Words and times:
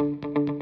Quero 0.00 0.59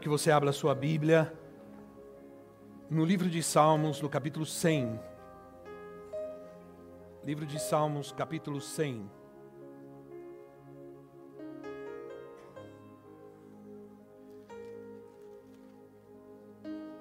que 0.00 0.08
você 0.08 0.30
abra 0.30 0.50
sua 0.50 0.74
Bíblia 0.74 1.30
no 2.88 3.04
livro 3.04 3.28
de 3.28 3.42
Salmos, 3.42 4.00
no 4.00 4.08
capítulo 4.08 4.46
100. 4.46 4.98
Livro 7.22 7.44
de 7.44 7.60
Salmos, 7.60 8.10
capítulo 8.10 8.62
100. 8.62 9.10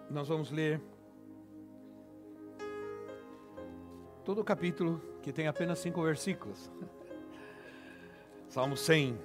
Nós 0.10 0.28
vamos 0.28 0.52
ler 0.52 0.82
todo 4.26 4.42
o 4.42 4.44
capítulo 4.44 5.02
que 5.22 5.32
tem 5.32 5.48
apenas 5.48 5.80
cinco 5.80 6.04
versículos. 6.04 6.70
Salmo 8.50 8.76
100. 8.76 9.18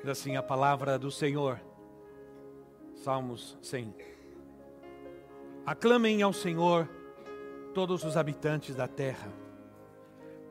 Diz 0.00 0.08
assim 0.08 0.36
a 0.36 0.42
palavra 0.42 0.98
do 0.98 1.10
Senhor. 1.10 1.67
Salmos 3.08 3.56
100. 3.62 3.94
Aclamem 5.64 6.20
ao 6.20 6.30
Senhor 6.30 6.86
todos 7.72 8.04
os 8.04 8.18
habitantes 8.18 8.76
da 8.76 8.86
terra. 8.86 9.32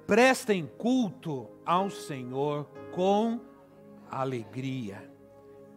Prestem 0.07 0.65
culto 0.65 1.47
ao 1.63 1.91
Senhor 1.91 2.65
com 2.91 3.39
alegria. 4.09 5.07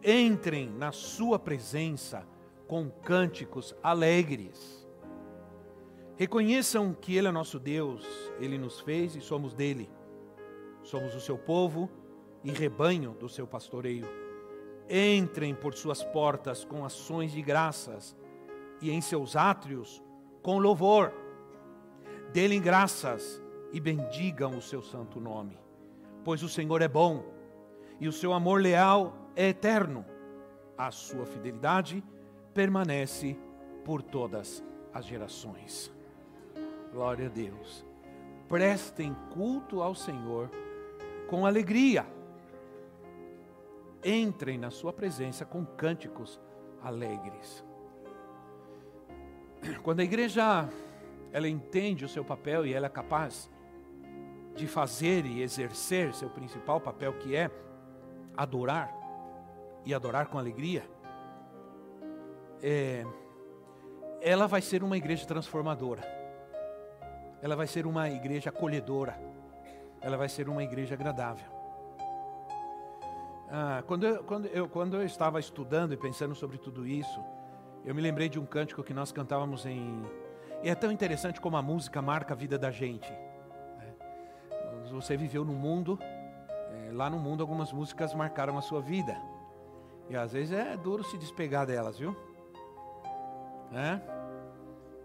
Entrem 0.03 0.71
na 0.71 0.91
sua 0.91 1.37
presença 1.37 2.27
com 2.67 2.89
cânticos 2.89 3.75
alegres. 3.83 4.89
Reconheçam 6.17 6.95
que 6.99 7.15
Ele 7.15 7.27
é 7.27 7.31
nosso 7.31 7.59
Deus, 7.59 8.03
Ele 8.39 8.57
nos 8.57 8.79
fez 8.79 9.15
e 9.15 9.21
somos 9.21 9.53
dele. 9.53 9.87
Somos 10.81 11.13
o 11.13 11.21
seu 11.21 11.37
povo 11.37 11.87
e 12.43 12.49
rebanho 12.49 13.11
do 13.11 13.29
seu 13.29 13.45
pastoreio. 13.45 14.20
Entrem 14.93 15.55
por 15.55 15.73
suas 15.73 16.03
portas 16.03 16.65
com 16.65 16.83
ações 16.83 17.31
de 17.31 17.41
graças 17.41 18.13
e 18.81 18.91
em 18.91 18.99
seus 18.99 19.37
átrios 19.37 20.03
com 20.43 20.57
louvor. 20.57 21.13
Dêem 22.33 22.61
graças 22.61 23.41
e 23.71 23.79
bendigam 23.79 24.57
o 24.57 24.61
seu 24.61 24.81
santo 24.81 25.17
nome, 25.17 25.57
pois 26.25 26.43
o 26.43 26.49
Senhor 26.49 26.81
é 26.81 26.89
bom 26.89 27.23
e 28.01 28.07
o 28.09 28.11
seu 28.11 28.33
amor 28.33 28.61
leal 28.61 29.15
é 29.33 29.47
eterno. 29.47 30.05
A 30.77 30.91
sua 30.91 31.25
fidelidade 31.25 32.03
permanece 32.53 33.39
por 33.85 34.01
todas 34.01 34.61
as 34.93 35.05
gerações. 35.05 35.89
Glória 36.91 37.27
a 37.27 37.29
Deus. 37.29 37.85
Prestem 38.49 39.15
culto 39.33 39.81
ao 39.81 39.95
Senhor 39.95 40.51
com 41.29 41.45
alegria 41.45 42.05
entrem 44.03 44.57
na 44.57 44.71
sua 44.71 44.91
presença 44.91 45.45
com 45.45 45.65
cânticos 45.65 46.39
alegres. 46.81 47.63
Quando 49.83 49.99
a 49.99 50.03
igreja 50.03 50.69
ela 51.31 51.47
entende 51.47 52.03
o 52.03 52.09
seu 52.09 52.25
papel 52.25 52.65
e 52.65 52.73
ela 52.73 52.87
é 52.87 52.89
capaz 52.89 53.49
de 54.55 54.67
fazer 54.67 55.25
e 55.25 55.41
exercer 55.41 56.13
seu 56.13 56.29
principal 56.29 56.81
papel, 56.81 57.13
que 57.13 57.35
é 57.35 57.49
adorar 58.35 58.93
e 59.85 59.93
adorar 59.93 60.27
com 60.27 60.37
alegria, 60.37 60.83
é, 62.61 63.05
ela 64.21 64.47
vai 64.47 64.61
ser 64.61 64.83
uma 64.83 64.97
igreja 64.97 65.25
transformadora. 65.25 66.01
Ela 67.41 67.55
vai 67.55 67.65
ser 67.65 67.87
uma 67.87 68.09
igreja 68.09 68.49
acolhedora. 68.49 69.19
Ela 69.99 70.17
vai 70.17 70.29
ser 70.29 70.47
uma 70.47 70.63
igreja 70.63 70.93
agradável. 70.93 71.50
Ah, 73.53 73.83
quando, 73.85 74.05
eu, 74.05 74.23
quando, 74.23 74.45
eu, 74.47 74.69
quando 74.69 74.95
eu 74.95 75.03
estava 75.03 75.37
estudando 75.37 75.93
e 75.93 75.97
pensando 75.97 76.33
sobre 76.33 76.57
tudo 76.57 76.87
isso, 76.87 77.19
eu 77.83 77.93
me 77.93 78.01
lembrei 78.01 78.29
de 78.29 78.39
um 78.39 78.45
cântico 78.45 78.81
que 78.81 78.93
nós 78.93 79.11
cantávamos 79.11 79.65
em. 79.65 80.05
E 80.63 80.69
é 80.69 80.75
tão 80.75 80.89
interessante 80.89 81.41
como 81.41 81.57
a 81.57 81.61
música 81.61 82.01
marca 82.01 82.33
a 82.33 82.37
vida 82.37 82.57
da 82.57 82.71
gente. 82.71 83.11
Né? 83.11 83.93
Você 84.91 85.17
viveu 85.17 85.43
no 85.43 85.51
mundo, 85.51 85.99
é, 86.01 86.91
lá 86.93 87.09
no 87.09 87.19
mundo 87.19 87.41
algumas 87.41 87.73
músicas 87.73 88.13
marcaram 88.13 88.57
a 88.57 88.61
sua 88.61 88.79
vida. 88.79 89.17
E 90.09 90.15
às 90.15 90.31
vezes 90.31 90.53
é 90.53 90.77
duro 90.77 91.03
se 91.03 91.17
despegar 91.17 91.65
delas, 91.65 91.99
viu? 91.99 92.15
É? 93.73 93.99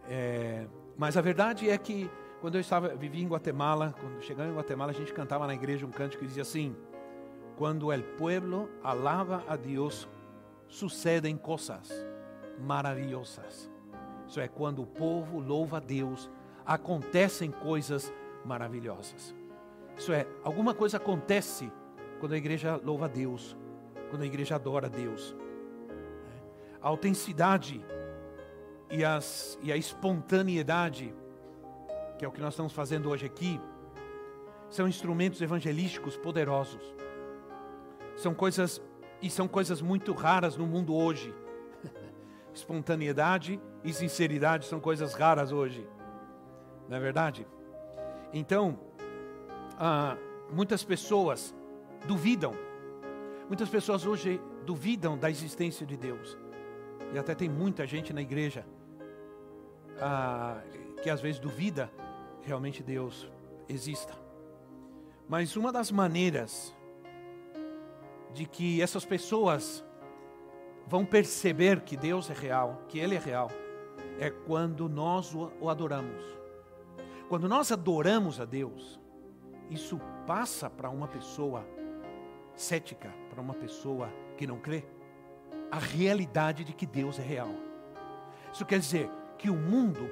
É, 0.09 0.67
mas 0.97 1.17
a 1.17 1.21
verdade 1.21 1.69
é 1.69 1.77
que 1.77 2.09
quando 2.41 2.55
eu 2.55 2.61
estava 2.61 2.91
vivia 2.95 3.25
em 3.25 3.29
Guatemala, 3.29 3.93
quando 4.01 4.23
chegamos 4.23 4.53
em 4.53 4.57
Guatemala, 4.57 4.93
a 4.93 4.95
gente 4.95 5.13
cantava 5.13 5.49
na 5.49 5.55
igreja 5.55 5.85
um 5.85 5.91
cântico 5.91 6.23
que 6.23 6.29
dizia 6.29 6.43
assim: 6.43 6.77
quando 7.57 7.89
o 7.89 8.03
pueblo 8.17 8.69
alaba 8.83 9.43
a 9.49 9.57
Deus, 9.57 10.09
sucedem 10.69 11.37
coisas 11.37 11.91
maravilhosas. 12.61 13.71
Isso 14.29 14.41
é, 14.41 14.49
quando 14.49 14.83
o 14.83 14.87
povo 14.87 15.39
louva 15.39 15.79
a 15.79 15.81
Deus, 15.81 16.31
acontecem 16.65 17.51
coisas 17.51 18.13
maravilhosas. 18.45 19.35
Isso 19.97 20.13
é, 20.13 20.27
alguma 20.43 20.75
coisa 20.75 20.97
acontece 20.97 21.71
quando 22.21 22.33
a 22.33 22.37
igreja 22.37 22.81
louva 22.83 23.07
a 23.07 23.09
Deus, 23.09 23.57
quando 24.11 24.23
a 24.23 24.27
igreja 24.27 24.57
adora 24.57 24.87
a 24.87 24.91
Deus. 24.91 25.35
A 26.83 26.89
autenticidade 26.89 27.83
e, 28.91 29.05
as, 29.05 29.59
e 29.63 29.73
a 29.73 29.77
espontaneidade, 29.77 31.15
que 32.19 32.25
é 32.25 32.29
o 32.29 32.33
que 32.33 32.41
nós 32.41 32.53
estamos 32.53 32.73
fazendo 32.73 33.09
hoje 33.09 33.27
aqui, 33.27 33.61
são 34.69 34.87
instrumentos 34.89 35.41
evangelísticos 35.41 36.17
poderosos. 36.17 36.83
São 38.17 38.35
coisas 38.35 38.81
e 39.21 39.31
são 39.31 39.47
coisas 39.47 39.81
muito 39.81 40.13
raras 40.13 40.57
no 40.57 40.67
mundo 40.67 40.95
hoje. 40.95 41.35
Espontaneidade 42.53 43.61
e 43.85 43.93
sinceridade 43.93 44.67
são 44.67 44.81
coisas 44.81 45.15
raras 45.15 45.53
hoje. 45.53 45.87
Não 46.89 46.97
é 46.97 47.01
verdade? 47.01 47.47
Então, 48.33 48.79
ah, 49.79 50.17
muitas 50.51 50.83
pessoas 50.83 51.55
duvidam. 52.07 52.55
Muitas 53.49 53.69
pessoas 53.69 54.07
hoje 54.07 54.41
duvidam 54.65 55.17
da 55.17 55.31
existência 55.31 55.87
de 55.87 55.97
Deus. 55.97 56.37
E 57.13 57.19
até 57.19 57.35
tem 57.35 57.49
muita 57.49 57.87
gente 57.87 58.13
na 58.13 58.21
igreja 58.21 58.67
ah, 60.01 60.61
que 61.03 61.11
às 61.11 61.21
vezes 61.21 61.39
duvida 61.39 61.91
realmente 62.43 62.83
Deus 62.83 63.31
exista. 63.69 64.15
Mas 65.29 65.57
uma 65.57 65.73
das 65.73 65.91
maneiras 65.91 66.75
de 68.37 68.45
que 68.45 68.83
essas 68.83 69.07
pessoas 69.07 69.83
vão 70.87 71.07
perceber 71.07 71.81
que 71.81 71.97
Deus 71.97 72.29
é 72.29 72.35
real, 72.35 72.83
que 72.87 72.99
Ele 72.99 73.15
é 73.15 73.19
real, 73.19 73.51
é 74.21 74.29
quando 74.29 74.91
nós 74.91 75.35
o 75.35 75.71
adoramos. 75.71 76.23
Quando 77.31 77.49
nós 77.49 77.73
adoramos 77.73 78.39
a 78.39 78.45
Deus, 78.45 79.01
isso 79.71 79.99
passa 80.27 80.69
para 80.69 80.91
uma 80.91 81.09
pessoa 81.09 81.67
cética, 82.55 83.11
para 83.31 83.41
uma 83.41 83.55
pessoa 83.55 84.13
que 84.37 84.47
não 84.47 84.59
crê, 84.59 84.85
a 85.71 85.79
realidade 85.79 86.63
de 86.63 86.75
que 86.75 86.87
Deus 86.87 87.19
é 87.19 87.23
real. 87.23 87.55
Isso 88.53 88.67
quer 88.67 88.79
dizer 88.79 89.11
que 89.39 89.49
o 89.49 89.57
mundo 89.57 90.11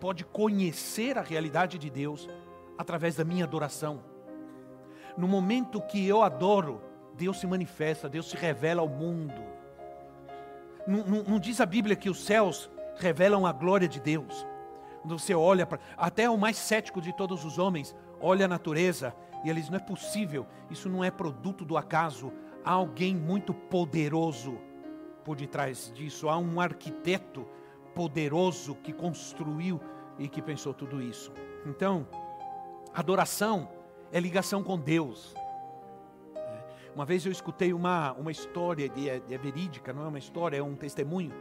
pode 0.00 0.24
conhecer 0.24 1.16
a 1.16 1.22
realidade 1.22 1.78
de 1.78 1.88
Deus 1.88 2.28
através 2.76 3.14
da 3.14 3.24
minha 3.24 3.44
adoração. 3.44 4.02
No 5.16 5.28
momento 5.28 5.80
que 5.80 6.04
eu 6.06 6.22
adoro, 6.22 6.89
Deus 7.20 7.38
se 7.38 7.46
manifesta, 7.46 8.08
Deus 8.08 8.30
se 8.30 8.36
revela 8.36 8.80
ao 8.80 8.88
mundo. 8.88 9.42
Não, 10.86 11.04
não, 11.04 11.22
não 11.22 11.38
diz 11.38 11.60
a 11.60 11.66
Bíblia 11.66 11.94
que 11.94 12.08
os 12.08 12.24
céus 12.24 12.70
revelam 12.96 13.44
a 13.44 13.52
glória 13.52 13.86
de 13.86 14.00
Deus. 14.00 14.46
Quando 15.02 15.18
você 15.18 15.34
olha 15.34 15.66
para. 15.66 15.78
Até 15.98 16.30
o 16.30 16.38
mais 16.38 16.56
cético 16.56 16.98
de 16.98 17.12
todos 17.12 17.44
os 17.44 17.58
homens 17.58 17.94
olha 18.22 18.46
a 18.46 18.48
natureza 18.48 19.14
e 19.44 19.50
ele 19.50 19.60
diz: 19.60 19.68
não 19.68 19.76
é 19.76 19.80
possível, 19.80 20.46
isso 20.70 20.88
não 20.88 21.04
é 21.04 21.10
produto 21.10 21.62
do 21.62 21.76
acaso. 21.76 22.32
Há 22.64 22.72
alguém 22.72 23.14
muito 23.14 23.52
poderoso 23.52 24.58
por 25.22 25.36
detrás 25.36 25.92
disso. 25.94 26.26
Há 26.26 26.38
um 26.38 26.58
arquiteto 26.58 27.46
poderoso 27.94 28.76
que 28.76 28.94
construiu 28.94 29.78
e 30.18 30.26
que 30.26 30.40
pensou 30.40 30.72
tudo 30.72 31.02
isso. 31.02 31.30
Então, 31.66 32.08
adoração 32.94 33.68
é 34.10 34.18
ligação 34.18 34.62
com 34.62 34.78
Deus. 34.78 35.34
Uma 36.94 37.04
vez 37.04 37.24
eu 37.24 37.32
escutei 37.32 37.72
uma, 37.72 38.12
uma 38.12 38.30
história, 38.30 38.88
de, 38.88 39.08
é, 39.08 39.20
verídica, 39.38 39.92
não 39.92 40.04
é 40.04 40.08
uma 40.08 40.18
história, 40.18 40.56
é 40.56 40.62
um 40.62 40.74
testemunho, 40.74 41.32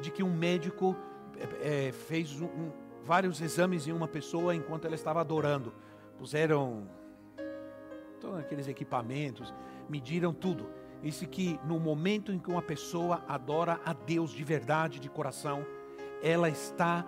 de 0.00 0.10
que 0.10 0.22
um 0.22 0.34
médico 0.34 0.96
é, 1.62 1.88
é, 1.88 1.92
fez 1.92 2.40
um, 2.40 2.70
vários 3.04 3.40
exames 3.40 3.86
em 3.86 3.92
uma 3.92 4.08
pessoa 4.08 4.54
enquanto 4.54 4.86
ela 4.86 4.94
estava 4.94 5.20
adorando. 5.20 5.72
Puseram 6.18 6.88
todos 8.20 8.38
aqueles 8.38 8.66
equipamentos, 8.66 9.52
mediram 9.88 10.32
tudo. 10.32 10.66
Disse 11.02 11.26
que 11.26 11.60
no 11.66 11.78
momento 11.78 12.32
em 12.32 12.38
que 12.38 12.50
uma 12.50 12.62
pessoa 12.62 13.22
adora 13.28 13.78
a 13.84 13.92
Deus 13.92 14.30
de 14.30 14.42
verdade, 14.42 14.98
de 14.98 15.10
coração, 15.10 15.66
ela 16.22 16.48
está, 16.48 17.04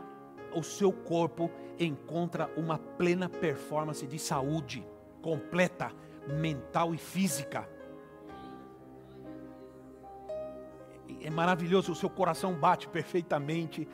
o 0.54 0.62
seu 0.62 0.92
corpo 0.92 1.50
encontra 1.78 2.50
uma 2.56 2.78
plena 2.78 3.28
performance 3.28 4.06
de 4.06 4.18
saúde 4.18 4.86
completa, 5.22 5.90
mental 6.28 6.94
e 6.94 6.98
física. 6.98 7.75
É 11.20 11.30
maravilhoso, 11.30 11.92
o 11.92 11.96
seu 11.96 12.10
coração 12.10 12.54
bate 12.54 12.88
perfeitamente, 12.88 13.88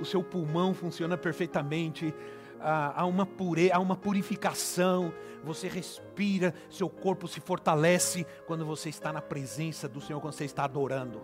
o 0.00 0.04
seu 0.04 0.22
pulmão 0.22 0.72
funciona 0.72 1.16
perfeitamente, 1.16 2.14
há 2.60 3.04
uma 3.04 3.26
pureza, 3.26 3.74
há 3.74 3.78
uma 3.78 3.96
purificação, 3.96 5.12
você 5.44 5.68
respira, 5.68 6.54
seu 6.70 6.88
corpo 6.88 7.28
se 7.28 7.40
fortalece 7.40 8.26
quando 8.46 8.64
você 8.64 8.88
está 8.88 9.12
na 9.12 9.20
presença 9.20 9.88
do 9.88 10.00
Senhor, 10.00 10.20
quando 10.20 10.34
você 10.34 10.44
está 10.44 10.64
adorando. 10.64 11.20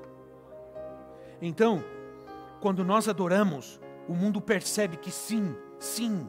Então, 1.40 1.82
quando 2.60 2.84
nós 2.84 3.08
adoramos, 3.08 3.80
o 4.08 4.14
mundo 4.14 4.40
percebe 4.40 4.96
que 4.96 5.10
sim, 5.10 5.54
sim, 5.78 6.28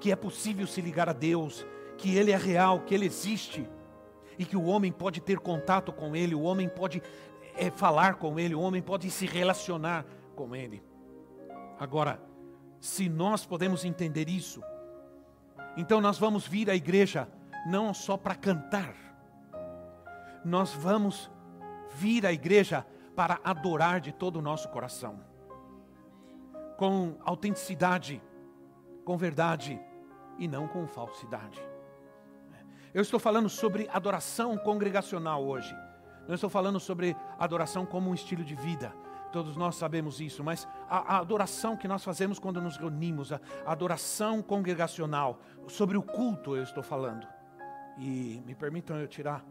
que 0.00 0.12
é 0.12 0.16
possível 0.16 0.66
se 0.66 0.80
ligar 0.80 1.08
a 1.08 1.12
Deus, 1.12 1.66
que 1.96 2.16
Ele 2.16 2.32
é 2.32 2.36
real, 2.36 2.80
que 2.80 2.94
Ele 2.94 3.06
existe, 3.06 3.68
e 4.38 4.44
que 4.44 4.56
o 4.56 4.64
homem 4.64 4.90
pode 4.90 5.20
ter 5.20 5.38
contato 5.38 5.92
com 5.92 6.16
Ele, 6.16 6.34
o 6.34 6.42
homem 6.42 6.68
pode 6.68 7.02
é, 7.56 7.70
falar 7.70 8.16
com 8.16 8.38
Ele, 8.38 8.54
o 8.54 8.60
homem 8.60 8.82
pode 8.82 9.10
se 9.10 9.26
relacionar 9.26 10.04
com 10.34 10.54
Ele. 10.54 10.82
Agora, 11.78 12.20
se 12.80 13.08
nós 13.08 13.46
podemos 13.46 13.84
entender 13.84 14.28
isso, 14.28 14.62
então 15.76 16.00
nós 16.00 16.18
vamos 16.18 16.46
vir 16.46 16.68
à 16.68 16.74
igreja 16.74 17.28
não 17.66 17.94
só 17.94 18.16
para 18.16 18.34
cantar, 18.34 18.94
nós 20.44 20.72
vamos 20.72 21.30
vir 21.94 22.26
à 22.26 22.32
igreja 22.32 22.86
para 23.14 23.40
adorar 23.44 24.00
de 24.00 24.12
todo 24.12 24.36
o 24.36 24.42
nosso 24.42 24.68
coração, 24.68 25.20
com 26.76 27.16
autenticidade, 27.24 28.22
com 29.04 29.16
verdade 29.16 29.80
e 30.38 30.48
não 30.48 30.66
com 30.66 30.86
falsidade. 30.86 31.60
Eu 32.94 33.00
estou 33.00 33.18
falando 33.18 33.48
sobre 33.48 33.88
adoração 33.90 34.56
congregacional 34.58 35.44
hoje. 35.44 35.74
Não 36.26 36.34
estou 36.34 36.50
falando 36.50 36.78
sobre 36.78 37.16
adoração 37.38 37.84
como 37.84 38.10
um 38.10 38.14
estilo 38.14 38.44
de 38.44 38.54
vida 38.54 38.92
todos 39.32 39.56
nós 39.56 39.74
sabemos 39.76 40.20
isso, 40.20 40.44
mas 40.44 40.68
a, 40.88 41.16
a, 41.16 41.18
adoração 41.18 41.76
que 41.76 41.88
nós 41.88 42.04
fazemos 42.04 42.38
quando 42.38 42.60
nos 42.60 42.76
reunimos, 42.76 43.32
a, 43.32 43.40
a 43.64 43.72
adoração 43.72 44.42
congregacional, 44.42 45.40
sobre 45.66 45.96
o 45.96 46.02
culto 46.02 46.54
eu 46.54 46.62
estou 46.62 46.82
falando. 46.82 47.26
E 47.98 48.42
me 48.46 48.54
permitam 48.54 48.98
eu 48.98 49.08
tirar, 49.08 49.42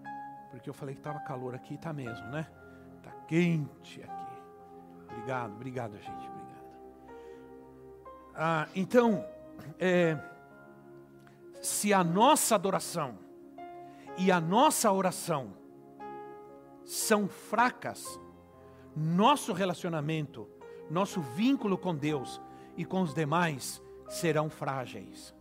porque 0.51 0.69
eu 0.69 0.73
falei 0.73 0.95
que 0.95 1.01
estava 1.01 1.19
calor 1.19 1.55
aqui, 1.55 1.73
está 1.73 1.91
mesmo, 1.91 2.27
né? 2.27 2.47
Está 2.97 3.11
quente 3.27 4.01
aqui. 4.03 4.31
Obrigado, 5.09 5.53
obrigado, 5.53 5.97
gente, 5.97 6.27
obrigado. 6.27 6.51
Ah, 8.35 8.67
então, 8.75 9.25
é, 9.79 10.17
se 11.61 11.93
a 11.93 12.03
nossa 12.03 12.55
adoração 12.55 13.17
e 14.17 14.31
a 14.31 14.39
nossa 14.39 14.91
oração 14.91 15.60
são 16.85 17.27
fracas, 17.27 18.19
nosso 18.95 19.53
relacionamento, 19.53 20.47
nosso 20.89 21.21
vínculo 21.21 21.77
com 21.77 21.95
Deus 21.95 22.41
e 22.75 22.83
com 22.83 23.01
os 23.01 23.13
demais 23.13 23.81
serão 24.09 24.49
frágeis. 24.49 25.33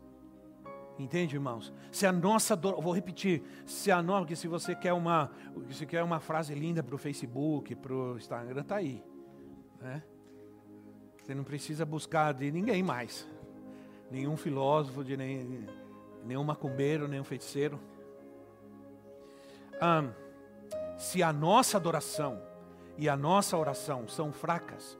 Entende, 0.98 1.34
irmãos? 1.34 1.72
Se 1.90 2.06
a 2.06 2.12
nossa 2.12 2.54
dor, 2.54 2.80
vou 2.80 2.92
repetir, 2.92 3.42
se 3.64 3.90
a 3.90 4.02
nossa, 4.02 4.36
se 4.36 4.46
você 4.46 4.74
quer 4.74 4.92
uma, 4.92 5.30
se 5.70 5.86
quer 5.86 6.02
uma 6.02 6.20
frase 6.20 6.54
linda 6.54 6.82
para 6.82 6.94
o 6.94 6.98
Facebook, 6.98 7.74
para 7.74 7.92
o 7.92 8.16
Instagram, 8.18 8.62
tá 8.62 8.76
aí, 8.76 9.02
né? 9.80 10.02
Você 11.22 11.34
não 11.34 11.42
precisa 11.42 11.86
buscar 11.86 12.34
de 12.34 12.52
ninguém 12.52 12.82
mais, 12.82 13.26
nenhum 14.10 14.36
filósofo, 14.36 15.02
de 15.02 15.16
nem, 15.16 15.66
nenhum 16.24 16.44
macumbeiro, 16.44 17.08
nenhum 17.08 17.24
feiticeiro. 17.24 17.80
Se 21.00 21.22
a 21.22 21.32
nossa 21.32 21.78
adoração 21.78 22.42
e 22.98 23.08
a 23.08 23.16
nossa 23.16 23.56
oração 23.56 24.06
são 24.06 24.30
fracas, 24.30 24.98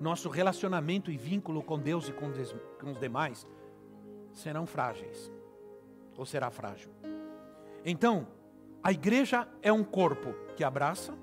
nosso 0.00 0.28
relacionamento 0.28 1.12
e 1.12 1.16
vínculo 1.16 1.62
com 1.62 1.78
Deus 1.78 2.08
e 2.08 2.12
com, 2.12 2.32
com 2.80 2.90
os 2.90 2.98
demais 2.98 3.46
serão 4.32 4.66
frágeis, 4.66 5.30
ou 6.16 6.26
será 6.26 6.50
frágil. 6.50 6.90
Então, 7.84 8.26
a 8.82 8.90
igreja 8.90 9.46
é 9.62 9.72
um 9.72 9.84
corpo 9.84 10.34
que 10.56 10.64
abraça, 10.64 11.16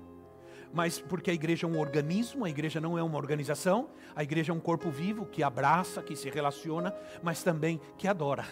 mas 0.72 0.98
porque 0.98 1.30
a 1.30 1.34
igreja 1.34 1.66
é 1.66 1.70
um 1.70 1.78
organismo, 1.78 2.46
a 2.46 2.48
igreja 2.48 2.80
não 2.80 2.96
é 2.96 3.02
uma 3.02 3.18
organização, 3.18 3.90
a 4.14 4.22
igreja 4.22 4.50
é 4.50 4.54
um 4.54 4.60
corpo 4.60 4.90
vivo 4.90 5.26
que 5.26 5.42
abraça, 5.42 6.02
que 6.02 6.16
se 6.16 6.30
relaciona, 6.30 6.96
mas 7.22 7.42
também 7.42 7.78
que 7.98 8.08
adora. 8.08 8.46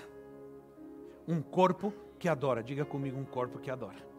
Um 1.27 1.41
corpo 1.41 1.91
que 2.19 2.29
adora, 2.29 2.63
diga 2.63 2.85
comigo, 2.85 3.19
um 3.19 3.25
corpo 3.25 3.59
que 3.59 3.71
adora. 3.71 4.14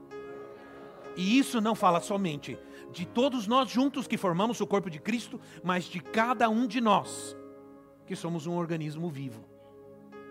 E 1.16 1.38
isso 1.38 1.62
não 1.62 1.76
fala 1.76 2.02
somente 2.02 2.58
de 2.92 3.06
todos 3.06 3.48
nós 3.48 3.70
juntos 3.70 4.08
que 4.08 4.18
formamos 4.18 4.62
o 4.62 4.68
corpo 4.68 4.90
de 4.90 5.00
Cristo, 5.00 5.40
mas 5.64 5.86
de 5.86 6.00
cada 6.00 6.50
um 6.50 6.66
de 6.66 6.80
nós, 6.80 7.36
que 8.06 8.16
somos 8.16 8.48
um 8.48 8.56
organismo 8.56 9.10
vivo. 9.10 9.44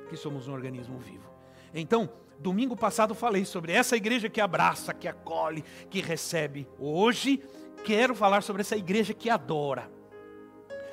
Que 0.08 0.16
somos 0.16 0.48
um 0.48 0.52
organismo 0.52 0.98
vivo. 0.98 1.28
Então, 1.72 2.08
domingo 2.38 2.76
passado 2.76 3.14
falei 3.14 3.44
sobre 3.44 3.72
essa 3.72 3.96
igreja 3.96 4.28
que 4.28 4.40
abraça, 4.40 4.94
que 4.94 5.08
acolhe, 5.08 5.64
que 5.90 6.00
recebe. 6.00 6.69
Hoje 6.78 7.42
quero 7.84 8.14
falar 8.14 8.42
sobre 8.42 8.62
essa 8.62 8.76
igreja 8.76 9.12
que 9.12 9.28
adora. 9.28 9.90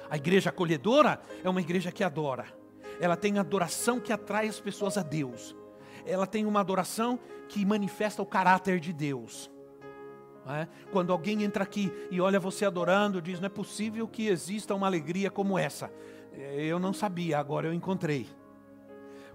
A 0.10 0.18
igreja 0.18 0.50
acolhedora 0.50 1.22
é 1.44 1.50
uma 1.50 1.62
igreja 1.62 1.92
que 1.92 2.04
adora. 2.04 2.46
Ela 3.00 3.16
tem 3.16 3.40
adoração 3.40 4.00
que 4.00 4.12
atrai 4.12 4.48
as 4.48 4.60
pessoas 4.60 4.98
a 4.98 5.02
Deus. 5.04 5.56
Ela 6.06 6.28
tem 6.28 6.46
uma 6.46 6.60
adoração 6.60 7.18
que 7.48 7.66
manifesta 7.66 8.22
o 8.22 8.26
caráter 8.26 8.80
de 8.80 8.92
Deus. 8.92 9.50
É? 10.48 10.68
Quando 10.92 11.14
alguém 11.14 11.44
entra 11.44 11.64
aqui 11.64 11.92
e 12.10 12.20
olha 12.20 12.40
você 12.40 12.66
adorando, 12.66 13.22
diz: 13.22 13.40
Não 13.40 13.46
é 13.46 13.50
possível 13.50 14.08
que 14.08 14.28
exista 14.28 14.74
uma 14.74 14.88
alegria 14.88 15.30
como 15.30 15.58
essa. 15.58 15.92
É, 16.34 16.64
eu 16.66 16.80
não 16.80 16.94
sabia, 16.94 17.38
agora 17.38 17.68
eu 17.68 17.74
encontrei. 17.74 18.28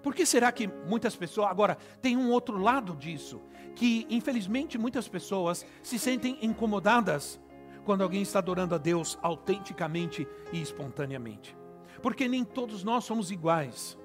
Por 0.02 0.14
que 0.14 0.26
será 0.26 0.50
que 0.50 0.66
muitas 0.66 1.14
pessoas. 1.14 1.50
Agora, 1.50 1.76
tem 2.00 2.16
um 2.16 2.30
outro 2.30 2.58
lado 2.58 2.94
disso, 2.94 3.40
que 3.74 4.06
infelizmente 4.10 4.78
muitas 4.78 5.08
pessoas 5.08 5.64
se 5.82 5.98
sentem 5.98 6.38
incomodadas 6.42 7.40
quando 7.84 8.02
alguém 8.02 8.22
está 8.22 8.40
adorando 8.40 8.74
a 8.74 8.78
Deus 8.78 9.18
autenticamente 9.22 10.26
e 10.52 10.60
espontaneamente. 10.60 11.56
Porque 12.02 12.28
nem 12.28 12.44
todos 12.44 12.82
nós 12.82 13.04
somos 13.04 13.30
iguais. 13.30 13.96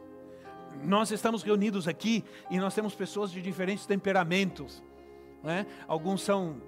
Nós 0.84 1.12
estamos 1.12 1.44
reunidos 1.44 1.88
aqui 1.88 2.24
e 2.50 2.58
nós 2.58 2.74
temos 2.74 2.96
pessoas 2.96 3.32
de 3.32 3.42
diferentes 3.42 3.86
temperamentos. 3.86 4.84
É? 5.44 5.66
Alguns 5.88 6.22
são 6.22 6.62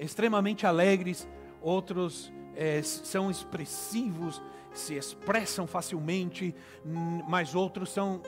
extremamente 0.00 0.66
alegres, 0.66 1.28
outros 1.60 2.32
é, 2.56 2.82
são 2.82 3.30
expressivos, 3.30 4.42
se 4.72 4.94
expressam 4.94 5.66
facilmente, 5.66 6.54
mas 7.28 7.54
outros 7.54 7.90
são 7.90 8.22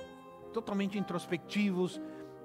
totalmente 0.53 0.99
introspectivos 0.99 2.01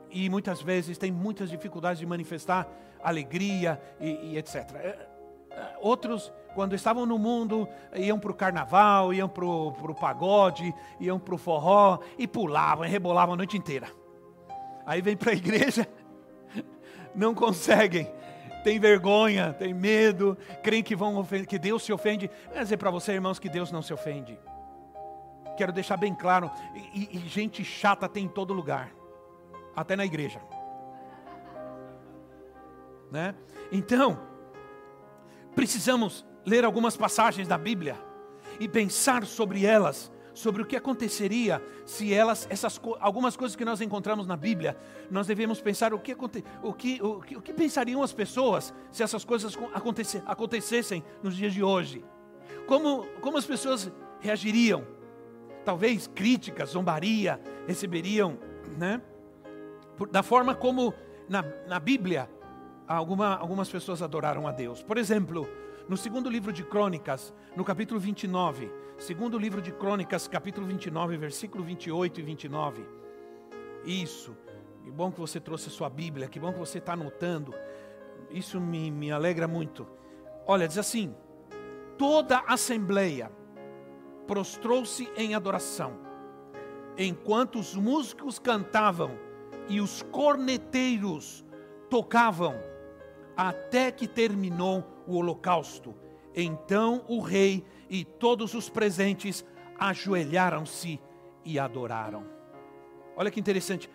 e 0.09 0.29
muitas 0.29 0.61
vezes 0.61 0.97
têm 0.97 1.11
muitas 1.11 1.49
dificuldades 1.49 1.99
de 1.99 2.05
manifestar 2.05 2.67
alegria 3.03 3.81
e, 3.99 4.31
e 4.31 4.37
etc. 4.37 4.55
É, 4.75 5.07
é, 5.51 5.77
outros, 5.81 6.31
quando 6.55 6.73
estavam 6.73 7.05
no 7.05 7.19
mundo, 7.19 7.67
iam 7.95 8.19
para 8.19 8.31
o 8.31 8.35
carnaval, 8.35 9.13
iam 9.13 9.27
para 9.27 9.45
o 9.45 9.95
pagode, 9.99 10.73
iam 10.99 11.19
para 11.19 11.35
o 11.35 11.37
forró 11.37 11.99
e 12.17 12.27
pulavam 12.27 12.85
e 12.85 12.89
rebolavam 12.89 13.33
a 13.33 13.37
noite 13.37 13.57
inteira. 13.57 13.87
Aí 14.85 15.01
vem 15.01 15.17
para 15.17 15.31
a 15.31 15.35
igreja, 15.35 15.85
não 17.13 17.35
conseguem 17.35 18.09
tem 18.67 18.81
vergonha, 18.81 19.53
tem 19.53 19.73
medo, 19.73 20.37
creem 20.61 20.83
que, 20.83 20.93
vão 20.93 21.15
ofender, 21.15 21.47
que 21.47 21.57
Deus 21.57 21.83
se 21.83 21.93
ofende. 21.93 22.29
Quero 22.51 22.63
dizer 22.63 22.75
para 22.75 22.91
você, 22.91 23.13
irmãos, 23.13 23.39
que 23.39 23.47
Deus 23.47 23.71
não 23.71 23.81
se 23.81 23.93
ofende. 23.93 24.37
Quero 25.55 25.71
deixar 25.71 25.95
bem 25.95 26.13
claro, 26.13 26.51
e, 26.93 27.17
e 27.17 27.29
gente 27.29 27.63
chata 27.63 28.09
tem 28.09 28.25
em 28.25 28.27
todo 28.27 28.53
lugar, 28.53 28.91
até 29.73 29.95
na 29.95 30.05
igreja. 30.05 30.41
Né? 33.09 33.33
Então, 33.71 34.19
precisamos 35.55 36.25
ler 36.45 36.65
algumas 36.65 36.97
passagens 36.97 37.47
da 37.47 37.57
Bíblia 37.57 37.95
e 38.59 38.67
pensar 38.67 39.25
sobre 39.25 39.65
elas, 39.65 40.11
sobre 40.37 40.61
o 40.61 40.65
que 40.65 40.75
aconteceria 40.75 41.59
se 41.83 42.13
elas, 42.13 42.45
essas 42.47 42.79
algumas 42.99 43.35
coisas 43.35 43.55
que 43.55 43.65
nós 43.65 43.81
encontramos 43.81 44.27
na 44.27 44.37
Bíblia, 44.37 44.77
nós 45.09 45.25
devemos 45.25 45.59
pensar 45.59 45.95
o 45.95 45.99
que, 45.99 46.13
o 46.13 46.29
que, 46.73 47.01
o 47.01 47.21
que, 47.21 47.35
o 47.37 47.41
que 47.41 47.51
pensariam 47.51 48.03
as 48.03 48.13
pessoas 48.13 48.71
se 48.91 49.01
essas 49.01 49.25
coisas 49.25 49.57
acontecessem 50.27 51.03
nos 51.23 51.35
dias 51.35 51.55
de 51.55 51.63
hoje. 51.63 52.05
Como, 52.67 53.07
como 53.19 53.39
as 53.39 53.47
pessoas 53.47 53.91
reagiriam? 54.19 54.85
Talvez 55.65 56.05
crítica, 56.05 56.67
zombaria, 56.67 57.41
receberiam, 57.65 58.37
né? 58.77 59.01
Da 60.11 60.21
forma 60.21 60.53
como 60.53 60.93
na, 61.27 61.43
na 61.67 61.79
Bíblia 61.79 62.29
alguma, 62.87 63.35
algumas 63.37 63.69
pessoas 63.69 64.03
adoraram 64.03 64.47
a 64.47 64.51
Deus. 64.51 64.83
Por 64.83 64.99
exemplo, 64.99 65.49
no 65.87 65.95
segundo 65.95 66.29
livro 66.29 66.51
de 66.51 66.63
Crônicas, 66.63 67.33
no 67.55 67.63
capítulo 67.63 67.97
29, 67.97 68.69
segundo 68.97 69.39
livro 69.39 69.61
de 69.61 69.71
Crônicas, 69.71 70.27
capítulo 70.27 70.67
29, 70.67 71.15
versículo 71.15 71.63
28 71.63 72.19
e 72.19 72.23
29. 72.23 72.85
Isso, 73.85 74.35
que 74.83 74.91
bom 74.91 75.09
que 75.09 75.19
você 75.19 75.39
trouxe 75.39 75.69
a 75.69 75.71
sua 75.71 75.89
Bíblia, 75.89 76.27
que 76.27 76.41
bom 76.41 76.51
que 76.51 76.59
você 76.59 76.79
está 76.79 76.91
anotando. 76.91 77.53
Isso 78.29 78.59
me, 78.59 78.91
me 78.91 79.11
alegra 79.11 79.47
muito. 79.47 79.87
Olha, 80.45 80.67
diz 80.67 80.77
assim: 80.77 81.15
toda 81.97 82.39
a 82.39 82.55
assembleia 82.55 83.31
prostrou-se 84.27 85.09
em 85.15 85.35
adoração, 85.35 85.93
enquanto 86.97 87.59
os 87.59 87.75
músicos 87.75 88.39
cantavam 88.39 89.11
e 89.69 89.79
os 89.79 90.01
corneteiros 90.01 91.45
tocavam, 91.89 92.55
até 93.37 93.89
que 93.89 94.05
terminou 94.05 94.96
o 95.07 95.15
holocausto. 95.15 95.95
Então 96.35 97.03
o 97.07 97.19
rei 97.19 97.65
e 97.89 98.03
todos 98.03 98.53
os 98.53 98.69
presentes 98.69 99.45
ajoelharam-se 99.79 100.99
e 101.43 101.57
adoraram. 101.57 102.25
Olha 103.15 103.31
que 103.31 103.39
interessante, 103.39 103.89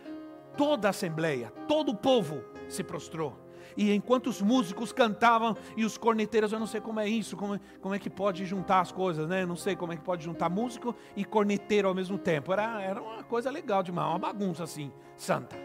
toda 0.57 0.88
a 0.88 0.90
assembleia, 0.90 1.52
todo 1.69 1.92
o 1.92 1.97
povo 1.97 2.42
se 2.69 2.83
prostrou. 2.83 3.38
E 3.76 3.92
enquanto 3.92 4.26
os 4.26 4.42
músicos 4.42 4.92
cantavam 4.92 5.57
e 5.76 5.85
os 5.85 5.97
corneteiros, 5.97 6.52
eu 6.52 6.59
não 6.59 6.66
sei 6.66 6.81
como 6.81 7.00
é 7.00 7.09
isso, 7.09 7.37
como, 7.37 7.59
como 7.81 7.95
é 7.95 7.99
que 7.99 8.11
pode 8.11 8.45
juntar 8.45 8.81
as 8.81 8.92
coisas, 8.92 9.28
né? 9.28 9.42
Eu 9.42 9.47
não 9.47 9.57
sei 9.57 9.76
como 9.76 9.92
é 9.92 9.97
que 9.97 10.02
pode 10.02 10.25
juntar 10.25 10.50
músico 10.50 10.95
e 11.16 11.25
corneteiro 11.25 11.88
ao 11.88 11.95
mesmo 11.95 12.19
tempo. 12.19 12.52
Era, 12.52 12.83
era 12.83 13.00
uma 13.00 13.23
coisa 13.23 13.50
legal 13.50 13.83
demais, 13.83 14.09
uma 14.09 14.19
bagunça 14.19 14.64
assim, 14.64 14.92
santa. 15.16 15.57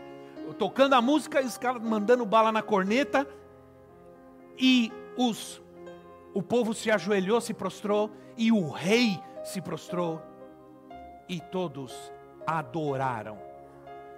Tocando 0.58 0.94
a 0.94 1.01
música 1.01 1.42
e 1.42 1.46
os 1.46 1.58
caras 1.58 1.82
mandando 1.82 2.25
bala 2.25 2.51
na 2.51 2.62
corneta. 2.62 3.27
E 4.58 4.92
os, 5.18 5.62
o 6.34 6.42
povo 6.42 6.74
se 6.74 6.92
ajoelhou, 6.92 7.42
se 7.42 7.54
prostrou, 7.54 8.12
e 8.38 8.52
o 8.52 8.70
rei 8.70 9.20
se 9.44 9.62
prostrou, 9.62 10.22
e 11.28 11.40
todos 11.40 12.12
adoraram. 12.46 13.38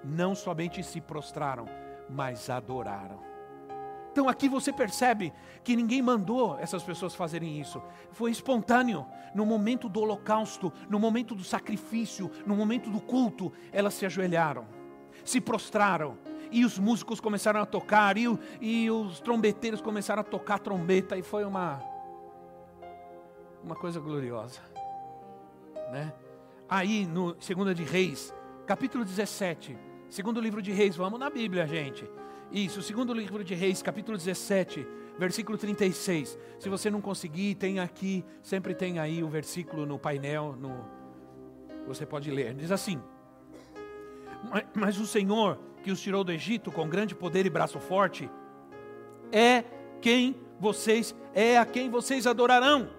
Não 0.04 0.36
somente 0.36 0.84
se 0.84 1.02
prostraram, 1.02 1.66
mas 2.10 2.50
adoraram. 2.50 3.30
Então 4.12 4.28
aqui 4.28 4.50
você 4.50 4.74
percebe 4.74 5.32
que 5.64 5.76
ninguém 5.76 6.02
mandou 6.02 6.58
essas 6.60 6.84
pessoas 6.84 7.16
fazerem 7.16 7.60
isso. 7.60 7.82
Foi 8.12 8.32
espontâneo. 8.32 9.06
No 9.34 9.46
momento 9.46 9.88
do 9.88 10.02
holocausto, 10.02 10.74
no 10.90 11.00
momento 11.00 11.36
do 11.36 11.44
sacrifício, 11.44 12.32
no 12.46 12.56
momento 12.56 12.90
do 12.90 13.00
culto, 13.00 13.54
elas 13.72 13.94
se 13.94 14.06
ajoelharam, 14.06 14.66
se 15.24 15.40
prostraram. 15.40 16.18
E 16.52 16.66
os 16.66 16.80
músicos 16.80 17.20
começaram 17.20 17.62
a 17.62 17.66
tocar, 17.66 18.18
e, 18.18 18.26
e 18.60 18.90
os 18.90 19.20
trombeteiros 19.20 19.82
começaram 19.82 20.22
a 20.22 20.24
tocar 20.24 20.60
trombeta, 20.60 21.18
e 21.18 21.22
foi 21.22 21.46
uma, 21.46 21.82
uma 23.64 23.76
coisa 23.76 24.00
gloriosa. 24.00 24.60
Né? 25.92 26.14
Aí, 26.68 27.06
no 27.06 27.34
2 27.34 27.76
de 27.76 27.84
Reis, 27.84 28.34
capítulo 28.66 29.04
17, 29.06 29.78
segundo 30.10 30.40
livro 30.40 30.62
de 30.62 30.72
Reis, 30.72 30.96
vamos 30.96 31.20
na 31.20 31.30
Bíblia, 31.30 31.68
gente. 31.68 32.10
Isso, 32.52 32.82
segundo 32.82 33.14
livro 33.14 33.44
de 33.44 33.54
Reis, 33.54 33.82
capítulo 33.82 34.18
17, 34.18 34.88
versículo 35.20 35.58
36. 35.58 36.38
Se 36.60 36.70
você 36.70 36.90
não 36.90 37.02
conseguir, 37.02 37.56
tem 37.56 37.80
aqui, 37.80 38.26
sempre 38.42 38.74
tem 38.74 38.98
aí 38.98 39.24
o 39.24 39.30
versículo 39.30 39.86
no 39.86 40.00
painel, 40.00 40.56
no 40.60 41.00
você 41.86 42.06
pode 42.06 42.30
ler. 42.30 42.54
Diz 42.54 42.72
assim: 42.72 43.02
Mas 44.74 45.00
o 45.00 45.06
Senhor 45.06 45.60
que 45.84 45.92
os 45.92 46.02
tirou 46.02 46.24
do 46.24 46.32
Egito 46.32 46.72
com 46.72 46.88
grande 46.88 47.16
poder 47.16 47.46
e 47.46 47.50
braço 47.50 47.80
forte, 47.80 48.30
é 49.32 49.64
quem 50.02 50.36
vocês 50.60 51.16
é 51.34 51.58
a 51.58 51.66
quem 51.66 51.90
vocês 51.90 52.28
adorarão. 52.28 52.90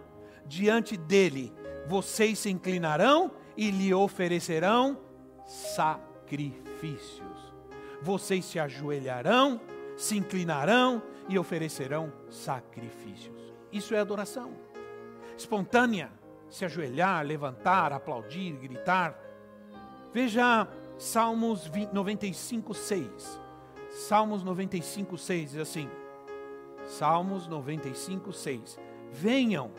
Diante 0.47 0.97
dele, 0.97 1.53
vocês 1.87 2.39
se 2.39 2.51
inclinarão 2.51 3.33
e 3.57 3.71
lhe 3.71 3.93
oferecerão 3.93 4.99
sacrifícios 5.47 7.31
vocês 8.03 8.45
se 8.45 8.59
ajoelharão, 8.59 9.61
se 9.97 10.17
inclinarão 10.17 11.03
e 11.29 11.39
oferecerão 11.39 12.13
sacrifícios. 12.31 13.39
Isso 13.71 13.95
é 13.95 14.01
adoração. 14.01 14.53
Espontânea, 15.37 16.11
se 16.49 16.65
ajoelhar, 16.65 17.25
levantar, 17.25 17.93
aplaudir, 17.93 18.53
gritar. 18.57 19.19
Veja 20.13 20.67
Salmos 21.01 21.71
95, 21.95 22.75
6. 22.75 23.41
Salmos 23.89 24.43
95, 24.43 25.17
6 25.17 25.53
diz 25.53 25.59
assim: 25.59 25.89
Salmos 26.85 27.49
95, 27.49 28.31
6. 28.31 28.79
Venham, 29.11 29.71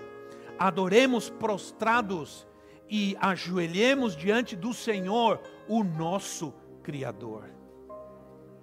adoremos 0.57 1.29
prostrados 1.29 2.47
e 2.89 3.15
ajoelhemos 3.21 4.15
diante 4.15 4.55
do 4.55 4.73
Senhor, 4.73 5.39
o 5.67 5.83
nosso 5.83 6.51
Criador. 6.81 7.51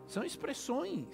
São 0.04 0.24
expressões. 0.24 1.06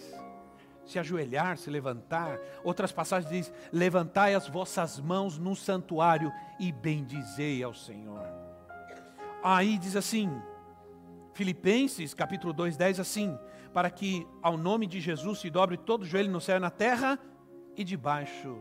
Se 0.87 0.99
ajoelhar, 0.99 1.59
se 1.59 1.69
levantar. 1.69 2.41
Outras 2.65 2.91
passagens 2.91 3.31
dizem: 3.31 3.55
Levantai 3.71 4.35
as 4.35 4.49
vossas 4.49 4.99
mãos 4.99 5.37
no 5.37 5.55
santuário 5.55 6.33
e 6.59 6.73
bendizei 6.73 7.63
ao 7.63 7.75
Senhor. 7.75 8.25
Aí 9.43 9.77
diz 9.77 9.95
assim, 9.95 10.31
Filipenses 11.35 12.15
capítulo 12.15 12.53
2, 12.53 12.77
10 12.77 13.01
assim: 13.01 13.39
Para 13.73 13.91
que 13.91 14.27
ao 14.43 14.57
nome 14.57 14.87
de 14.87 15.01
Jesus 15.01 15.41
se 15.41 15.51
dobre 15.51 15.77
todo 15.77 16.03
o 16.03 16.07
joelho 16.07 16.31
no 16.31 16.41
céu 16.41 16.57
e 16.57 16.61
na 16.61 16.71
terra 16.71 17.19
e 17.77 17.85
debaixo 17.85 18.59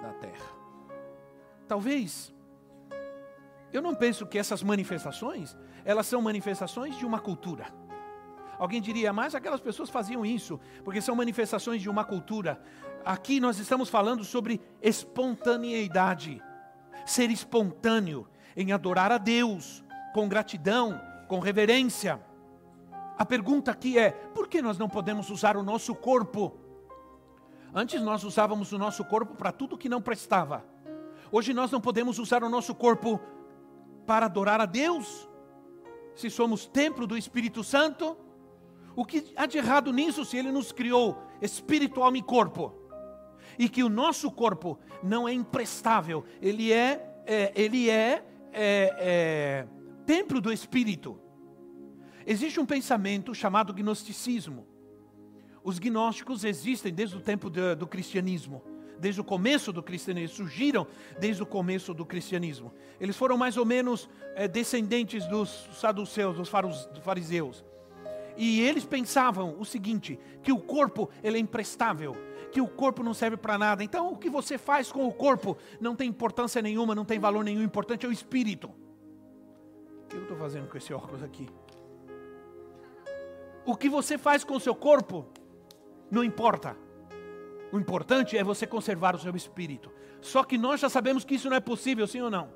da 0.00 0.12
terra. 0.12 0.46
Talvez, 1.66 2.32
eu 3.72 3.82
não 3.82 3.94
penso 3.94 4.26
que 4.26 4.38
essas 4.38 4.62
manifestações, 4.62 5.56
elas 5.84 6.06
são 6.06 6.22
manifestações 6.22 6.96
de 6.96 7.04
uma 7.04 7.18
cultura 7.18 7.66
Alguém 8.58 8.80
diria, 8.80 9.12
mas 9.12 9.34
aquelas 9.34 9.60
pessoas 9.60 9.90
faziam 9.90 10.24
isso, 10.24 10.60
porque 10.84 11.00
são 11.00 11.14
manifestações 11.14 11.82
de 11.82 11.90
uma 11.90 12.04
cultura. 12.04 12.60
Aqui 13.04 13.40
nós 13.40 13.58
estamos 13.58 13.88
falando 13.88 14.24
sobre 14.24 14.60
espontaneidade, 14.80 16.42
ser 17.04 17.30
espontâneo 17.30 18.26
em 18.56 18.72
adorar 18.72 19.10
a 19.10 19.18
Deus 19.18 19.84
com 20.12 20.28
gratidão, 20.28 21.00
com 21.28 21.38
reverência. 21.38 22.20
A 23.16 23.24
pergunta 23.24 23.70
aqui 23.70 23.98
é: 23.98 24.10
por 24.10 24.48
que 24.48 24.60
nós 24.62 24.78
não 24.78 24.88
podemos 24.88 25.30
usar 25.30 25.56
o 25.56 25.62
nosso 25.62 25.94
corpo? 25.94 26.58
Antes 27.74 28.00
nós 28.02 28.22
usávamos 28.22 28.72
o 28.72 28.78
nosso 28.78 29.04
corpo 29.04 29.34
para 29.34 29.50
tudo 29.50 29.78
que 29.78 29.88
não 29.88 30.00
prestava. 30.00 30.64
Hoje 31.30 31.52
nós 31.52 31.70
não 31.70 31.80
podemos 31.80 32.18
usar 32.18 32.44
o 32.44 32.48
nosso 32.48 32.74
corpo 32.74 33.20
para 34.06 34.26
adorar 34.26 34.60
a 34.60 34.66
Deus. 34.66 35.28
Se 36.14 36.30
somos 36.30 36.66
templo 36.66 37.06
do 37.06 37.18
Espírito 37.18 37.64
Santo, 37.64 38.16
o 38.94 39.04
que 39.04 39.32
há 39.34 39.46
de 39.46 39.58
errado 39.58 39.92
nisso 39.92 40.24
se 40.24 40.36
ele 40.36 40.52
nos 40.52 40.70
criou 40.70 41.20
espírito, 41.42 42.02
alma 42.02 42.18
e 42.18 42.22
corpo? 42.22 42.72
E 43.58 43.68
que 43.68 43.82
o 43.82 43.88
nosso 43.88 44.30
corpo 44.30 44.78
não 45.02 45.28
é 45.28 45.32
imprestável, 45.32 46.24
ele 46.40 46.72
é, 46.72 47.22
é 47.26 47.52
ele 47.56 47.90
é, 47.90 48.24
é, 48.52 48.94
é 48.98 49.66
templo 50.06 50.40
do 50.40 50.52
espírito. 50.52 51.18
Existe 52.26 52.60
um 52.60 52.66
pensamento 52.66 53.34
chamado 53.34 53.72
gnosticismo. 53.72 54.66
Os 55.62 55.78
gnósticos 55.78 56.44
existem 56.44 56.92
desde 56.92 57.16
o 57.16 57.20
tempo 57.20 57.50
do, 57.50 57.74
do 57.76 57.86
cristianismo 57.86 58.62
desde 58.98 59.20
o 59.20 59.24
começo 59.24 59.72
do 59.72 59.82
cristianismo, 59.82 60.36
surgiram 60.36 60.86
desde 61.18 61.42
o 61.42 61.46
começo 61.46 61.92
do 61.92 62.04
cristianismo. 62.04 62.72
Eles 63.00 63.16
foram 63.16 63.36
mais 63.36 63.56
ou 63.56 63.64
menos 63.64 64.08
é, 64.34 64.46
descendentes 64.48 65.26
dos 65.26 65.68
saduceus, 65.72 66.36
dos 66.36 66.48
fariseus. 67.02 67.64
E 68.36 68.60
eles 68.62 68.84
pensavam 68.84 69.56
o 69.58 69.64
seguinte, 69.64 70.18
que 70.42 70.52
o 70.52 70.58
corpo 70.58 71.08
ele 71.22 71.36
é 71.36 71.40
imprestável, 71.40 72.16
que 72.50 72.60
o 72.60 72.66
corpo 72.66 73.02
não 73.02 73.14
serve 73.14 73.36
para 73.36 73.56
nada. 73.56 73.84
Então, 73.84 74.12
o 74.12 74.16
que 74.16 74.28
você 74.28 74.58
faz 74.58 74.90
com 74.90 75.06
o 75.06 75.12
corpo 75.12 75.56
não 75.80 75.94
tem 75.94 76.08
importância 76.08 76.60
nenhuma, 76.60 76.94
não 76.94 77.04
tem 77.04 77.18
valor 77.18 77.44
nenhum. 77.44 77.60
O 77.60 77.64
importante 77.64 78.06
é 78.06 78.08
o 78.08 78.12
espírito. 78.12 78.70
Estou 80.34 80.48
fazendo 80.48 80.68
com 80.68 80.76
esse 80.76 80.92
óculos 80.92 81.22
aqui? 81.22 81.48
O 83.64 83.76
que 83.76 83.88
você 83.88 84.18
faz 84.18 84.42
com 84.42 84.56
o 84.56 84.60
seu 84.60 84.74
corpo 84.74 85.24
não 86.10 86.24
importa. 86.24 86.76
O 87.70 87.78
importante 87.78 88.36
é 88.36 88.42
você 88.42 88.66
conservar 88.66 89.14
o 89.14 89.18
seu 89.18 89.36
espírito. 89.36 89.92
Só 90.20 90.42
que 90.42 90.58
nós 90.58 90.80
já 90.80 90.88
sabemos 90.88 91.24
que 91.24 91.36
isso 91.36 91.48
não 91.48 91.56
é 91.56 91.60
possível, 91.60 92.04
sim 92.04 92.20
ou 92.20 92.30
não? 92.30 92.48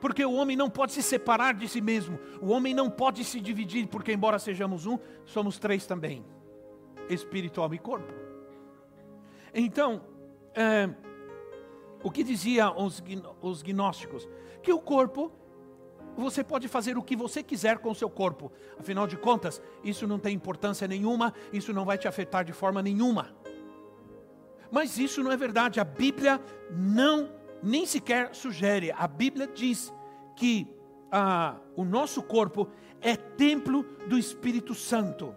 Porque 0.00 0.24
o 0.24 0.32
homem 0.32 0.56
não 0.56 0.68
pode 0.68 0.90
se 0.90 1.00
separar 1.02 1.54
de 1.54 1.68
si 1.68 1.80
mesmo. 1.80 2.18
O 2.40 2.48
homem 2.48 2.74
não 2.74 2.90
pode 2.90 3.22
se 3.22 3.40
dividir, 3.40 3.86
porque 3.86 4.12
embora 4.12 4.36
sejamos 4.40 4.84
um, 4.84 4.98
somos 5.24 5.60
três 5.60 5.86
também: 5.86 6.24
espírito, 7.08 7.60
alma 7.60 7.76
e 7.76 7.78
corpo. 7.78 8.12
Então, 9.54 10.02
é, 10.56 10.90
o 12.02 12.10
que 12.10 12.24
diziam 12.24 12.76
os, 12.84 13.00
os 13.40 13.62
gnósticos? 13.62 14.28
Que 14.60 14.72
o 14.72 14.80
corpo, 14.80 15.30
você 16.16 16.44
pode 16.44 16.68
fazer 16.68 16.98
o 16.98 17.02
que 17.02 17.16
você 17.16 17.42
quiser 17.42 17.78
com 17.78 17.90
o 17.90 17.94
seu 17.94 18.10
corpo. 18.10 18.52
Afinal 18.78 19.06
de 19.06 19.16
contas, 19.16 19.62
isso 19.82 20.06
não 20.06 20.18
tem 20.18 20.34
importância 20.34 20.86
nenhuma, 20.86 21.32
isso 21.52 21.72
não 21.72 21.84
vai 21.84 21.96
te 21.96 22.06
afetar 22.06 22.44
de 22.44 22.52
forma 22.52 22.82
nenhuma. 22.82 23.34
Mas 24.70 24.98
isso 24.98 25.22
não 25.22 25.32
é 25.32 25.36
verdade. 25.36 25.80
A 25.80 25.84
Bíblia 25.84 26.40
não, 26.70 27.30
nem 27.62 27.86
sequer 27.86 28.34
sugere. 28.34 28.92
A 28.92 29.06
Bíblia 29.06 29.46
diz 29.46 29.92
que 30.36 30.66
ah, 31.10 31.56
o 31.76 31.84
nosso 31.84 32.22
corpo 32.22 32.68
é 33.00 33.16
templo 33.16 33.84
do 34.06 34.16
Espírito 34.16 34.74
Santo. 34.74 35.34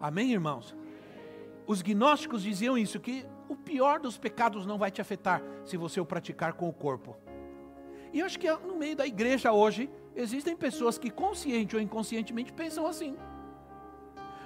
Amém, 0.00 0.32
irmãos? 0.32 0.74
Os 1.66 1.82
gnósticos 1.82 2.42
diziam 2.42 2.76
isso, 2.76 2.98
que 2.98 3.24
o 3.48 3.54
pior 3.54 4.00
dos 4.00 4.18
pecados 4.18 4.66
não 4.66 4.78
vai 4.78 4.90
te 4.90 5.00
afetar 5.00 5.42
se 5.64 5.76
você 5.76 6.00
o 6.00 6.06
praticar 6.06 6.54
com 6.54 6.68
o 6.68 6.72
corpo. 6.72 7.16
E 8.12 8.20
eu 8.20 8.26
acho 8.26 8.38
que 8.38 8.50
no 8.50 8.76
meio 8.76 8.94
da 8.94 9.06
igreja 9.06 9.52
hoje, 9.52 9.90
existem 10.14 10.56
pessoas 10.56 10.98
que 10.98 11.10
consciente 11.10 11.74
ou 11.74 11.82
inconscientemente 11.82 12.52
pensam 12.52 12.86
assim. 12.86 13.16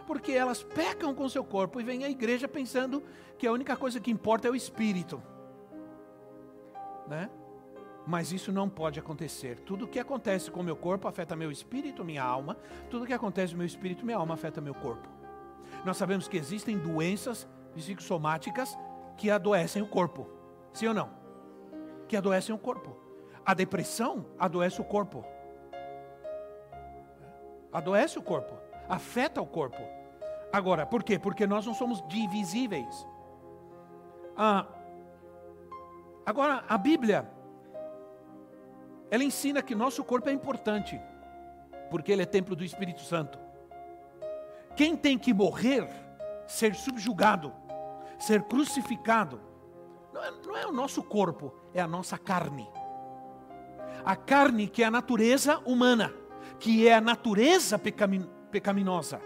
Porque 0.06 0.32
elas 0.32 0.62
pecam 0.62 1.12
com 1.14 1.28
seu 1.28 1.42
corpo 1.42 1.80
e 1.80 1.85
vêm 1.85 2.04
à 2.04 2.11
igreja 2.11 2.46
pensando 2.46 3.02
que 3.37 3.46
a 3.46 3.52
única 3.52 3.76
coisa 3.76 3.99
que 3.99 4.11
importa 4.11 4.46
é 4.46 4.50
o 4.50 4.54
espírito. 4.54 5.20
Né? 7.08 7.28
Mas 8.06 8.30
isso 8.30 8.52
não 8.52 8.68
pode 8.68 9.00
acontecer. 9.00 9.58
Tudo 9.61 9.88
que 9.88 9.99
acontece 9.99 10.49
com 10.49 10.61
o 10.61 10.64
meu 10.64 10.76
corpo 10.76 11.08
afeta 11.08 11.35
meu 11.35 11.50
espírito, 11.50 12.04
minha 12.04 12.23
alma. 12.23 12.56
Tudo 12.88 13.04
que 13.04 13.12
acontece 13.12 13.52
com 13.52 13.58
meu 13.58 13.66
espírito, 13.66 14.06
minha 14.06 14.16
alma 14.16 14.35
afeta 14.35 14.61
meu 14.61 14.75
corpo. 14.75 15.08
Nós 15.85 15.96
sabemos 15.96 16.28
que 16.28 16.37
existem 16.37 16.78
doenças 16.78 17.49
psicossomáticas 17.75 18.78
que 19.16 19.28
adoecem 19.28 19.82
o 19.82 19.88
corpo. 19.88 20.28
Sim 20.73 20.87
ou 20.87 20.94
não? 20.94 21.11
Que 22.06 22.16
adoecem 22.16 22.54
o 22.54 22.58
corpo. 22.58 23.05
A 23.46 23.54
depressão 23.54 24.26
adoece 24.36 24.80
o 24.80 24.84
corpo. 24.84 25.24
Adoece 27.72 28.18
o 28.18 28.22
corpo. 28.22 28.54
Afeta 28.88 29.40
o 29.40 29.46
corpo. 29.46 29.80
Agora, 30.52 30.84
por 30.84 31.04
quê? 31.04 31.16
Porque 31.16 31.46
nós 31.46 31.64
não 31.64 31.72
somos 31.72 32.02
divisíveis. 32.08 33.06
Ah, 34.36 34.66
agora, 36.24 36.64
a 36.68 36.76
Bíblia, 36.76 37.30
ela 39.10 39.22
ensina 39.22 39.62
que 39.62 39.74
nosso 39.74 40.02
corpo 40.02 40.28
é 40.28 40.32
importante, 40.32 41.00
porque 41.88 42.10
ele 42.10 42.22
é 42.22 42.26
templo 42.26 42.56
do 42.56 42.64
Espírito 42.64 43.00
Santo. 43.02 43.38
Quem 44.74 44.96
tem 44.96 45.16
que 45.16 45.32
morrer, 45.32 45.88
ser 46.46 46.74
subjugado, 46.74 47.52
ser 48.18 48.42
crucificado, 48.42 49.40
não 50.12 50.24
é, 50.24 50.30
não 50.30 50.56
é 50.56 50.66
o 50.66 50.72
nosso 50.72 51.02
corpo, 51.02 51.54
é 51.72 51.80
a 51.80 51.86
nossa 51.86 52.18
carne. 52.18 52.68
A 54.06 54.14
carne 54.14 54.68
que 54.68 54.84
é 54.84 54.86
a 54.86 54.90
natureza 54.90 55.60
humana, 55.66 56.14
que 56.60 56.86
é 56.86 56.94
a 56.94 57.00
natureza 57.00 57.76
pecaminosa, 57.76 59.20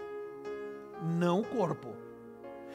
não 1.03 1.41
o 1.41 1.45
corpo. 1.45 1.95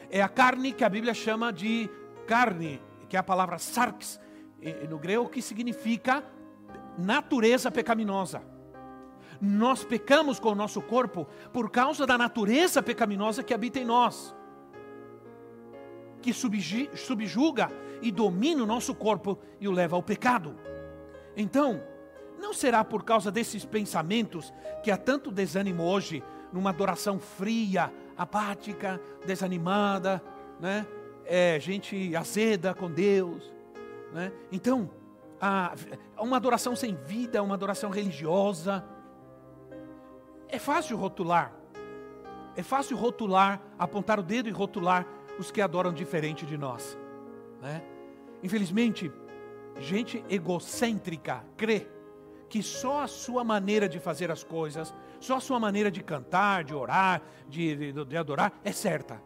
É 0.08 0.22
a 0.22 0.28
carne 0.28 0.72
que 0.72 0.84
a 0.84 0.88
Bíblia 0.88 1.12
chama 1.12 1.52
de 1.52 1.90
carne, 2.25 2.80
que 3.08 3.16
é 3.16 3.18
a 3.18 3.25
palavra 3.25 3.58
sarx, 3.58 4.20
no 4.88 4.98
grego, 4.98 5.28
que 5.28 5.42
significa 5.42 6.25
natureza 6.96 7.72
pecaminosa. 7.72 8.40
Nós 9.40 9.84
pecamos 9.84 10.38
com 10.38 10.50
o 10.50 10.54
nosso 10.54 10.80
corpo 10.80 11.26
por 11.52 11.70
causa 11.70 12.06
da 12.06 12.16
natureza 12.16 12.80
pecaminosa 12.82 13.42
que 13.42 13.52
habita 13.52 13.80
em 13.80 13.84
nós, 13.84 14.32
que 16.22 16.32
subjuga 16.32 17.68
e 18.00 18.12
domina 18.12 18.62
o 18.62 18.66
nosso 18.66 18.94
corpo 18.94 19.38
e 19.61 19.66
o 19.66 19.72
leva 19.72 19.96
ao 19.96 20.02
pecado. 20.04 20.57
Então, 21.37 21.83
não 22.38 22.53
será 22.53 22.85
por 22.85 23.05
causa 23.05 23.31
desses 23.31 23.64
pensamentos 23.64 24.53
que 24.83 24.90
há 24.90 24.96
tanto 24.96 25.31
desânimo 25.31 25.83
hoje, 25.83 26.22
numa 26.53 26.70
adoração 26.70 27.18
fria, 27.18 27.92
apática, 28.16 29.01
desanimada, 29.27 30.22
né? 30.61 30.87
é, 31.25 31.59
gente 31.61 32.14
azeda 32.14 32.72
com 32.72 32.90
Deus. 32.90 33.53
Né? 34.12 34.33
Então, 34.51 34.90
a, 35.40 35.75
uma 36.18 36.37
adoração 36.37 36.75
sem 36.75 36.94
vida, 36.94 37.42
uma 37.42 37.55
adoração 37.55 37.90
religiosa. 37.90 38.85
É 40.49 40.59
fácil 40.59 40.96
rotular. 40.96 41.53
É 42.57 42.62
fácil 42.62 42.96
rotular, 42.96 43.61
apontar 43.79 44.18
o 44.18 44.22
dedo 44.22 44.49
e 44.49 44.53
rotular 44.53 45.07
os 45.38 45.51
que 45.51 45.61
adoram 45.61 45.92
diferente 45.92 46.46
de 46.46 46.57
nós. 46.57 46.96
Né? 47.61 47.83
Infelizmente, 48.42 49.12
gente 49.79 50.25
egocêntrica 50.31 51.44
crê 51.57 51.87
que 52.48 52.62
só 52.62 53.02
a 53.02 53.06
sua 53.06 53.42
maneira 53.42 53.88
de 53.88 53.98
fazer 53.98 54.30
as 54.30 54.44
coisas, 54.44 54.94
só 55.20 55.37
a 55.37 55.40
sua 55.40 55.59
maneira 55.59 55.90
de 55.90 56.02
cantar, 56.02 56.64
de 56.64 56.74
orar, 56.74 57.22
de, 57.48 57.92
de, 57.92 58.04
de 58.04 58.16
adorar 58.16 58.52
é 58.64 58.72
certa. 58.72 59.20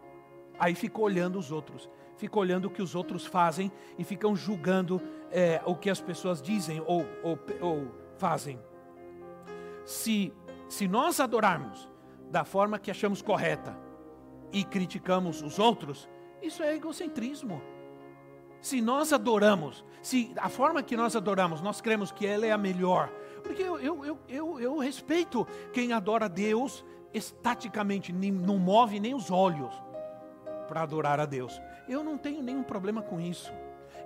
Aí 0.58 0.74
fica 0.74 1.00
olhando 1.00 1.38
os 1.38 1.50
outros, 1.50 1.88
fica 2.16 2.38
olhando 2.38 2.66
o 2.66 2.70
que 2.70 2.82
os 2.82 2.94
outros 2.94 3.24
fazem 3.24 3.70
e 3.98 4.04
ficam 4.04 4.36
julgando 4.36 5.00
é, 5.30 5.60
o 5.64 5.74
que 5.74 5.88
as 5.88 6.00
pessoas 6.00 6.40
dizem 6.42 6.82
ou, 6.86 7.06
ou, 7.22 7.38
ou 7.60 7.88
fazem. 8.18 8.58
Se, 9.84 10.32
se 10.68 10.86
nós 10.86 11.20
adorarmos 11.20 11.88
da 12.30 12.44
forma 12.44 12.78
que 12.78 12.90
achamos 12.90 13.22
correta 13.22 13.76
e 14.52 14.64
criticamos 14.64 15.42
os 15.42 15.58
outros, 15.58 16.08
isso 16.42 16.62
é 16.62 16.74
egocentrismo. 16.74 17.60
Se 18.60 18.80
nós 18.80 19.12
adoramos, 19.12 19.84
se 20.02 20.32
a 20.36 20.48
forma 20.48 20.82
que 20.82 20.96
nós 20.96 21.16
adoramos, 21.16 21.60
nós 21.60 21.80
cremos 21.80 22.12
que 22.12 22.26
ela 22.26 22.46
é 22.46 22.52
a 22.52 22.58
melhor, 22.58 23.10
porque 23.42 23.62
eu, 23.62 23.78
eu, 23.78 24.04
eu, 24.04 24.18
eu, 24.28 24.60
eu 24.60 24.78
respeito 24.78 25.46
quem 25.72 25.92
adora 25.92 26.28
Deus 26.28 26.84
estaticamente, 27.12 28.12
não 28.12 28.58
move 28.58 29.00
nem 29.00 29.14
os 29.14 29.30
olhos 29.30 29.72
para 30.68 30.82
adorar 30.82 31.18
a 31.18 31.26
Deus. 31.26 31.60
Eu 31.88 32.04
não 32.04 32.16
tenho 32.16 32.42
nenhum 32.42 32.62
problema 32.62 33.02
com 33.02 33.20
isso. 33.20 33.52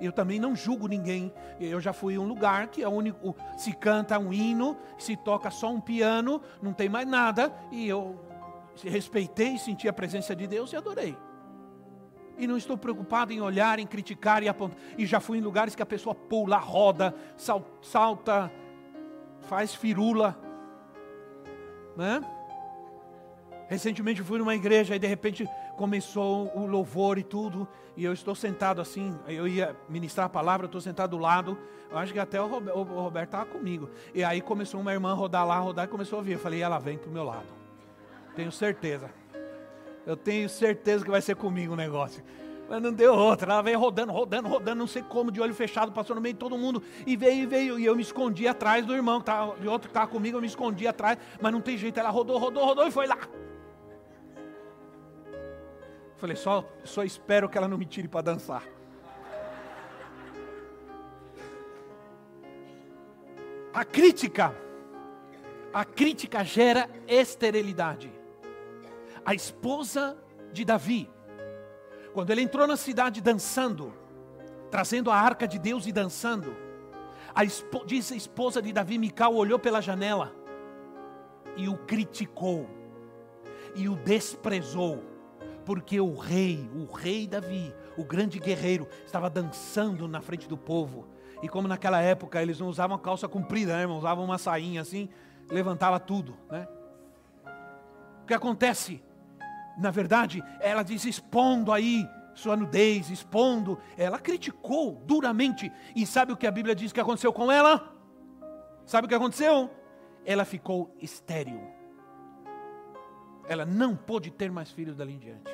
Eu 0.01 0.13
também 0.13 0.41
não 0.41 0.57
julgo 0.57 0.89
ninguém. 0.89 1.33
Eu 1.61 1.81
já 1.81 1.93
fui 1.93 2.15
em 2.15 2.19
um 2.19 2.27
lugar 2.27 2.69
que 2.69 2.83
é 2.83 2.89
único, 2.89 3.37
se 3.57 3.73
canta 3.73 4.19
um 4.19 4.33
hino, 4.33 4.77
se 4.99 5.17
toca 5.17 5.51
só 5.51 5.71
um 5.71 5.81
piano, 5.81 6.41
não 6.63 6.73
tem 6.73 6.89
mais 6.89 7.07
nada, 7.07 7.53
e 7.71 7.87
eu 7.87 8.19
respeitei, 8.83 9.59
senti 9.59 9.89
a 9.89 9.93
presença 9.93 10.35
de 10.35 10.47
Deus 10.47 10.73
e 10.73 10.77
adorei. 10.77 11.17
E 12.37 12.47
não 12.47 12.57
estou 12.57 12.77
preocupado 12.77 13.33
em 13.33 13.41
olhar, 13.41 13.79
em 13.79 13.87
criticar 13.87 14.43
e 14.43 14.49
apontar. 14.49 14.77
E 14.99 15.07
já 15.07 15.21
fui 15.21 15.39
em 15.39 15.41
lugares 15.41 15.75
que 15.75 15.83
a 15.83 15.87
pessoa 15.87 16.15
pula, 16.15 16.57
roda, 16.57 17.15
salta, 17.81 18.51
faz 19.43 19.75
firula, 19.75 20.37
né? 21.97 22.21
Recentemente 23.69 24.23
fui 24.23 24.39
numa 24.39 24.55
igreja 24.55 24.95
e 24.95 24.99
de 24.99 25.07
repente 25.07 25.49
começou 25.77 26.53
o 26.55 26.67
louvor 26.67 27.19
e 27.19 27.23
tudo, 27.23 27.67
e 27.97 28.05
eu 28.05 28.13
estou 28.13 28.35
sentado 28.35 28.81
assim, 28.81 29.19
eu 29.27 29.49
ia 29.49 29.75
ministrar 29.89 30.27
a 30.27 30.29
palavra, 30.29 30.67
estou 30.67 30.81
sentado 30.81 31.11
do 31.11 31.19
lado, 31.19 31.59
eu 31.91 31.97
acho 31.97 32.13
que 32.13 32.19
até 32.19 32.41
o 32.41 32.47
Roberto 32.47 33.29
estava 33.29 33.47
comigo. 33.47 33.89
E 34.13 34.23
aí 34.23 34.41
começou 34.41 34.81
uma 34.81 34.93
irmã 34.93 35.15
rodar 35.15 35.47
lá, 35.47 35.59
rodar, 35.59 35.87
e 35.87 35.89
começou 35.89 36.17
a 36.17 36.21
ouvir. 36.21 36.33
Eu 36.33 36.39
falei, 36.39 36.61
ela 36.61 36.79
vem 36.79 36.99
para 36.99 37.09
o 37.09 37.13
meu 37.13 37.25
lado. 37.25 37.47
Tenho 38.35 38.51
certeza. 38.53 39.11
Eu 40.07 40.17
tenho 40.17 40.49
certeza 40.49 41.05
que 41.05 41.11
vai 41.11 41.23
ser 41.23 41.37
comigo 41.37 41.73
o 41.73 41.77
negócio. 41.77 42.23
Mas 42.69 42.81
não 42.83 42.93
deu 42.93 43.15
outra. 43.15 43.53
Ela 43.53 43.63
veio 43.63 43.79
rodando, 43.79 44.13
rodando, 44.13 44.49
rodando, 44.49 44.79
não 44.79 44.87
sei 44.87 45.03
como, 45.03 45.31
de 45.31 45.41
olho 45.41 45.55
fechado, 45.55 45.93
passou 45.93 46.17
no 46.17 46.23
meio 46.23 46.35
de 46.35 46.41
todo 46.41 46.57
mundo. 46.57 46.83
E 47.07 47.17
veio, 47.17 47.43
e 47.43 47.47
veio. 47.47 47.79
E 47.79 47.85
eu 47.85 47.95
me 47.95 48.03
escondi 48.03 48.47
atrás 48.49 48.85
do 48.85 48.95
irmão, 48.95 49.23
de 49.61 49.69
outro 49.69 49.89
que 49.89 49.97
estava 49.97 50.07
comigo, 50.07 50.37
eu 50.37 50.41
me 50.41 50.47
escondi 50.47 50.87
atrás. 50.87 51.19
Mas 51.41 51.53
não 51.53 51.61
tem 51.61 51.77
jeito. 51.77 51.99
Ela 51.99 52.11
rodou, 52.11 52.39
rodou, 52.39 52.65
rodou 52.65 52.87
e 52.87 52.91
foi 52.91 53.07
lá. 53.07 53.19
Falei, 56.17 56.37
só, 56.37 56.67
só 56.85 57.03
espero 57.03 57.49
que 57.49 57.59
ela 57.59 57.69
não 57.69 57.77
me 57.77 57.85
tire 57.85 58.09
para 58.09 58.23
dançar. 58.23 58.63
A 63.75 63.85
crítica, 63.85 64.55
a 65.73 65.85
crítica 65.85 66.45
gera 66.45 66.89
esterilidade. 67.09 68.24
A 69.25 69.35
esposa 69.35 70.17
de 70.53 70.65
Davi, 70.65 71.11
quando 72.13 72.31
ele 72.31 72.43
entrou 72.43 72.67
na 72.67 72.77
cidade 72.77 73.21
dançando, 73.21 73.93
trazendo 74.71 75.11
a 75.11 75.17
arca 75.17 75.49
de 75.49 75.59
Deus 75.59 75.87
e 75.87 75.93
dançando, 75.93 76.57
a 77.35 77.45
diz 77.87 78.13
a 78.13 78.17
esposa 78.17 78.63
de 78.63 78.73
Davi, 78.73 78.99
Mical, 78.99 79.35
olhou 79.35 79.59
pela 79.59 79.81
janela 79.81 80.33
e 81.57 81.69
o 81.69 81.77
criticou 81.79 82.69
e 83.75 83.89
o 83.89 83.97
desprezou, 83.97 85.03
porque 85.65 86.01
o 86.01 86.15
rei, 86.15 86.71
o 86.75 86.93
rei 86.93 87.27
Davi, 87.27 87.75
o 87.97 88.05
grande 88.05 88.39
guerreiro, 88.39 88.87
estava 89.05 89.31
dançando 89.31 90.07
na 90.07 90.21
frente 90.21 90.47
do 90.47 90.57
povo 90.57 91.07
E 91.45 91.49
como 91.49 91.69
naquela 91.69 92.01
época 92.01 92.41
eles 92.41 92.59
não 92.59 92.69
usavam 92.69 92.97
calça 92.99 93.29
comprida, 93.29 93.77
né? 93.77 93.87
Usavam 93.87 94.25
uma 94.25 94.39
sainha 94.39 94.81
assim, 94.81 95.11
levantava 95.51 96.01
tudo, 96.01 96.35
né? 96.51 96.67
O 98.23 98.27
que 98.27 98.33
acontece? 98.33 99.03
Na 99.77 99.91
verdade, 99.91 100.43
ela 100.61 100.83
diz 100.83 101.05
expondo 101.05 101.73
aí 101.73 102.09
sua 102.35 102.57
nudez, 102.57 103.11
expondo. 103.11 103.79
Ela 103.97 104.19
criticou 104.19 105.03
duramente. 105.07 105.73
E 105.95 106.05
sabe 106.05 106.33
o 106.33 106.37
que 106.37 106.47
a 106.47 106.51
Bíblia 106.51 106.75
diz 106.75 106.93
que 106.93 107.01
aconteceu 107.01 107.33
com 107.33 107.51
ela? 107.51 107.93
Sabe 108.85 109.07
o 109.07 109.09
que 109.09 109.15
aconteceu? 109.15 109.71
Ela 110.25 110.45
ficou 110.45 110.95
estéril. 111.01 111.61
Ela 113.47 113.65
não 113.65 113.95
pôde 113.95 114.31
ter 114.31 114.51
mais 114.51 114.71
filhos 114.71 114.97
dali 114.97 115.15
em 115.15 115.19
diante. 115.19 115.51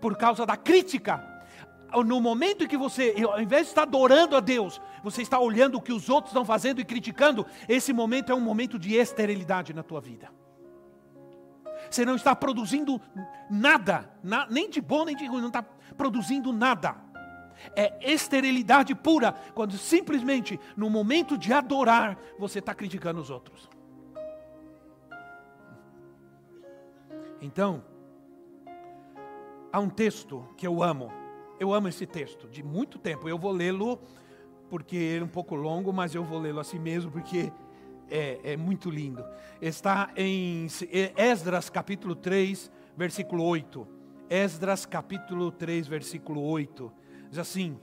Por 0.00 0.16
causa 0.16 0.44
da 0.44 0.56
crítica. 0.56 1.32
No 2.04 2.20
momento 2.20 2.64
em 2.64 2.66
que 2.66 2.76
você, 2.76 3.14
ao 3.24 3.40
invés 3.40 3.66
de 3.66 3.68
estar 3.68 3.82
adorando 3.82 4.36
a 4.36 4.40
Deus, 4.40 4.80
você 5.02 5.22
está 5.22 5.38
olhando 5.38 5.76
o 5.76 5.80
que 5.80 5.92
os 5.92 6.08
outros 6.08 6.32
estão 6.32 6.44
fazendo 6.44 6.80
e 6.80 6.84
criticando, 6.84 7.46
esse 7.68 7.92
momento 7.92 8.32
é 8.32 8.34
um 8.34 8.40
momento 8.40 8.78
de 8.80 8.94
esterilidade 8.94 9.72
na 9.72 9.82
tua 9.82 10.00
vida. 10.00 10.28
Você 11.90 12.04
não 12.04 12.16
está 12.16 12.34
produzindo 12.34 13.00
nada, 13.50 14.10
nem 14.50 14.68
de 14.68 14.80
bom 14.80 15.04
nem 15.04 15.16
de 15.16 15.26
ruim, 15.26 15.40
não 15.40 15.48
está 15.48 15.62
produzindo 15.96 16.52
nada. 16.52 16.96
É 17.76 18.12
esterilidade 18.12 18.94
pura, 18.94 19.32
quando 19.54 19.78
simplesmente 19.78 20.58
no 20.76 20.90
momento 20.90 21.38
de 21.38 21.52
adorar, 21.52 22.18
você 22.38 22.58
está 22.58 22.74
criticando 22.74 23.20
os 23.20 23.30
outros. 23.30 23.68
Então, 27.40 27.84
há 29.72 29.78
um 29.78 29.88
texto 29.88 30.48
que 30.56 30.66
eu 30.66 30.82
amo, 30.82 31.12
eu 31.60 31.72
amo 31.72 31.88
esse 31.88 32.06
texto 32.06 32.48
de 32.48 32.62
muito 32.62 32.98
tempo. 32.98 33.28
Eu 33.28 33.38
vou 33.38 33.52
lê-lo 33.52 34.00
porque 34.68 34.96
ele 34.96 35.22
é 35.22 35.24
um 35.24 35.28
pouco 35.28 35.54
longo, 35.54 35.92
mas 35.92 36.14
eu 36.14 36.24
vou 36.24 36.38
lê-lo 36.38 36.58
assim 36.58 36.78
mesmo, 36.78 37.10
porque 37.10 37.52
é, 38.10 38.52
é 38.52 38.56
muito 38.56 38.90
lindo. 38.90 39.24
Está 39.60 40.10
em 40.16 40.66
Esdras 41.16 41.70
capítulo 41.70 42.14
3, 42.14 42.70
versículo 42.96 43.44
8. 43.44 43.86
Esdras 44.28 44.86
capítulo 44.86 45.50
3, 45.50 45.86
versículo 45.86 46.42
8. 46.42 46.92
Diz 47.30 47.38
assim: 47.38 47.78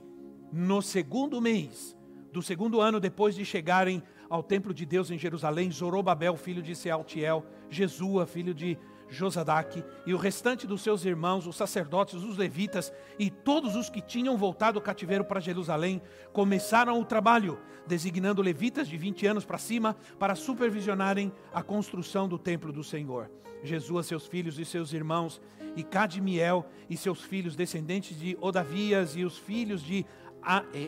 No 0.52 0.82
segundo 0.82 1.40
mês 1.40 1.96
do 2.32 2.40
segundo 2.40 2.80
ano 2.80 2.98
depois 2.98 3.34
de 3.34 3.44
chegarem 3.44 4.02
ao 4.28 4.42
templo 4.42 4.72
de 4.72 4.86
Deus 4.86 5.10
em 5.10 5.18
Jerusalém, 5.18 5.70
Zorobabel, 5.70 6.36
filho 6.36 6.62
de 6.62 6.74
Sealtiel, 6.74 7.44
Jesua, 7.68 8.26
filho 8.26 8.54
de 8.54 8.78
Josadaque, 9.12 9.84
e 10.06 10.14
o 10.14 10.16
restante 10.16 10.66
dos 10.66 10.82
seus 10.82 11.04
irmãos, 11.04 11.46
os 11.46 11.56
sacerdotes, 11.56 12.22
os 12.22 12.36
levitas 12.36 12.92
e 13.18 13.30
todos 13.30 13.76
os 13.76 13.90
que 13.90 14.00
tinham 14.00 14.36
voltado 14.36 14.80
do 14.80 14.82
cativeiro 14.82 15.24
para 15.24 15.38
Jerusalém, 15.38 16.00
começaram 16.32 16.98
o 16.98 17.04
trabalho, 17.04 17.58
designando 17.86 18.40
levitas 18.40 18.88
de 18.88 18.96
20 18.96 19.26
anos 19.26 19.44
para 19.44 19.58
cima 19.58 19.94
para 20.18 20.34
supervisionarem 20.34 21.30
a 21.52 21.62
construção 21.62 22.26
do 22.26 22.38
templo 22.38 22.72
do 22.72 22.82
Senhor. 22.82 23.30
Jesus, 23.62 24.06
seus 24.06 24.26
filhos 24.26 24.58
e 24.58 24.64
seus 24.64 24.92
irmãos, 24.92 25.40
e 25.76 25.82
Cadmiel 25.82 26.66
e 26.88 26.96
seus 26.96 27.22
filhos, 27.22 27.54
descendentes 27.54 28.18
de 28.18 28.36
Odavias, 28.40 29.14
e 29.16 29.24
os 29.24 29.38
filhos 29.38 29.82
de 29.82 30.04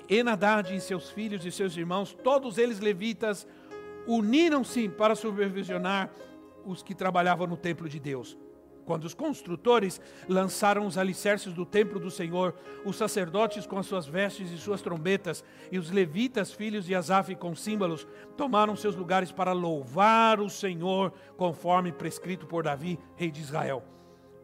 Enadad 0.09 0.75
e 0.75 0.81
seus 0.81 1.11
filhos 1.11 1.45
e 1.47 1.53
seus 1.53 1.77
irmãos, 1.77 2.17
todos 2.25 2.59
eles 2.59 2.81
levitas, 2.81 3.47
uniram-se 4.07 4.89
para 4.89 5.15
supervisionar 5.15 6.11
os 6.64 6.83
que 6.83 6.94
trabalhavam 6.94 7.46
no 7.46 7.57
templo 7.57 7.88
de 7.88 7.98
Deus. 7.98 8.37
Quando 8.85 9.05
os 9.05 9.14
construtores 9.14 10.00
lançaram 10.29 10.87
os 10.87 10.98
alicerces 10.98 11.55
do 11.55 11.64
templo 11.64 11.98
do 11.98 12.11
Senhor, 12.11 12.55
os 12.85 12.96
sacerdotes 12.96 13.66
com 13.66 13.79
as 13.79 13.87
suas 13.87 14.07
vestes 14.07 14.50
e 14.50 14.59
suas 14.59 14.83
trombetas, 14.83 15.42
e 15.72 15.79
os 15.79 15.90
levitas, 15.90 16.53
filhos 16.53 16.85
de 16.85 16.94
Asaf, 16.94 17.35
com 17.37 17.55
símbolos, 17.55 18.07
tomaram 18.37 18.77
seus 18.77 18.94
lugares 18.94 19.33
para 19.33 19.53
louvar 19.53 20.38
o 20.38 20.50
Senhor, 20.50 21.12
conforme 21.37 21.92
prescrito 21.92 22.46
por 22.46 22.64
Davi, 22.64 22.98
rei 23.16 23.31
de 23.31 23.40
Israel. 23.40 23.83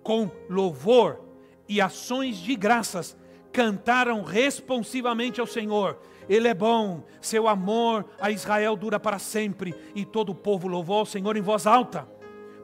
Com 0.02 0.30
louvor 0.48 1.20
e 1.68 1.80
ações 1.80 2.38
de 2.38 2.56
graças, 2.56 3.16
cantaram 3.52 4.22
responsivamente 4.22 5.40
ao 5.40 5.46
Senhor. 5.46 5.98
Ele 6.31 6.47
é 6.47 6.55
bom, 6.55 7.03
seu 7.21 7.49
amor 7.49 8.07
a 8.21 8.31
Israel 8.31 8.77
dura 8.77 9.01
para 9.01 9.19
sempre. 9.19 9.75
E 9.97 10.05
todo 10.05 10.31
o 10.31 10.35
povo 10.35 10.69
louvou 10.69 11.01
ao 11.01 11.07
Senhor 11.07 11.37
em 11.37 11.43
voz 11.43 11.66
alta 11.66 12.09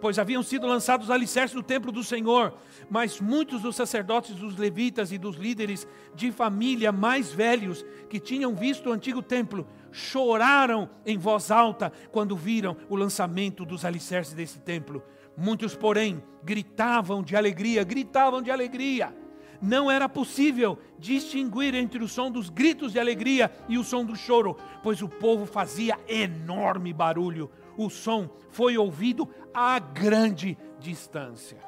pois 0.01 0.19
haviam 0.19 0.43
sido 0.43 0.67
lançados 0.67 1.11
alicerces 1.11 1.55
do 1.55 1.63
templo 1.63 1.91
do 1.91 2.05
Senhor, 2.05 2.55
mas 2.89 3.21
muitos 3.21 3.63
dos 3.63 3.75
sacerdotes, 3.75 4.35
dos 4.35 4.57
levitas 4.57 5.11
e 5.11 5.19
dos 5.19 5.37
líderes 5.37 5.89
de 6.15 6.31
família 6.31 6.93
mais 6.93 7.33
velhos 7.33 7.85
que 8.09 8.21
tinham 8.21 8.55
visto 8.55 8.89
o 8.89 8.93
antigo 8.93 9.23
templo 9.23 9.67
choraram 9.91 10.89
em 11.05 11.17
voz 11.17 11.51
alta 11.51 11.93
quando 12.13 12.37
viram 12.37 12.77
o 12.89 12.95
lançamento 12.95 13.65
dos 13.65 13.85
alicerces 13.85 14.35
desse 14.35 14.59
templo. 14.61 15.03
Muitos, 15.37 15.75
porém, 15.75 16.23
gritavam 16.43 17.23
de 17.23 17.35
alegria, 17.35 17.83
gritavam 17.83 18.43
de 18.43 18.51
alegria. 18.51 19.13
Não 19.61 19.90
era 19.90 20.09
possível 20.09 20.79
distinguir 20.99 21.75
entre 21.75 22.03
o 22.03 22.09
som 22.09 22.31
dos 22.31 22.49
gritos 22.49 22.92
de 22.92 22.99
alegria 22.99 23.51
e 23.69 23.79
o 23.79 23.85
som 23.85 24.05
do 24.05 24.16
choro, 24.16 24.57
pois 24.83 25.03
o 25.03 25.09
povo 25.09 25.47
fazia 25.47 25.99
enorme 26.09 26.92
barulho 26.92 27.51
o 27.77 27.90
som 27.90 28.29
foi 28.51 28.79
ouvido 28.79 29.29
a 29.53 29.79
grande 29.79 30.57
distância. 30.81 31.59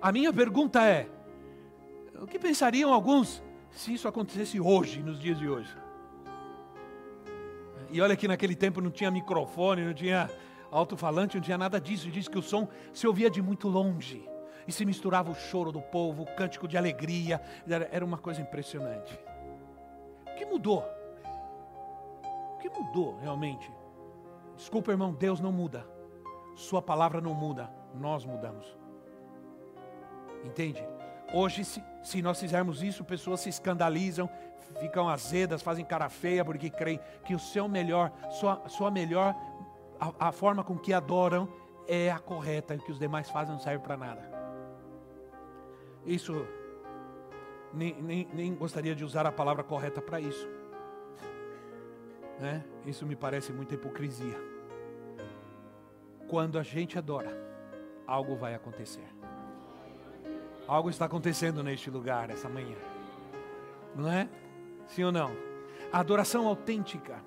A 0.00 0.12
minha 0.12 0.32
pergunta 0.32 0.84
é: 0.84 1.08
o 2.20 2.26
que 2.26 2.38
pensariam 2.38 2.92
alguns 2.92 3.42
se 3.70 3.94
isso 3.94 4.06
acontecesse 4.06 4.60
hoje, 4.60 5.02
nos 5.02 5.18
dias 5.18 5.38
de 5.38 5.48
hoje? 5.48 5.74
E 7.90 8.00
olha 8.00 8.16
que 8.16 8.28
naquele 8.28 8.54
tempo 8.54 8.80
não 8.80 8.90
tinha 8.90 9.10
microfone, 9.10 9.84
não 9.84 9.92
tinha 9.92 10.30
alto-falante, 10.70 11.36
não 11.36 11.42
tinha 11.42 11.58
nada 11.58 11.80
disso. 11.80 12.10
Diz 12.10 12.26
que 12.26 12.38
o 12.38 12.42
som 12.42 12.68
se 12.92 13.06
ouvia 13.06 13.28
de 13.28 13.42
muito 13.42 13.68
longe. 13.68 14.26
E 14.66 14.72
se 14.72 14.84
misturava 14.84 15.30
o 15.30 15.34
choro 15.34 15.72
do 15.72 15.80
povo, 15.80 16.22
o 16.22 16.34
cântico 16.34 16.68
de 16.68 16.76
alegria. 16.76 17.40
Era 17.90 18.04
uma 18.04 18.18
coisa 18.18 18.40
impressionante. 18.40 19.18
O 20.26 20.34
que 20.34 20.44
mudou? 20.44 20.84
que 22.62 22.70
mudou 22.70 23.18
realmente? 23.20 23.70
Desculpa, 24.56 24.92
irmão, 24.92 25.12
Deus 25.12 25.40
não 25.40 25.50
muda. 25.50 25.84
Sua 26.54 26.80
palavra 26.80 27.20
não 27.20 27.34
muda. 27.34 27.68
Nós 27.94 28.24
mudamos. 28.24 28.78
Entende? 30.44 30.82
Hoje, 31.34 31.64
se, 31.64 31.82
se 32.02 32.22
nós 32.22 32.38
fizermos 32.38 32.82
isso, 32.82 33.04
pessoas 33.04 33.40
se 33.40 33.48
escandalizam, 33.48 34.30
ficam 34.78 35.08
azedas, 35.08 35.62
fazem 35.62 35.84
cara 35.84 36.08
feia, 36.08 36.44
porque 36.44 36.70
creem 36.70 37.00
que 37.24 37.34
o 37.34 37.38
seu 37.38 37.68
melhor, 37.68 38.12
sua, 38.30 38.62
sua 38.68 38.90
melhor, 38.90 39.34
a, 39.98 40.28
a 40.28 40.32
forma 40.32 40.62
com 40.62 40.78
que 40.78 40.92
adoram 40.92 41.48
é 41.88 42.10
a 42.10 42.18
correta, 42.18 42.74
e 42.74 42.78
que 42.78 42.92
os 42.92 42.98
demais 42.98 43.30
fazem 43.30 43.54
não 43.54 43.60
serve 43.60 43.82
para 43.82 43.96
nada. 43.96 44.31
Isso, 46.04 46.46
nem, 47.72 48.00
nem, 48.02 48.28
nem 48.32 48.54
gostaria 48.54 48.94
de 48.94 49.04
usar 49.04 49.26
a 49.26 49.32
palavra 49.32 49.62
correta 49.62 50.00
para 50.00 50.20
isso. 50.20 50.48
Né? 52.40 52.64
Isso 52.84 53.06
me 53.06 53.14
parece 53.14 53.52
muita 53.52 53.74
hipocrisia. 53.74 54.36
Quando 56.28 56.58
a 56.58 56.62
gente 56.62 56.98
adora, 56.98 57.36
algo 58.06 58.34
vai 58.36 58.54
acontecer. 58.54 59.06
Algo 60.66 60.90
está 60.90 61.04
acontecendo 61.04 61.62
neste 61.62 61.90
lugar 61.90 62.30
essa 62.30 62.48
manhã. 62.48 62.76
Não 63.94 64.10
é? 64.10 64.28
Sim 64.86 65.04
ou 65.04 65.12
não? 65.12 65.30
A 65.92 66.00
adoração 66.00 66.46
autêntica 66.48 67.22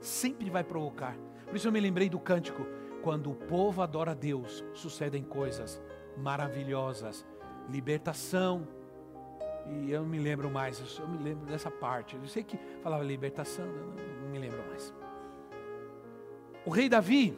sempre 0.00 0.48
vai 0.48 0.62
provocar. 0.62 1.16
Por 1.46 1.56
isso 1.56 1.68
eu 1.68 1.72
me 1.72 1.80
lembrei 1.80 2.08
do 2.08 2.18
cântico: 2.18 2.64
quando 3.02 3.30
o 3.30 3.34
povo 3.34 3.82
adora 3.82 4.12
a 4.12 4.14
Deus, 4.14 4.64
sucedem 4.72 5.22
coisas 5.22 5.82
maravilhosas, 6.16 7.26
libertação, 7.68 8.66
e 9.66 9.90
eu 9.90 10.02
não 10.02 10.08
me 10.08 10.18
lembro 10.18 10.50
mais, 10.50 10.78
eu 10.98 11.08
me 11.08 11.18
lembro 11.18 11.46
dessa 11.46 11.70
parte. 11.70 12.16
Eu 12.16 12.26
sei 12.26 12.42
que 12.42 12.58
falava 12.82 13.02
libertação, 13.02 13.66
não, 13.66 14.22
não 14.22 14.28
me 14.30 14.38
lembro 14.38 14.62
mais. 14.68 14.92
O 16.66 16.70
rei 16.70 16.88
Davi, 16.88 17.36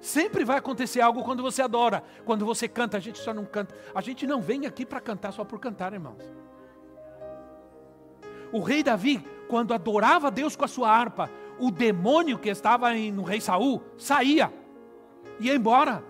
sempre 0.00 0.44
vai 0.44 0.58
acontecer 0.58 1.00
algo 1.00 1.22
quando 1.22 1.42
você 1.42 1.62
adora, 1.62 2.02
quando 2.24 2.44
você 2.44 2.68
canta. 2.68 2.96
A 2.96 3.00
gente 3.00 3.18
só 3.18 3.34
não 3.34 3.44
canta, 3.44 3.74
a 3.94 4.00
gente 4.00 4.26
não 4.26 4.40
vem 4.40 4.66
aqui 4.66 4.86
para 4.86 5.00
cantar 5.00 5.32
só 5.32 5.44
por 5.44 5.58
cantar, 5.58 5.92
irmãos. 5.92 6.22
O 8.52 8.60
rei 8.60 8.82
Davi, 8.82 9.24
quando 9.48 9.74
adorava 9.74 10.30
Deus 10.30 10.56
com 10.56 10.64
a 10.64 10.68
sua 10.68 10.90
harpa, 10.90 11.30
o 11.58 11.70
demônio 11.70 12.38
que 12.38 12.48
estava 12.48 12.92
no 12.94 13.22
rei 13.22 13.40
Saul 13.40 13.82
saía, 13.98 14.52
ia 15.40 15.54
embora. 15.54 16.02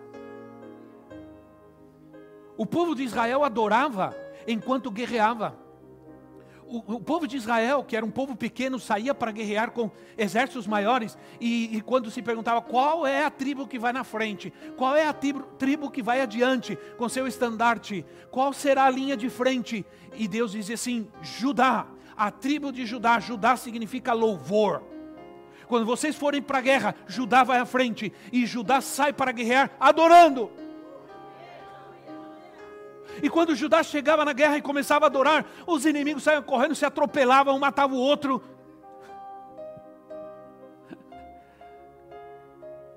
O 2.56 2.64
povo 2.64 2.94
de 2.94 3.02
Israel 3.02 3.44
adorava 3.44 4.16
enquanto 4.46 4.90
guerreava. 4.90 5.66
O, 6.68 6.94
o, 6.94 7.00
povo 7.00 7.28
de 7.28 7.36
Israel, 7.36 7.84
que 7.84 7.96
era 7.96 8.04
um 8.04 8.10
povo 8.10 8.34
pequeno, 8.34 8.80
saía 8.80 9.14
para 9.14 9.30
guerrear 9.30 9.70
com 9.70 9.88
exércitos 10.18 10.66
maiores, 10.66 11.16
e, 11.40 11.76
e, 11.76 11.80
quando 11.80 12.10
se 12.10 12.20
perguntava 12.20 12.60
qual 12.60 13.06
é 13.06 13.24
a 13.24 13.30
tribo 13.30 13.68
que 13.68 13.78
vai 13.78 13.92
na 13.92 14.02
frente, 14.02 14.52
qual 14.76 14.96
é 14.96 15.06
a 15.06 15.12
tribo, 15.12 15.42
tribo 15.58 15.88
que 15.88 16.02
vai 16.02 16.20
adiante 16.20 16.76
com 16.98 17.08
seu 17.08 17.24
estandarte, 17.28 18.04
qual 18.32 18.52
será 18.52 18.86
a 18.86 18.90
linha 18.90 19.16
de 19.16 19.30
frente, 19.30 19.86
e 20.16 20.26
Deus 20.26 20.50
dizia 20.50 20.74
assim: 20.74 21.06
Judá, 21.22 21.86
a 22.16 22.32
tribo 22.32 22.72
de 22.72 22.84
Judá, 22.84 23.20
Judá 23.20 23.56
significa 23.56 24.12
louvor. 24.12 24.82
Quando 25.68 25.86
vocês 25.86 26.16
forem 26.16 26.42
para 26.42 26.58
a 26.58 26.62
guerra, 26.62 26.96
Judá 27.06 27.44
vai 27.44 27.58
à 27.58 27.66
frente 27.66 28.12
e 28.32 28.44
Judá 28.44 28.80
sai 28.80 29.12
para 29.12 29.32
guerrear 29.32 29.70
adorando. 29.78 30.50
E 33.22 33.30
quando 33.30 33.54
Judá 33.54 33.82
chegava 33.82 34.24
na 34.24 34.32
guerra 34.32 34.58
e 34.58 34.62
começava 34.62 35.06
a 35.06 35.08
adorar, 35.08 35.46
os 35.66 35.86
inimigos 35.86 36.22
saíam 36.22 36.42
correndo, 36.42 36.74
se 36.74 36.84
atropelavam, 36.84 37.56
um 37.56 37.58
matava 37.58 37.94
o 37.94 37.98
outro. 37.98 38.42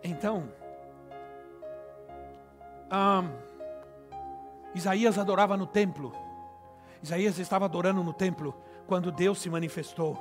Então, 0.04 0.50
um, 2.92 3.30
Isaías 4.74 5.18
adorava 5.18 5.56
no 5.56 5.66
templo. 5.66 6.14
Isaías 7.02 7.38
estava 7.40 7.66
adorando 7.66 8.04
no 8.04 8.14
templo 8.14 8.56
quando 8.88 9.12
Deus 9.12 9.40
se 9.40 9.50
manifestou. 9.50 10.18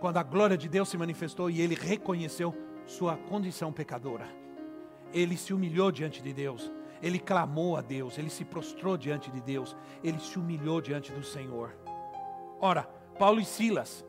Quando 0.00 0.16
a 0.16 0.22
glória 0.22 0.56
de 0.56 0.68
Deus 0.68 0.88
se 0.88 0.96
manifestou 0.96 1.50
e 1.50 1.60
ele 1.60 1.74
reconheceu 1.74 2.54
sua 2.86 3.16
condição 3.16 3.72
pecadora. 3.72 4.26
Ele 5.12 5.36
se 5.36 5.52
humilhou 5.52 5.90
diante 5.90 6.22
de 6.22 6.32
Deus. 6.32 6.70
Ele 7.02 7.18
clamou 7.18 7.76
a 7.76 7.80
Deus, 7.80 8.18
ele 8.18 8.30
se 8.30 8.44
prostrou 8.44 8.96
diante 8.96 9.30
de 9.30 9.40
Deus, 9.40 9.76
ele 10.02 10.18
se 10.18 10.38
humilhou 10.38 10.80
diante 10.80 11.12
do 11.12 11.22
Senhor. 11.22 11.74
Ora, 12.60 12.82
Paulo 13.18 13.40
e 13.40 13.44
Silas 13.44 14.04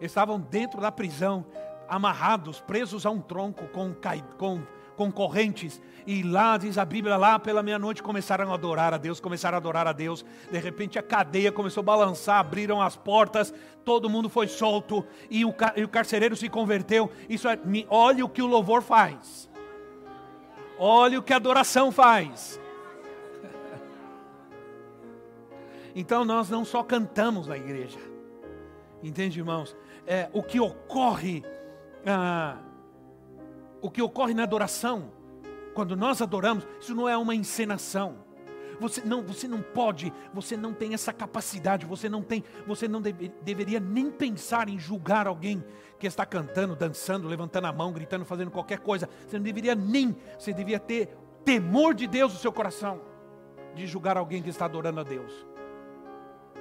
estavam 0.00 0.40
dentro 0.40 0.80
da 0.80 0.92
prisão, 0.92 1.44
amarrados, 1.88 2.60
presos 2.60 3.06
a 3.06 3.10
um 3.10 3.20
tronco 3.20 3.66
com, 3.68 3.94
com 4.38 4.62
com 4.96 5.12
correntes, 5.12 5.80
e 6.06 6.22
lá, 6.22 6.56
diz 6.56 6.78
a 6.78 6.84
Bíblia, 6.84 7.16
lá 7.16 7.38
pela 7.38 7.62
meia-noite 7.62 8.02
começaram 8.02 8.50
a 8.50 8.54
adorar 8.54 8.94
a 8.94 8.96
Deus, 8.96 9.20
começaram 9.20 9.56
a 9.56 9.58
adorar 9.58 9.86
a 9.86 9.92
Deus. 9.92 10.24
De 10.50 10.58
repente 10.58 10.98
a 10.98 11.02
cadeia 11.02 11.52
começou 11.52 11.82
a 11.82 11.84
balançar, 11.84 12.38
abriram 12.38 12.80
as 12.80 12.96
portas, 12.96 13.52
todo 13.84 14.08
mundo 14.08 14.28
foi 14.28 14.48
solto, 14.48 15.04
e 15.30 15.44
o, 15.44 15.54
e 15.76 15.84
o 15.84 15.88
carcereiro 15.88 16.34
se 16.34 16.48
converteu. 16.48 17.10
Isso 17.28 17.46
é, 17.48 17.58
olha 17.88 18.24
o 18.24 18.28
que 18.28 18.42
o 18.42 18.46
louvor 18.46 18.82
faz, 18.82 19.50
olha 20.78 21.18
o 21.18 21.22
que 21.22 21.32
a 21.32 21.36
adoração 21.36 21.90
faz. 21.90 22.60
Então 25.94 26.24
nós 26.24 26.50
não 26.50 26.64
só 26.64 26.82
cantamos 26.82 27.46
na 27.46 27.56
igreja, 27.56 27.98
entende, 29.02 29.38
irmãos? 29.38 29.74
É, 30.06 30.28
o 30.32 30.42
que 30.42 30.60
ocorre. 30.60 31.42
Ah, 32.04 32.58
o 33.80 33.90
que 33.90 34.02
ocorre 34.02 34.34
na 34.34 34.42
adoração, 34.42 35.10
quando 35.74 35.96
nós 35.96 36.20
adoramos, 36.20 36.66
isso 36.80 36.94
não 36.94 37.08
é 37.08 37.16
uma 37.16 37.34
encenação. 37.34 38.25
Você 38.80 39.02
não, 39.04 39.22
você 39.22 39.48
não 39.48 39.62
pode, 39.62 40.12
você 40.32 40.56
não 40.56 40.72
tem 40.72 40.94
essa 40.94 41.12
capacidade, 41.12 41.86
você 41.86 42.08
não 42.08 42.22
tem, 42.22 42.44
você 42.66 42.86
não 42.86 43.00
deve, 43.00 43.32
deveria 43.42 43.80
nem 43.80 44.10
pensar 44.10 44.68
em 44.68 44.78
julgar 44.78 45.26
alguém 45.26 45.64
que 45.98 46.06
está 46.06 46.26
cantando, 46.26 46.76
dançando, 46.76 47.28
levantando 47.28 47.66
a 47.66 47.72
mão, 47.72 47.92
gritando, 47.92 48.24
fazendo 48.24 48.50
qualquer 48.50 48.80
coisa. 48.80 49.08
Você 49.26 49.36
não 49.36 49.44
deveria 49.44 49.74
nem, 49.74 50.16
você 50.38 50.52
deveria 50.52 50.78
ter 50.78 51.16
temor 51.44 51.94
de 51.94 52.06
Deus 52.06 52.32
no 52.32 52.38
seu 52.38 52.52
coração 52.52 53.00
de 53.74 53.86
julgar 53.86 54.16
alguém 54.16 54.42
que 54.42 54.48
está 54.48 54.64
adorando 54.64 55.00
a 55.00 55.04
Deus. 55.04 55.46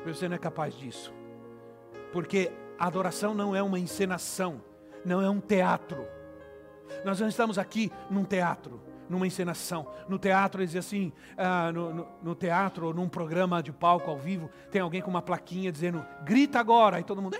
Você 0.06 0.28
não 0.28 0.36
é 0.36 0.40
capaz 0.40 0.76
disso. 0.76 1.14
Porque 2.12 2.52
a 2.78 2.88
adoração 2.88 3.34
não 3.34 3.56
é 3.56 3.64
uma 3.64 3.80
encenação, 3.80 4.62
não 5.04 5.22
é 5.22 5.30
um 5.30 5.40
teatro. 5.40 6.06
Nós 7.04 7.20
não 7.20 7.28
estamos 7.28 7.58
aqui 7.58 7.92
num 8.10 8.24
teatro, 8.24 8.80
numa 9.10 9.28
encenação. 9.28 9.88
No 10.08 10.18
teatro, 10.18 10.62
eles 10.62 10.72
dizem 10.72 10.80
assim, 10.80 11.14
ah, 11.38 11.72
no, 11.72 11.94
no, 11.94 12.08
no, 12.22 12.36
teatro, 12.36 12.88
ou 12.88 12.94
num 12.94 13.08
programa 13.08 13.62
de 13.62 13.72
palco 13.72 14.10
ao 14.10 14.18
vivo, 14.18 14.50
tem 14.72 14.82
alguém 14.82 15.02
com 15.02 15.10
uma 15.10 15.22
plaquinha 15.22 15.72
dizendo, 15.72 16.06
grita 16.24 16.60
agora, 16.60 17.00
e 17.00 17.04
todo 17.04 17.22
mundo, 17.22 17.38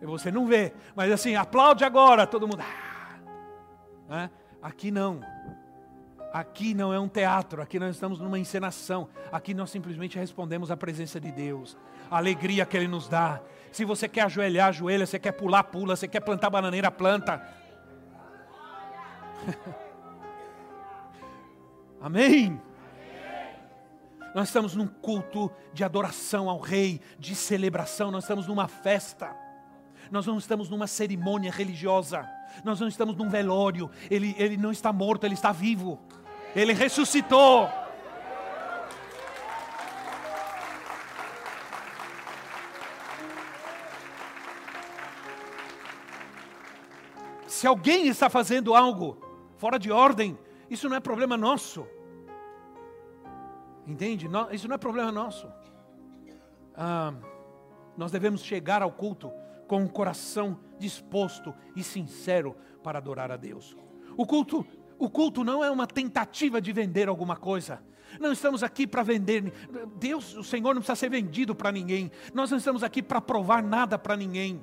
e 0.00 0.06
você 0.06 0.30
não 0.30 0.46
vê, 0.46 0.74
mas 0.94 1.10
assim, 1.10 1.34
aplaude 1.34 1.84
agora, 1.84 2.26
todo 2.26 2.46
mundo, 2.46 2.62
ah! 4.08 4.28
aqui 4.62 4.90
não. 4.90 5.20
Aqui 6.32 6.74
não 6.74 6.92
é 6.92 6.98
um 6.98 7.06
teatro, 7.06 7.62
aqui 7.62 7.78
nós 7.78 7.94
estamos 7.94 8.18
numa 8.18 8.38
encenação. 8.38 9.08
Aqui 9.30 9.54
nós 9.54 9.70
simplesmente 9.70 10.18
respondemos 10.18 10.68
à 10.68 10.76
presença 10.76 11.20
de 11.20 11.30
Deus, 11.30 11.76
a 12.10 12.16
alegria 12.16 12.66
que 12.66 12.76
Ele 12.76 12.88
nos 12.88 13.08
dá. 13.08 13.40
Se 13.70 13.84
você 13.84 14.08
quer 14.08 14.22
ajoelhar, 14.22 14.68
ajoelha. 14.68 15.06
Se 15.06 15.18
quer 15.18 15.32
pular, 15.32 15.64
pula. 15.64 15.96
Se 15.96 16.06
quer 16.06 16.20
plantar 16.20 16.50
bananeira, 16.50 16.90
planta. 16.90 17.40
Amém? 22.04 22.60
Nós 24.34 24.48
estamos 24.48 24.76
num 24.76 24.86
culto 24.86 25.50
de 25.72 25.82
adoração 25.82 26.50
ao 26.50 26.58
Rei, 26.58 27.00
de 27.18 27.34
celebração, 27.34 28.10
nós 28.10 28.24
estamos 28.24 28.46
numa 28.46 28.68
festa, 28.68 29.34
nós 30.10 30.26
não 30.26 30.36
estamos 30.36 30.68
numa 30.68 30.86
cerimônia 30.86 31.50
religiosa, 31.50 32.28
nós 32.62 32.78
não 32.78 32.88
estamos 32.88 33.16
num 33.16 33.30
velório, 33.30 33.90
ele, 34.10 34.34
ele 34.36 34.58
não 34.58 34.70
está 34.70 34.92
morto, 34.92 35.24
ele 35.24 35.32
está 35.32 35.50
vivo, 35.50 35.98
ele 36.54 36.74
ressuscitou. 36.74 37.70
Se 47.46 47.66
alguém 47.66 48.08
está 48.08 48.28
fazendo 48.28 48.74
algo 48.74 49.16
fora 49.56 49.78
de 49.78 49.90
ordem, 49.90 50.38
isso 50.70 50.88
não 50.88 50.96
é 50.96 51.00
problema 51.00 51.36
nosso. 51.36 51.86
Entende? 53.86 54.28
Isso 54.52 54.66
não 54.66 54.74
é 54.74 54.78
problema 54.78 55.12
nosso. 55.12 55.46
Ah, 56.76 57.14
nós 57.96 58.10
devemos 58.10 58.42
chegar 58.42 58.82
ao 58.82 58.90
culto 58.90 59.30
com 59.66 59.82
um 59.82 59.88
coração 59.88 60.58
disposto 60.78 61.54
e 61.76 61.82
sincero 61.82 62.56
para 62.82 62.98
adorar 62.98 63.30
a 63.30 63.36
Deus. 63.36 63.76
O 64.16 64.26
culto, 64.26 64.66
o 64.98 65.08
culto 65.08 65.44
não 65.44 65.62
é 65.64 65.70
uma 65.70 65.86
tentativa 65.86 66.60
de 66.60 66.72
vender 66.72 67.08
alguma 67.08 67.36
coisa. 67.36 67.82
Não 68.20 68.32
estamos 68.32 68.62
aqui 68.62 68.86
para 68.86 69.02
vender. 69.02 69.52
Deus, 69.96 70.36
o 70.36 70.44
Senhor 70.44 70.74
não 70.74 70.80
precisa 70.80 70.96
ser 70.96 71.08
vendido 71.08 71.54
para 71.54 71.72
ninguém. 71.72 72.10
Nós 72.32 72.50
não 72.50 72.58
estamos 72.58 72.82
aqui 72.82 73.02
para 73.02 73.20
provar 73.20 73.62
nada 73.62 73.98
para 73.98 74.16
ninguém. 74.16 74.62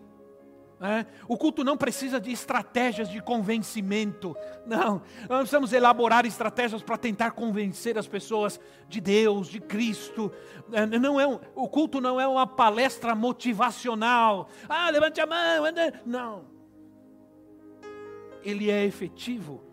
É? 0.84 1.06
O 1.28 1.38
culto 1.38 1.64
não 1.64 1.78
precisa 1.78 2.20
de 2.20 2.32
estratégias 2.32 3.08
de 3.08 3.22
convencimento. 3.22 4.36
Não, 4.66 5.04
nós 5.30 5.42
precisamos 5.42 5.72
elaborar 5.74 6.26
estratégias 6.26 6.82
para 6.82 6.98
tentar 6.98 7.32
convencer 7.32 8.00
as 8.00 8.08
pessoas 8.08 8.60
de 8.90 9.00
Deus, 9.00 9.48
de 9.48 9.60
Cristo. 9.60 10.32
É, 10.74 10.88
não 10.88 11.20
é 11.20 11.28
um, 11.28 11.40
o 11.54 11.70
culto 11.70 12.02
não 12.02 12.20
é 12.20 12.28
uma 12.28 12.48
palestra 12.48 13.14
motivacional. 13.14 14.50
Ah, 14.68 14.90
levante 14.90 15.22
a 15.22 15.28
mão. 15.28 15.66
Não. 16.04 16.46
Ele 18.42 18.72
é 18.72 18.84
efetivo 18.84 19.64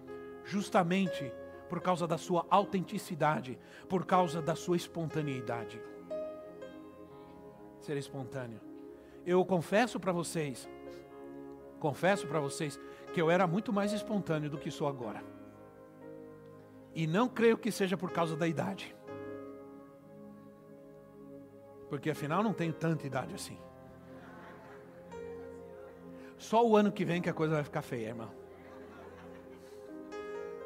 justamente 0.45 1.33
por 1.71 1.81
causa 1.81 2.07
da 2.07 2.19
sua 2.19 2.47
autenticidade, 2.51 3.59
por 3.89 4.05
causa 4.05 4.43
da 4.43 4.55
sua 4.55 4.77
espontaneidade. 4.77 5.81
Ser 7.81 7.97
espontâneo. 7.97 8.61
Eu 9.25 9.45
confesso 9.45 9.99
para 9.99 10.13
vocês 10.13 10.69
confesso 11.79 12.27
para 12.27 12.41
vocês 12.41 12.79
que 13.13 13.21
eu 13.21 13.31
era 13.31 13.47
muito 13.47 13.73
mais 13.73 13.93
espontâneo 13.93 14.51
do 14.51 14.59
que 14.59 14.71
sou 14.71 14.89
agora. 14.89 15.23
E 16.95 17.07
não 17.07 17.29
creio 17.29 17.57
que 17.57 17.71
seja 17.71 17.97
por 17.97 18.11
causa 18.11 18.37
da 18.37 18.47
idade. 18.47 18.95
Porque 21.89 22.11
afinal 22.11 22.43
não 22.43 22.53
tenho 22.53 22.73
tanta 22.73 23.07
idade 23.07 23.35
assim. 23.35 23.59
Só 26.37 26.67
o 26.67 26.77
ano 26.77 26.93
que 26.93 27.05
vem 27.05 27.21
que 27.21 27.29
a 27.29 27.35
coisa 27.35 27.55
vai 27.55 27.65
ficar 27.65 27.83
feia, 27.83 28.09
irmão. 28.09 28.31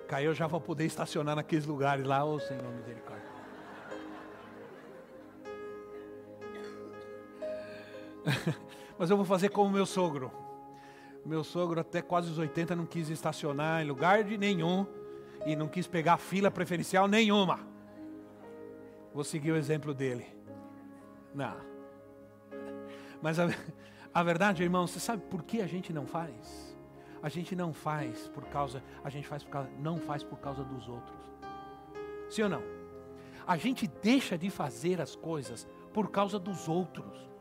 Caiu, 0.07 0.31
eu 0.31 0.35
já 0.35 0.47
vou 0.47 0.61
poder 0.61 0.85
estacionar 0.85 1.37
naqueles 1.37 1.65
lugares 1.65 2.05
lá, 2.05 2.23
ô 2.25 2.35
oh, 2.35 2.41
Senhor 2.41 2.71
misericórdia. 2.75 3.33
Mas 8.99 9.09
eu 9.11 9.17
vou 9.17 9.25
fazer 9.25 9.49
como 9.49 9.71
meu 9.71 9.87
sogro. 9.87 10.31
Meu 11.25 11.45
sogro, 11.45 11.81
até 11.81 12.03
quase 12.03 12.31
os 12.31 12.39
80, 12.39 12.75
não 12.75 12.85
quis 12.85 13.09
estacionar 13.09 13.83
em 13.83 13.87
lugar 13.87 14.25
de 14.25 14.37
nenhum 14.37 14.87
e 15.47 15.55
não 15.55 15.69
quis 15.69 15.87
pegar 15.87 16.17
fila 16.17 16.51
preferencial 16.51 17.07
nenhuma. 17.07 17.61
Vou 19.15 19.23
seguir 19.23 19.53
o 19.53 19.57
exemplo 19.57 19.95
dele. 19.95 20.27
Não. 21.35 21.57
Mas 23.21 23.39
a, 23.39 23.49
a 24.13 24.23
verdade, 24.23 24.63
irmão, 24.63 24.87
você 24.87 24.99
sabe 24.99 25.23
por 25.31 25.43
que 25.43 25.61
a 25.61 25.67
gente 25.67 25.93
não 25.93 26.07
faz? 26.07 26.77
A 27.23 27.29
gente 27.29 27.55
não 27.55 27.73
faz 27.73 28.27
por 28.29 28.45
causa, 28.47 28.83
a 29.05 29.09
gente 29.09 29.29
faz 29.29 29.45
por 29.45 29.51
causa, 29.51 29.71
não 29.79 29.99
faz 29.99 30.25
por 30.25 30.39
causa 30.41 30.65
dos 30.65 30.89
outros. 30.89 31.17
Sim 32.29 32.43
ou 32.43 32.49
não? 32.49 32.63
A 33.47 33.57
gente 33.57 33.87
deixa 33.87 34.37
de 34.37 34.51
fazer 34.51 35.01
as 35.01 35.15
coisas 35.15 35.69
por 35.93 36.11
causa 36.11 36.39
dos 36.39 36.69
outros. 36.69 37.32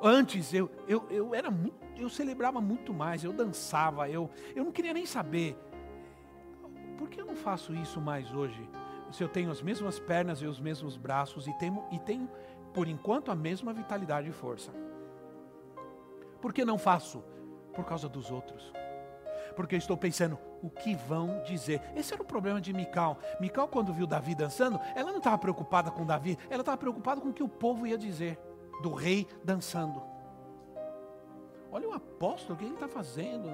Antes 0.00 0.52
eu, 0.54 0.70
eu, 0.86 1.06
eu 1.10 1.34
era 1.34 1.50
muito, 1.50 1.76
eu 1.96 2.08
celebrava 2.08 2.60
muito 2.60 2.92
mais, 2.94 3.22
eu 3.22 3.32
dançava, 3.32 4.08
eu, 4.08 4.30
eu 4.54 4.64
não 4.64 4.72
queria 4.72 4.94
nem 4.94 5.06
saber. 5.06 5.56
Por 6.96 7.08
que 7.08 7.20
eu 7.20 7.26
não 7.26 7.36
faço 7.36 7.74
isso 7.74 8.00
mais 8.00 8.32
hoje? 8.32 8.68
Se 9.10 9.22
eu 9.22 9.28
tenho 9.28 9.50
as 9.50 9.60
mesmas 9.60 9.98
pernas 9.98 10.40
e 10.40 10.46
os 10.46 10.58
mesmos 10.58 10.96
braços 10.96 11.46
e 11.46 11.52
tenho, 11.58 11.84
e 11.90 11.98
tenho 11.98 12.30
por 12.72 12.88
enquanto, 12.88 13.30
a 13.30 13.34
mesma 13.34 13.72
vitalidade 13.72 14.28
e 14.28 14.32
força. 14.32 14.72
Por 16.40 16.52
que 16.52 16.64
não 16.64 16.78
faço? 16.78 17.22
Por 17.74 17.84
causa 17.84 18.08
dos 18.08 18.30
outros. 18.30 18.72
Porque 19.54 19.74
eu 19.74 19.78
estou 19.78 19.96
pensando, 19.96 20.38
o 20.62 20.70
que 20.70 20.94
vão 20.94 21.42
dizer? 21.44 21.82
Esse 21.94 22.14
era 22.14 22.22
o 22.22 22.26
problema 22.26 22.60
de 22.60 22.72
Mical. 22.72 23.18
Mical, 23.38 23.68
quando 23.68 23.92
viu 23.92 24.06
Davi 24.06 24.34
dançando, 24.34 24.80
ela 24.94 25.10
não 25.10 25.18
estava 25.18 25.36
preocupada 25.36 25.90
com 25.90 26.06
Davi, 26.06 26.38
ela 26.48 26.60
estava 26.60 26.78
preocupada 26.78 27.20
com 27.20 27.28
o 27.28 27.32
que 27.32 27.42
o 27.42 27.48
povo 27.48 27.86
ia 27.86 27.98
dizer 27.98 28.38
do 28.80 28.92
rei 28.92 29.26
dançando. 29.44 30.02
Olha 31.70 31.88
o 31.88 31.92
apóstolo, 31.92 32.54
o 32.54 32.56
que 32.58 32.64
ele 32.64 32.74
está 32.74 32.88
fazendo? 32.88 33.50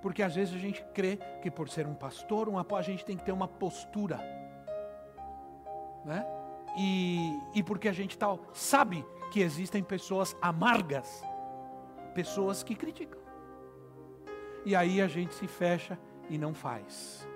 Porque 0.00 0.22
às 0.22 0.34
vezes 0.34 0.54
a 0.54 0.58
gente 0.58 0.82
crê 0.94 1.18
que 1.42 1.50
por 1.50 1.68
ser 1.68 1.86
um 1.86 1.94
pastor, 1.94 2.48
um 2.48 2.58
apóstolo, 2.58 2.94
a 2.94 2.96
gente 2.96 3.04
tem 3.04 3.16
que 3.16 3.24
ter 3.24 3.32
uma 3.32 3.48
postura. 3.48 4.18
Né? 6.04 6.24
E, 6.76 7.38
e 7.54 7.62
porque 7.62 7.88
a 7.88 7.92
gente 7.92 8.16
tal, 8.16 8.40
sabe 8.52 9.04
que 9.32 9.40
existem 9.40 9.82
pessoas 9.82 10.36
amargas, 10.40 11.22
pessoas 12.14 12.62
que 12.62 12.74
criticam. 12.74 13.20
E 14.64 14.74
aí 14.74 15.00
a 15.00 15.08
gente 15.08 15.34
se 15.34 15.46
fecha 15.46 15.98
e 16.30 16.38
não 16.38 16.54
faz. 16.54 17.27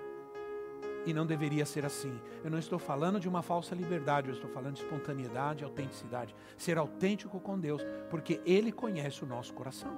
E 1.05 1.13
não 1.13 1.25
deveria 1.25 1.65
ser 1.65 1.85
assim. 1.85 2.17
Eu 2.43 2.49
não 2.49 2.57
estou 2.57 2.79
falando 2.79 3.19
de 3.19 3.27
uma 3.27 3.41
falsa 3.41 3.75
liberdade, 3.75 4.29
eu 4.29 4.33
estou 4.33 4.49
falando 4.49 4.75
de 4.75 4.81
espontaneidade, 4.81 5.63
autenticidade. 5.63 6.35
Ser 6.57 6.77
autêntico 6.77 7.39
com 7.39 7.59
Deus, 7.59 7.81
porque 8.09 8.41
Ele 8.45 8.71
conhece 8.71 9.23
o 9.23 9.27
nosso 9.27 9.53
coração. 9.53 9.93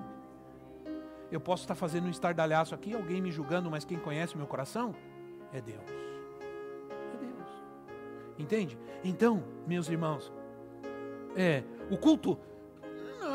Eu 1.32 1.40
posso 1.40 1.64
estar 1.64 1.76
fazendo 1.76 2.08
um 2.08 2.10
estardalhaço 2.10 2.74
aqui, 2.74 2.94
alguém 2.94 3.22
me 3.22 3.32
julgando, 3.32 3.70
mas 3.70 3.84
quem 3.86 4.00
conhece 4.00 4.38
meu 4.38 4.48
coração 4.48 4.96
é 5.52 5.62
Deus. 5.62 5.90
É 7.14 7.18
Deus. 7.18 7.50
Entende? 8.38 8.78
Então, 9.04 9.44
meus 9.68 9.90
irmãos, 9.90 10.32
é, 11.36 11.64
o 11.90 11.98
culto, 11.98 12.38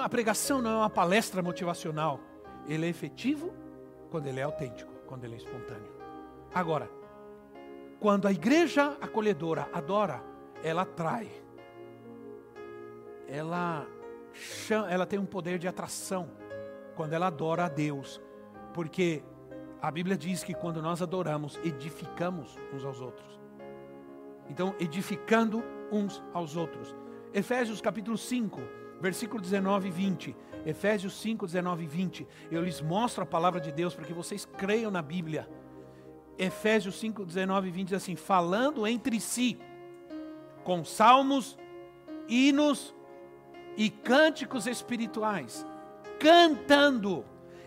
a 0.02 0.08
pregação 0.08 0.62
não 0.62 0.70
é 0.70 0.76
uma 0.76 0.90
palestra 0.90 1.42
motivacional. 1.42 2.20
Ele 2.66 2.86
é 2.86 2.88
efetivo 2.88 3.52
quando 4.10 4.26
ele 4.26 4.40
é 4.40 4.42
autêntico, 4.42 4.90
quando 5.06 5.24
ele 5.24 5.34
é 5.34 5.38
espontâneo. 5.38 5.92
Agora, 6.54 6.90
quando 8.00 8.26
a 8.26 8.32
igreja 8.32 8.96
acolhedora 8.98 9.68
adora, 9.72 10.24
ela 10.64 10.82
atrai. 10.82 11.30
Ela, 13.28 13.86
chama, 14.32 14.90
ela 14.90 15.06
tem 15.06 15.18
um 15.18 15.26
poder 15.26 15.58
de 15.58 15.68
atração 15.68 16.30
quando 16.96 17.12
ela 17.12 17.26
adora 17.26 17.66
a 17.66 17.68
Deus. 17.68 18.20
Porque 18.72 19.22
a 19.82 19.90
Bíblia 19.90 20.16
diz 20.16 20.42
que 20.42 20.54
quando 20.54 20.80
nós 20.80 21.02
adoramos, 21.02 21.60
edificamos 21.62 22.58
uns 22.72 22.84
aos 22.84 23.00
outros. 23.02 23.38
Então, 24.48 24.74
edificando 24.80 25.62
uns 25.92 26.22
aos 26.32 26.56
outros. 26.56 26.96
Efésios 27.34 27.80
capítulo 27.80 28.16
5, 28.16 28.60
versículo 29.00 29.42
19 29.42 29.88
e 29.88 29.90
20. 29.90 30.36
Efésios 30.64 31.20
5, 31.20 31.46
19 31.46 31.84
e 31.84 31.86
20. 31.86 32.28
Eu 32.50 32.62
lhes 32.62 32.80
mostro 32.80 33.22
a 33.22 33.26
palavra 33.26 33.60
de 33.60 33.70
Deus 33.70 33.94
para 33.94 34.06
que 34.06 34.12
vocês 34.12 34.44
creiam 34.44 34.90
na 34.90 35.02
Bíblia. 35.02 35.48
Efésios 36.40 36.98
5, 36.98 37.26
19 37.26 37.68
e 37.68 37.70
20 37.70 37.88
diz 37.88 37.96
assim: 37.98 38.16
falando 38.16 38.86
entre 38.86 39.20
si, 39.20 39.58
com 40.64 40.82
salmos, 40.82 41.58
hinos 42.26 42.94
e 43.76 43.90
cânticos 43.90 44.66
espirituais, 44.66 45.66
cantando 46.18 47.26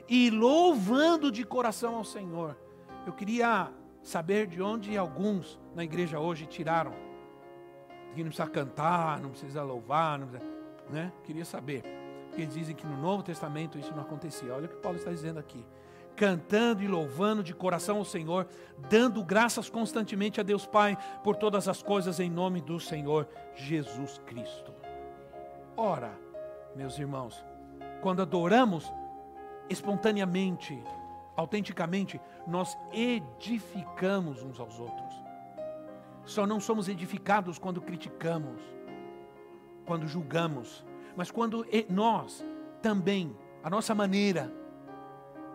e 0.10 0.32
louvando 0.32 1.32
de 1.32 1.44
coração 1.44 1.96
ao 1.96 2.04
Senhor. 2.04 2.58
Eu 3.06 3.14
queria 3.14 3.72
saber 4.02 4.48
de 4.48 4.60
onde 4.60 4.98
alguns 4.98 5.60
na 5.76 5.84
igreja 5.84 6.20
hoje 6.20 6.48
tiraram. 6.48 6.94
Que 8.16 8.24
não 8.24 8.30
precisa 8.30 8.50
cantar, 8.50 9.20
não 9.20 9.30
precisa 9.30 9.62
louvar, 9.62 10.18
não 10.18 10.28
precisa, 10.28 10.52
né? 10.90 11.14
Queria 11.24 11.46
saber. 11.46 11.84
Porque 12.30 12.46
dizem 12.48 12.76
que 12.76 12.88
no 12.88 12.98
Novo 12.98 13.22
Testamento 13.22 13.78
isso 13.78 13.92
não 13.92 14.02
acontecia. 14.02 14.52
Olha 14.52 14.66
o 14.66 14.70
que 14.70 14.78
Paulo 14.78 14.98
está 14.98 15.12
dizendo 15.12 15.40
aqui 15.40 15.64
cantando 16.16 16.84
e 16.84 16.88
louvando 16.88 17.44
de 17.44 17.54
coração 17.54 17.98
ao 17.98 18.06
Senhor, 18.06 18.48
dando 18.90 19.24
graças 19.24 19.70
constantemente 19.70 20.40
a 20.40 20.44
Deus 20.44 20.66
Pai 20.66 20.98
por 21.24 21.36
todas 21.36 21.68
as 21.68 21.82
coisas 21.82 22.20
em 22.20 22.30
nome 22.30 22.62
do 22.62 22.80
Senhor 22.80 23.28
Jesus 23.56 24.20
Cristo. 24.26 24.74
Ora, 25.76 26.12
meus 26.76 26.98
irmãos, 26.98 27.44
quando 28.02 28.22
adoramos 28.22 28.92
espontaneamente, 29.70 30.82
autenticamente, 31.36 32.20
nós 32.46 32.78
edificamos 32.92 34.44
uns 34.44 34.60
aos 34.60 34.80
outros. 34.80 35.14
Só 36.26 36.46
não 36.46 36.60
somos 36.60 36.88
edificados 36.88 37.58
quando 37.58 37.82
criticamos, 37.82 38.62
quando 39.86 40.08
julgamos, 40.08 40.86
mas 41.16 41.32
quando 41.32 41.66
nós 41.90 42.46
também, 42.82 43.36
a 43.64 43.70
nossa 43.70 43.94
maneira, 43.94 44.52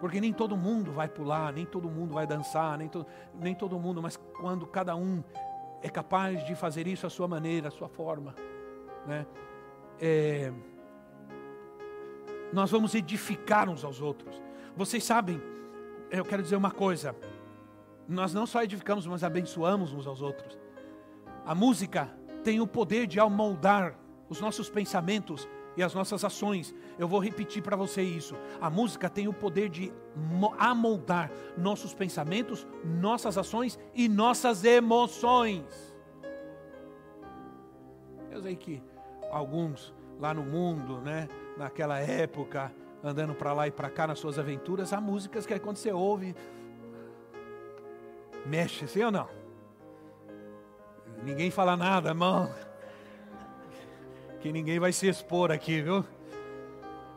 porque 0.01 0.21
nem 0.21 0.33
todo 0.33 0.57
mundo 0.57 0.93
vai 0.93 1.09
pular, 1.09 1.53
nem 1.53 1.67
todo 1.67 1.89
mundo 1.89 2.15
vai 2.15 2.27
dançar, 2.27 2.79
nem, 2.79 2.89
to, 2.89 3.05
nem 3.35 3.55
todo 3.55 3.79
mundo, 3.79 4.01
mas 4.01 4.17
quando 4.17 4.67
cada 4.67 4.95
um 4.95 5.23
é 5.83 5.89
capaz 5.89 6.45
de 6.45 6.55
fazer 6.55 6.87
isso 6.87 7.07
à 7.07 7.11
sua 7.11 7.27
maneira, 7.27 7.69
à 7.69 7.71
sua 7.71 7.89
forma, 7.89 8.35
né? 9.07 9.27
É, 10.01 10.53
nós 12.53 12.71
vamos 12.71 12.95
edificar 12.95 13.69
uns 13.69 13.85
aos 13.85 14.01
outros. 14.01 14.41
Vocês 14.77 15.05
sabem, 15.05 15.41
eu 16.11 16.25
quero 16.25 16.43
dizer 16.43 16.57
uma 16.57 16.71
coisa: 16.71 17.15
nós 18.09 18.33
não 18.33 18.47
só 18.47 18.63
edificamos, 18.63 19.07
mas 19.07 19.23
abençoamos 19.23 19.93
uns 19.93 20.07
aos 20.07 20.23
outros. 20.23 20.59
A 21.45 21.55
música 21.55 22.09
tem 22.45 22.61
o 22.61 22.67
poder 22.67 23.07
de 23.07 23.19
amoldar 23.21 23.95
os 24.29 24.41
nossos 24.41 24.71
pensamentos 24.71 25.49
e 25.79 25.83
as 25.83 25.95
nossas 25.95 26.25
ações. 26.25 26.75
Eu 26.99 27.07
vou 27.07 27.21
repetir 27.21 27.63
para 27.63 27.77
você 27.77 28.03
isso. 28.03 28.35
A 28.61 28.69
música 28.69 29.09
tem 29.09 29.29
o 29.29 29.33
poder 29.33 29.69
de 29.69 29.93
amoldar 30.59 31.31
nossos 31.57 31.95
pensamentos, 31.95 32.67
nossas 32.85 33.39
ações 33.39 33.79
e 33.95 34.09
nossas 34.09 34.65
emoções. 34.65 35.65
Eu 38.29 38.43
sei 38.43 38.57
que 38.57 38.83
alguns 39.31 39.95
lá 40.19 40.35
no 40.35 40.43
mundo, 40.43 41.01
né, 41.01 41.29
naquela 41.57 42.01
época, 42.01 42.75
andando 43.03 43.33
para 43.33 43.53
lá 43.53 43.69
e 43.69 43.71
para 43.71 43.89
cá 43.89 44.09
nas 44.09 44.19
suas 44.19 44.37
aventuras, 44.37 44.93
há 44.93 45.01
músicas 45.01 45.47
que 45.47 45.57
quando 45.61 45.77
você 45.77 45.93
ouve 45.93 46.35
mexe, 48.45 48.89
sim 48.89 49.05
ou 49.05 49.13
não? 49.13 49.29
Ninguém 51.23 51.53
fala 51.53 51.77
nada, 51.77 52.09
irmão 52.09 52.51
que 54.41 54.53
ninguém 54.53 54.79
vai 54.79 54.93
se 54.93 55.09
expor 55.09 55.51
aqui, 55.51 55.81
viu? 55.81 56.05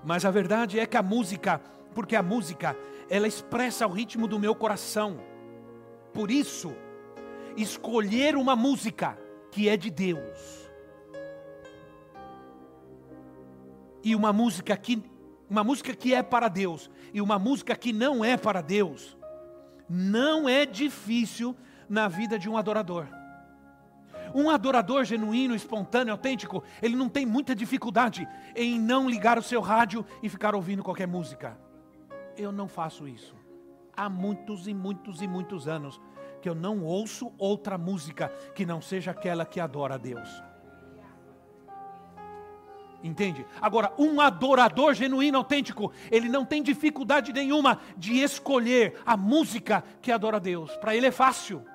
Mas 0.03 0.25
a 0.25 0.31
verdade 0.31 0.79
é 0.79 0.85
que 0.85 0.97
a 0.97 1.03
música, 1.03 1.61
porque 1.93 2.15
a 2.15 2.23
música, 2.23 2.75
ela 3.09 3.27
expressa 3.27 3.85
o 3.85 3.91
ritmo 3.91 4.27
do 4.27 4.39
meu 4.39 4.55
coração. 4.55 5.19
Por 6.13 6.31
isso, 6.31 6.75
escolher 7.55 8.35
uma 8.35 8.55
música 8.55 9.17
que 9.51 9.69
é 9.69 9.77
de 9.77 9.89
Deus. 9.89 10.69
E 14.03 14.15
uma 14.15 14.33
música 14.33 14.75
que 14.75 15.03
uma 15.49 15.65
música 15.65 15.93
que 15.93 16.13
é 16.15 16.23
para 16.23 16.47
Deus 16.47 16.89
e 17.13 17.19
uma 17.19 17.37
música 17.37 17.75
que 17.75 17.91
não 17.91 18.23
é 18.23 18.37
para 18.37 18.61
Deus, 18.61 19.17
não 19.89 20.47
é 20.47 20.65
difícil 20.65 21.53
na 21.89 22.07
vida 22.07 22.39
de 22.39 22.49
um 22.49 22.55
adorador. 22.55 23.05
Um 24.33 24.49
adorador 24.49 25.03
genuíno, 25.03 25.55
espontâneo, 25.55 26.13
autêntico, 26.13 26.63
ele 26.81 26.95
não 26.95 27.09
tem 27.09 27.25
muita 27.25 27.55
dificuldade 27.55 28.27
em 28.55 28.79
não 28.79 29.09
ligar 29.09 29.37
o 29.37 29.43
seu 29.43 29.61
rádio 29.61 30.05
e 30.21 30.29
ficar 30.29 30.55
ouvindo 30.55 30.83
qualquer 30.83 31.07
música. 31.07 31.57
Eu 32.37 32.51
não 32.51 32.67
faço 32.67 33.07
isso. 33.07 33.35
Há 33.95 34.09
muitos 34.09 34.67
e 34.67 34.73
muitos 34.73 35.21
e 35.21 35.27
muitos 35.27 35.67
anos 35.67 35.99
que 36.41 36.49
eu 36.49 36.55
não 36.55 36.83
ouço 36.83 37.31
outra 37.37 37.77
música 37.77 38.29
que 38.55 38.65
não 38.65 38.81
seja 38.81 39.11
aquela 39.11 39.45
que 39.45 39.59
adora 39.59 39.95
a 39.95 39.97
Deus. 39.97 40.29
Entende? 43.03 43.45
Agora, 43.59 43.91
um 43.97 44.21
adorador 44.21 44.93
genuíno, 44.93 45.37
autêntico, 45.37 45.91
ele 46.11 46.29
não 46.29 46.45
tem 46.45 46.61
dificuldade 46.61 47.33
nenhuma 47.33 47.79
de 47.97 48.19
escolher 48.19 48.99
a 49.05 49.17
música 49.17 49.83
que 50.01 50.11
adora 50.11 50.37
a 50.37 50.39
Deus. 50.39 50.75
Para 50.77 50.95
ele 50.95 51.07
é 51.07 51.11
fácil. 51.11 51.65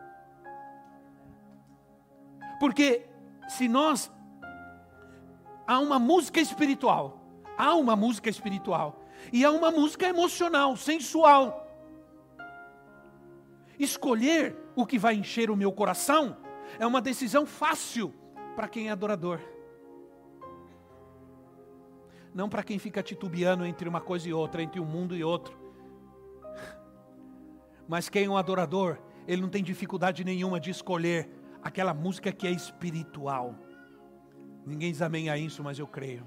Porque 2.59 3.07
se 3.49 3.69
nós 3.69 4.11
há 5.67 5.79
uma 5.79 5.99
música 5.99 6.41
espiritual, 6.41 7.21
há 7.57 7.75
uma 7.75 7.97
música 7.97 8.31
espiritual 8.31 9.05
e 9.33 9.45
há 9.45 9.51
uma 9.51 9.71
música 9.71 10.07
emocional, 10.07 10.77
sensual. 10.77 11.67
Escolher 13.79 14.57
o 14.75 14.87
que 14.87 14.99
vai 14.99 15.15
encher 15.15 15.51
o 15.51 15.57
meu 15.57 15.73
coração 15.73 16.37
é 16.79 16.87
uma 16.87 17.01
decisão 17.01 17.45
fácil 17.47 18.13
para 18.55 18.69
quem 18.69 18.89
é 18.89 18.91
adorador. 18.91 19.41
Não 22.35 22.49
para 22.49 22.63
quem 22.63 22.79
fica 22.79 23.03
titubeando 23.03 23.65
entre 23.65 23.89
uma 23.89 24.01
coisa 24.01 24.29
e 24.29 24.33
outra, 24.33 24.63
entre 24.63 24.81
um 24.81 24.85
mundo 24.85 25.17
e 25.17 25.25
outro. 25.25 25.57
Mas 27.89 28.09
quem 28.09 28.25
é 28.25 28.29
um 28.29 28.37
adorador, 28.37 28.99
ele 29.27 29.41
não 29.41 29.49
tem 29.49 29.63
dificuldade 29.63 30.25
nenhuma 30.25 30.59
de 30.59 30.71
escolher 30.71 31.31
aquela 31.67 31.93
música 31.93 32.31
que 32.31 32.47
é 32.47 32.51
espiritual. 32.51 33.57
Ninguém 34.65 34.93
diz 34.93 35.03
amém 35.03 35.29
a 35.29 35.37
isso, 35.37 35.65
mas 35.65 35.79
eu 35.79 35.87
creio. 35.87 36.25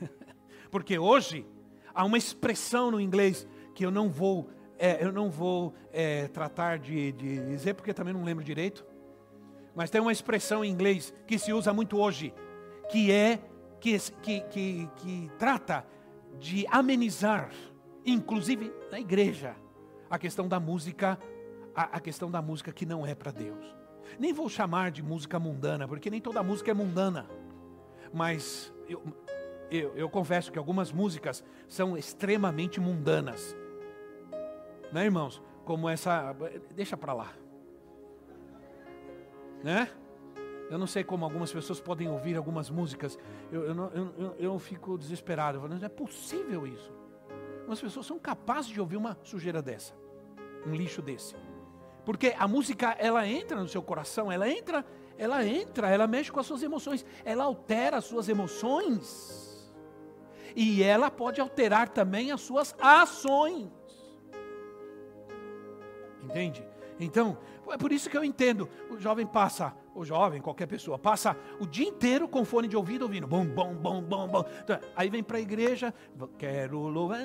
Porque 0.70 0.98
hoje 0.98 1.46
há 1.94 2.02
uma 2.02 2.16
expressão 2.16 2.90
no 2.90 2.98
inglês 2.98 3.46
que 3.74 3.84
eu 3.84 3.90
não 3.90 4.08
vou, 4.08 4.48
é, 4.78 5.04
eu 5.04 5.12
não 5.12 5.30
vou 5.30 5.74
é, 5.92 6.28
tratar 6.28 6.78
de, 6.78 7.12
de 7.12 7.46
dizer, 7.46 7.74
porque 7.74 7.92
também 7.92 8.14
não 8.14 8.24
lembro 8.24 8.42
direito. 8.42 8.84
Mas 9.74 9.90
tem 9.90 10.00
uma 10.00 10.12
expressão 10.12 10.64
em 10.64 10.70
inglês 10.70 11.12
que 11.26 11.38
se 11.38 11.52
usa 11.52 11.72
muito 11.72 11.98
hoje, 11.98 12.34
que 12.90 13.12
é 13.12 13.38
que, 13.80 13.98
que, 13.98 14.40
que, 14.40 14.90
que 14.96 15.30
trata 15.38 15.86
de 16.38 16.66
amenizar, 16.68 17.50
inclusive 18.04 18.72
na 18.90 18.98
igreja, 18.98 19.56
a 20.08 20.18
questão 20.18 20.48
da 20.48 20.58
música, 20.58 21.18
a, 21.74 21.96
a 21.96 22.00
questão 22.00 22.30
da 22.30 22.40
música 22.40 22.72
que 22.72 22.86
não 22.86 23.06
é 23.06 23.14
para 23.14 23.30
Deus. 23.30 23.81
Nem 24.18 24.32
vou 24.32 24.48
chamar 24.48 24.90
de 24.90 25.02
música 25.02 25.38
mundana, 25.38 25.86
porque 25.86 26.10
nem 26.10 26.20
toda 26.20 26.42
música 26.42 26.70
é 26.70 26.74
mundana. 26.74 27.28
Mas 28.12 28.72
eu, 28.88 29.02
eu, 29.70 29.92
eu 29.96 30.08
confesso 30.08 30.52
que 30.52 30.58
algumas 30.58 30.92
músicas 30.92 31.44
são 31.66 31.96
extremamente 31.96 32.80
mundanas. 32.80 33.56
Né, 34.92 35.04
irmãos? 35.04 35.42
Como 35.64 35.88
essa. 35.88 36.34
Deixa 36.74 36.96
para 36.96 37.12
lá. 37.12 37.32
Né? 39.62 39.88
Eu 40.68 40.78
não 40.78 40.86
sei 40.86 41.04
como 41.04 41.24
algumas 41.24 41.52
pessoas 41.52 41.80
podem 41.80 42.08
ouvir 42.08 42.36
algumas 42.36 42.68
músicas. 42.68 43.18
Eu, 43.50 43.62
eu, 43.64 43.76
eu, 43.76 44.14
eu, 44.18 44.36
eu 44.38 44.58
fico 44.58 44.98
desesperado. 44.98 45.60
Falando, 45.60 45.78
não 45.78 45.86
é 45.86 45.88
possível 45.88 46.66
isso. 46.66 46.92
Algumas 47.60 47.80
pessoas 47.80 48.06
são 48.06 48.18
capazes 48.18 48.70
de 48.70 48.80
ouvir 48.80 48.96
uma 48.96 49.16
sujeira 49.22 49.62
dessa. 49.62 49.94
Um 50.66 50.74
lixo 50.74 51.00
desse. 51.00 51.34
Porque 52.04 52.34
a 52.38 52.48
música, 52.48 52.96
ela 52.98 53.26
entra 53.26 53.60
no 53.60 53.68
seu 53.68 53.82
coração, 53.82 54.30
ela 54.30 54.48
entra, 54.48 54.84
ela 55.16 55.44
entra, 55.46 55.88
ela 55.88 56.06
mexe 56.06 56.32
com 56.32 56.40
as 56.40 56.46
suas 56.46 56.62
emoções, 56.62 57.06
ela 57.24 57.44
altera 57.44 57.98
as 57.98 58.04
suas 58.04 58.28
emoções. 58.28 59.72
E 60.54 60.82
ela 60.82 61.10
pode 61.10 61.40
alterar 61.40 61.88
também 61.88 62.32
as 62.32 62.40
suas 62.40 62.74
ações. 62.80 63.70
Entende? 66.22 66.66
Então, 66.98 67.38
é 67.70 67.78
por 67.78 67.92
isso 67.92 68.10
que 68.10 68.16
eu 68.16 68.24
entendo. 68.24 68.68
O 68.90 68.98
jovem 68.98 69.26
passa, 69.26 69.74
o 69.94 70.04
jovem, 70.04 70.42
qualquer 70.42 70.66
pessoa, 70.66 70.98
passa 70.98 71.36
o 71.58 71.66
dia 71.66 71.88
inteiro 71.88 72.28
com 72.28 72.44
fone 72.44 72.68
de 72.68 72.76
ouvido 72.76 73.02
ouvindo, 73.02 73.26
bom, 73.26 73.46
bom, 73.46 73.74
bom, 73.74 74.02
bom, 74.02 74.28
bom. 74.28 74.44
Então, 74.62 74.78
aí 74.94 75.08
vem 75.08 75.22
para 75.22 75.38
a 75.38 75.40
igreja, 75.40 75.94
quero 76.36 76.80
louvar. 76.80 77.20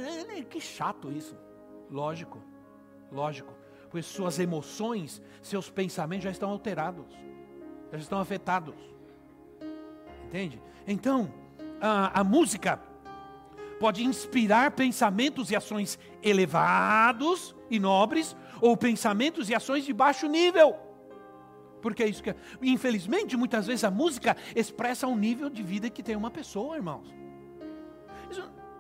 Que 0.49 0.61
chato 0.61 1.11
isso. 1.11 1.36
Lógico, 1.89 2.41
lógico 3.11 3.57
pois 3.89 4.05
suas 4.05 4.39
emoções, 4.39 5.21
seus 5.41 5.69
pensamentos 5.69 6.25
já 6.25 6.31
estão 6.31 6.49
alterados, 6.49 7.05
já 7.91 7.97
estão 7.97 8.19
afetados. 8.19 8.75
Entende? 10.25 10.61
Então, 10.85 11.31
a, 11.79 12.19
a 12.19 12.23
música 12.23 12.79
pode 13.79 14.03
inspirar 14.03 14.71
pensamentos 14.71 15.51
e 15.51 15.55
ações 15.55 15.97
elevados 16.21 17.55
e 17.69 17.79
nobres, 17.79 18.35
ou 18.59 18.75
pensamentos 18.75 19.49
e 19.49 19.55
ações 19.55 19.85
de 19.85 19.93
baixo 19.93 20.27
nível. 20.27 20.75
Porque 21.81 22.03
é 22.03 22.07
isso 22.07 22.23
que, 22.23 22.35
infelizmente, 22.61 23.38
muitas 23.38 23.67
vezes 23.67 23.83
a 23.83 23.91
música 23.91 24.35
expressa 24.55 25.07
um 25.07 25.15
nível 25.15 25.49
de 25.49 25.61
vida 25.61 25.89
que 25.89 26.01
tem 26.01 26.15
uma 26.15 26.31
pessoa, 26.31 26.75
irmãos. 26.75 27.07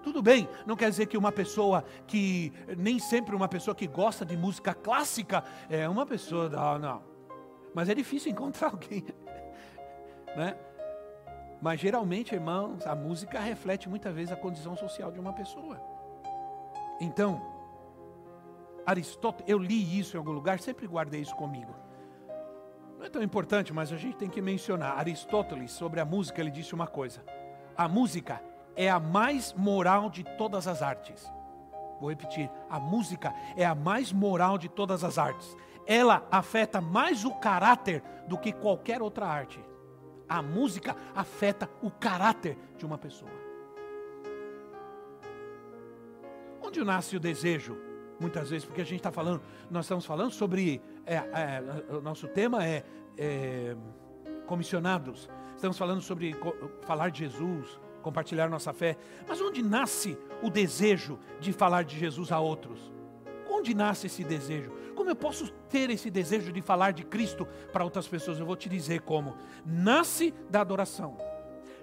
Tudo 0.07 0.21
bem, 0.21 0.47
não 0.65 0.77
quer 0.77 0.89
dizer 0.89 1.07
que 1.07 1.17
uma 1.17 1.33
pessoa 1.33 1.83
que, 2.07 2.53
nem 2.77 2.97
sempre 2.97 3.35
uma 3.35 3.49
pessoa 3.49 3.75
que 3.75 3.85
gosta 3.85 4.25
de 4.25 4.37
música 4.37 4.73
clássica 4.73 5.43
é 5.69 5.87
uma 5.89 6.05
pessoa, 6.05 6.47
não, 6.47 6.79
não. 6.79 7.03
Mas 7.75 7.89
é 7.89 7.93
difícil 7.93 8.31
encontrar 8.31 8.69
alguém, 8.71 9.05
né? 10.33 10.55
Mas 11.61 11.81
geralmente, 11.81 12.33
irmãos, 12.33 12.87
a 12.87 12.95
música 12.95 13.37
reflete 13.37 13.89
muitas 13.89 14.15
vezes 14.15 14.31
a 14.31 14.37
condição 14.37 14.77
social 14.77 15.11
de 15.11 15.19
uma 15.19 15.33
pessoa. 15.33 15.77
Então, 17.01 17.41
Aristóteles, 18.85 19.51
eu 19.51 19.57
li 19.57 19.99
isso 19.99 20.15
em 20.15 20.19
algum 20.19 20.31
lugar, 20.31 20.57
sempre 20.61 20.87
guardei 20.87 21.19
isso 21.19 21.35
comigo. 21.35 21.75
Não 22.97 23.05
é 23.05 23.09
tão 23.09 23.21
importante, 23.21 23.73
mas 23.73 23.91
a 23.91 23.97
gente 23.97 24.15
tem 24.15 24.29
que 24.29 24.41
mencionar. 24.41 24.97
Aristóteles, 24.97 25.73
sobre 25.73 25.99
a 25.99 26.05
música, 26.05 26.39
ele 26.39 26.49
disse 26.49 26.73
uma 26.73 26.87
coisa: 26.87 27.25
a 27.75 27.89
música 27.89 28.41
é 28.77 28.89
a 28.89 28.99
mais 28.99 29.53
moral 29.53 30.09
de 30.09 30.23
todas 30.23 30.67
as 30.67 30.81
artes. 30.81 31.29
Vou 31.99 32.09
repetir: 32.09 32.49
a 32.69 32.79
música 32.79 33.33
é 33.57 33.65
a 33.65 33.75
mais 33.75 34.13
moral 34.13 34.57
de 34.57 34.69
todas 34.69 35.03
as 35.03 35.17
artes. 35.17 35.57
Ela 35.85 36.25
afeta 36.29 36.79
mais 36.79 37.25
o 37.25 37.33
caráter 37.35 38.03
do 38.27 38.37
que 38.37 38.53
qualquer 38.53 39.01
outra 39.01 39.25
arte. 39.25 39.59
A 40.29 40.41
música 40.41 40.95
afeta 41.15 41.69
o 41.81 41.89
caráter 41.89 42.57
de 42.77 42.85
uma 42.85 42.97
pessoa. 42.97 43.31
Onde 46.61 46.83
nasce 46.83 47.15
o 47.15 47.19
desejo? 47.19 47.77
Muitas 48.19 48.49
vezes, 48.49 48.65
porque 48.65 48.81
a 48.81 48.85
gente 48.85 48.97
está 48.97 49.11
falando, 49.11 49.41
nós 49.69 49.85
estamos 49.85 50.05
falando 50.05 50.31
sobre, 50.31 50.81
é, 51.05 51.15
é, 51.15 51.63
o 51.89 52.01
nosso 52.01 52.27
tema 52.27 52.65
é, 52.65 52.83
é 53.17 53.75
comissionados. 54.45 55.29
Estamos 55.55 55.77
falando 55.77 56.01
sobre 56.01 56.35
falar 56.81 57.09
de 57.09 57.19
Jesus, 57.19 57.79
compartilhar 58.07 58.49
nossa 58.49 58.71
fé. 58.71 58.97
Mas 59.27 59.41
onde 59.41 59.61
nasce 59.61 60.17
o 60.41 60.49
desejo 60.49 61.19
de 61.39 61.51
falar 61.51 61.83
de 61.83 61.99
Jesus 61.99 62.31
a 62.31 62.39
outros? 62.39 62.79
Onde 63.49 63.73
nasce 63.73 64.07
esse 64.07 64.23
desejo? 64.23 64.71
Como 64.95 65.09
eu 65.09 65.15
posso 65.15 65.51
ter 65.69 65.89
esse 65.89 66.09
desejo 66.09 66.51
de 66.53 66.61
falar 66.61 66.91
de 66.91 67.03
Cristo 67.03 67.45
para 67.73 67.83
outras 67.83 68.07
pessoas? 68.07 68.39
Eu 68.39 68.45
vou 68.45 68.55
te 68.55 68.69
dizer 68.69 69.01
como. 69.01 69.35
Nasce 69.65 70.33
da 70.49 70.61
adoração, 70.61 71.17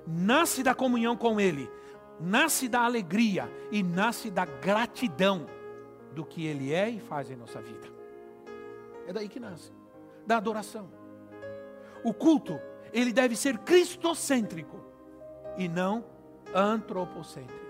nasce 0.06 0.62
da 0.62 0.74
comunhão 0.74 1.14
com 1.14 1.38
Ele, 1.38 1.70
nasce 2.18 2.68
da 2.68 2.80
alegria 2.80 3.50
e 3.70 3.82
nasce 3.82 4.30
da 4.30 4.46
gratidão 4.46 5.46
do 6.14 6.24
que 6.24 6.46
Ele 6.46 6.72
é 6.72 6.88
e 6.88 7.00
faz 7.00 7.30
em 7.30 7.36
nossa 7.36 7.60
vida. 7.60 7.86
É 9.06 9.12
daí 9.12 9.28
que 9.28 9.38
nasce, 9.38 9.70
da 10.26 10.38
adoração. 10.38 10.88
O 12.02 12.14
culto, 12.14 12.58
ele 12.92 13.12
deve 13.12 13.36
ser 13.36 13.58
cristocêntrico 13.58 14.78
e 15.56 15.68
não 15.68 16.13
antropocêntrico. 16.55 17.64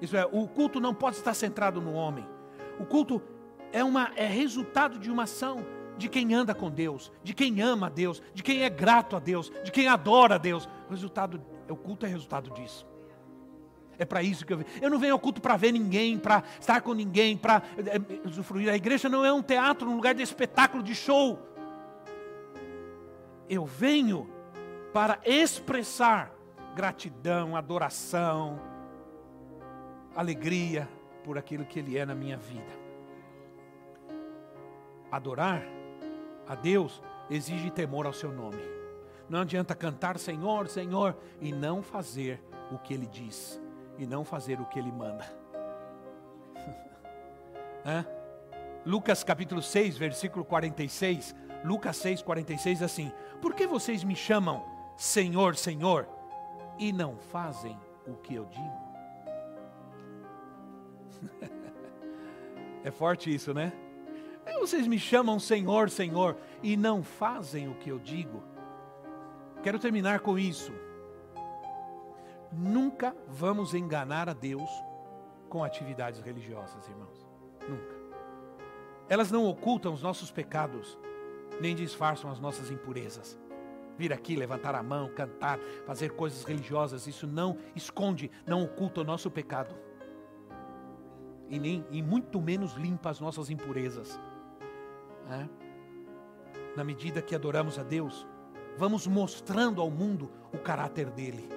Isso 0.00 0.16
é, 0.16 0.24
o 0.30 0.46
culto 0.46 0.80
não 0.80 0.94
pode 0.94 1.16
estar 1.16 1.34
centrado 1.34 1.80
no 1.80 1.94
homem. 1.94 2.26
O 2.78 2.84
culto 2.84 3.22
é, 3.72 3.82
uma, 3.82 4.12
é 4.16 4.26
resultado 4.26 4.98
de 4.98 5.10
uma 5.10 5.22
ação 5.24 5.64
de 5.96 6.08
quem 6.08 6.34
anda 6.34 6.54
com 6.54 6.70
Deus, 6.70 7.12
de 7.22 7.32
quem 7.32 7.60
ama 7.60 7.86
a 7.86 7.90
Deus, 7.90 8.22
de 8.32 8.42
quem 8.42 8.62
é 8.62 8.68
grato 8.68 9.16
a 9.16 9.18
Deus, 9.18 9.50
de 9.62 9.70
quem 9.70 9.88
adora 9.88 10.34
a 10.34 10.38
Deus. 10.38 10.68
O 10.88 10.90
resultado, 10.90 11.40
o 11.68 11.76
culto 11.76 12.04
é 12.04 12.08
resultado 12.08 12.50
disso. 12.50 12.86
É 13.96 14.04
para 14.04 14.22
isso 14.22 14.44
que 14.44 14.52
eu 14.52 14.58
venho. 14.58 14.70
Eu 14.82 14.90
não 14.90 14.98
venho 14.98 15.12
ao 15.12 15.18
culto 15.20 15.40
para 15.40 15.56
ver 15.56 15.72
ninguém, 15.72 16.18
para 16.18 16.42
estar 16.58 16.80
com 16.80 16.92
ninguém, 16.92 17.36
para 17.36 17.62
é, 17.78 18.28
usufruir. 18.28 18.68
A 18.68 18.76
igreja 18.76 19.08
não 19.08 19.24
é 19.24 19.32
um 19.32 19.42
teatro, 19.42 19.88
um 19.88 19.94
lugar 19.94 20.14
de 20.14 20.22
espetáculo, 20.22 20.82
de 20.82 20.94
show. 20.94 21.38
Eu 23.48 23.64
venho 23.64 24.28
para 24.92 25.20
expressar 25.24 26.32
gratidão, 26.74 27.56
adoração, 27.56 28.58
alegria 30.14 30.88
por 31.22 31.38
aquilo 31.38 31.64
que 31.64 31.78
Ele 31.78 31.96
é 31.96 32.04
na 32.04 32.14
minha 32.14 32.36
vida. 32.36 32.84
Adorar 35.10 35.62
a 36.46 36.54
Deus 36.54 37.02
exige 37.30 37.70
temor 37.70 38.06
ao 38.06 38.12
seu 38.12 38.32
nome. 38.32 38.60
Não 39.28 39.40
adianta 39.40 39.74
cantar 39.74 40.18
Senhor, 40.18 40.68
Senhor 40.68 41.16
e 41.40 41.52
não 41.52 41.82
fazer 41.82 42.42
o 42.70 42.78
que 42.78 42.92
Ele 42.92 43.06
diz, 43.06 43.60
e 43.96 44.06
não 44.06 44.24
fazer 44.24 44.60
o 44.60 44.66
que 44.66 44.78
Ele 44.78 44.92
manda. 44.92 45.24
Lucas 48.84 49.24
capítulo 49.24 49.62
6, 49.62 49.96
versículo 49.96 50.44
46. 50.44 51.34
Lucas 51.64 51.96
6, 51.96 52.22
46 52.22 52.82
assim: 52.82 53.10
Por 53.40 53.54
que 53.54 53.66
vocês 53.66 54.04
me 54.04 54.14
chamam 54.14 54.62
Senhor, 54.96 55.56
Senhor, 55.56 56.06
e 56.78 56.92
não 56.92 57.16
fazem 57.16 57.78
o 58.06 58.14
que 58.14 58.34
eu 58.34 58.44
digo. 58.46 58.84
é 62.84 62.90
forte 62.90 63.34
isso, 63.34 63.54
né? 63.54 63.72
Vocês 64.60 64.86
me 64.86 64.98
chamam 64.98 65.38
Senhor, 65.38 65.90
Senhor, 65.90 66.36
e 66.62 66.76
não 66.76 67.02
fazem 67.02 67.68
o 67.68 67.74
que 67.74 67.90
eu 67.90 67.98
digo. 67.98 68.42
Quero 69.62 69.78
terminar 69.78 70.20
com 70.20 70.38
isso. 70.38 70.72
Nunca 72.50 73.14
vamos 73.28 73.74
enganar 73.74 74.28
a 74.28 74.32
Deus 74.32 74.70
com 75.50 75.62
atividades 75.62 76.20
religiosas, 76.20 76.88
irmãos. 76.88 77.26
Nunca. 77.68 77.94
Elas 79.08 79.30
não 79.30 79.44
ocultam 79.46 79.92
os 79.92 80.02
nossos 80.02 80.30
pecados, 80.30 80.98
nem 81.60 81.74
disfarçam 81.74 82.30
as 82.30 82.40
nossas 82.40 82.70
impurezas 82.70 83.38
vir 83.96 84.12
aqui, 84.12 84.36
levantar 84.36 84.74
a 84.74 84.82
mão, 84.82 85.08
cantar, 85.08 85.58
fazer 85.86 86.10
coisas 86.12 86.44
religiosas, 86.44 87.06
isso 87.06 87.26
não 87.26 87.56
esconde, 87.74 88.30
não 88.46 88.62
oculta 88.62 89.00
o 89.00 89.04
nosso 89.04 89.30
pecado. 89.30 89.74
E, 91.48 91.58
nem, 91.58 91.84
e 91.90 92.02
muito 92.02 92.40
menos 92.40 92.74
limpa 92.74 93.10
as 93.10 93.20
nossas 93.20 93.50
impurezas. 93.50 94.18
É? 95.30 95.48
Na 96.76 96.82
medida 96.82 97.22
que 97.22 97.34
adoramos 97.34 97.78
a 97.78 97.82
Deus, 97.82 98.26
vamos 98.76 99.06
mostrando 99.06 99.80
ao 99.80 99.90
mundo 99.90 100.30
o 100.52 100.58
caráter 100.58 101.10
dele. 101.10 101.48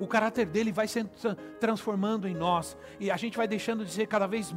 O 0.00 0.06
caráter 0.06 0.46
dele 0.46 0.72
vai 0.72 0.88
se 0.88 1.04
transformando 1.60 2.26
em 2.26 2.34
nós 2.34 2.76
e 2.98 3.10
a 3.10 3.16
gente 3.16 3.36
vai 3.36 3.46
deixando 3.46 3.84
de 3.84 3.90
ser 3.90 4.06
cada 4.06 4.26
vez 4.26 4.54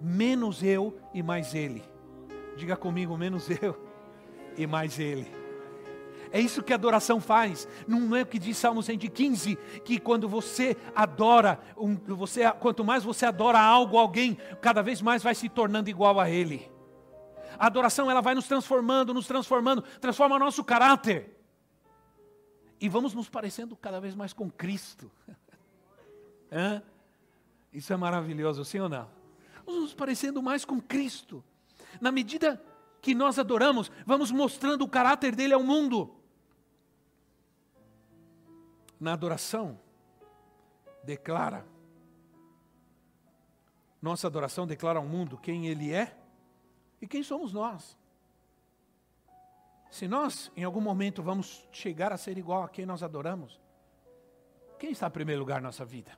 menos 0.00 0.62
eu 0.62 0.98
e 1.12 1.22
mais 1.22 1.54
ele. 1.54 1.82
Diga 2.56 2.76
comigo, 2.76 3.16
menos 3.16 3.48
eu 3.50 3.76
e 4.56 4.66
mais 4.66 4.98
ele. 4.98 5.45
É 6.36 6.40
isso 6.40 6.62
que 6.62 6.70
a 6.70 6.76
adoração 6.76 7.18
faz. 7.18 7.66
Não 7.88 8.14
é 8.14 8.20
o 8.20 8.26
que 8.26 8.38
diz 8.38 8.58
Salmo 8.58 8.82
115, 8.82 9.56
que 9.82 9.98
quando 9.98 10.28
você 10.28 10.76
adora, 10.94 11.58
você, 12.08 12.52
quanto 12.60 12.84
mais 12.84 13.02
você 13.02 13.24
adora 13.24 13.58
algo, 13.58 13.96
alguém, 13.96 14.36
cada 14.60 14.82
vez 14.82 15.00
mais 15.00 15.22
vai 15.22 15.34
se 15.34 15.48
tornando 15.48 15.88
igual 15.88 16.20
a 16.20 16.28
ele. 16.28 16.70
A 17.58 17.68
adoração 17.68 18.10
ela 18.10 18.20
vai 18.20 18.34
nos 18.34 18.46
transformando, 18.46 19.14
nos 19.14 19.26
transformando, 19.26 19.80
transforma 19.98 20.38
nosso 20.38 20.62
caráter. 20.62 21.34
E 22.78 22.86
vamos 22.86 23.14
nos 23.14 23.30
parecendo 23.30 23.74
cada 23.74 23.98
vez 23.98 24.14
mais 24.14 24.34
com 24.34 24.50
Cristo. 24.50 25.10
Hã? 26.52 26.82
Isso 27.72 27.94
é 27.94 27.96
maravilhoso, 27.96 28.62
sim 28.62 28.78
ou 28.78 28.90
não? 28.90 29.08
Vamos 29.64 29.80
nos 29.84 29.94
parecendo 29.94 30.42
mais 30.42 30.66
com 30.66 30.82
Cristo. 30.82 31.42
Na 31.98 32.12
medida 32.12 32.62
que 33.00 33.14
nós 33.14 33.38
adoramos, 33.38 33.90
vamos 34.04 34.30
mostrando 34.30 34.82
o 34.82 34.88
caráter 34.88 35.34
dele 35.34 35.54
ao 35.54 35.62
mundo. 35.62 36.15
Na 38.98 39.12
adoração, 39.12 39.78
declara, 41.04 41.66
nossa 44.00 44.26
adoração 44.26 44.66
declara 44.66 44.98
ao 44.98 45.04
mundo 45.04 45.36
quem 45.36 45.66
ele 45.66 45.92
é 45.92 46.16
e 47.00 47.06
quem 47.06 47.22
somos 47.22 47.52
nós. 47.52 47.96
Se 49.90 50.06
nós, 50.08 50.50
em 50.56 50.64
algum 50.64 50.80
momento, 50.80 51.22
vamos 51.22 51.66
chegar 51.70 52.12
a 52.12 52.16
ser 52.16 52.36
igual 52.38 52.62
a 52.62 52.68
quem 52.68 52.84
nós 52.84 53.02
adoramos, 53.02 53.60
quem 54.78 54.90
está 54.90 55.06
em 55.06 55.10
primeiro 55.10 55.40
lugar 55.40 55.60
na 55.60 55.68
nossa 55.68 55.84
vida? 55.84 56.16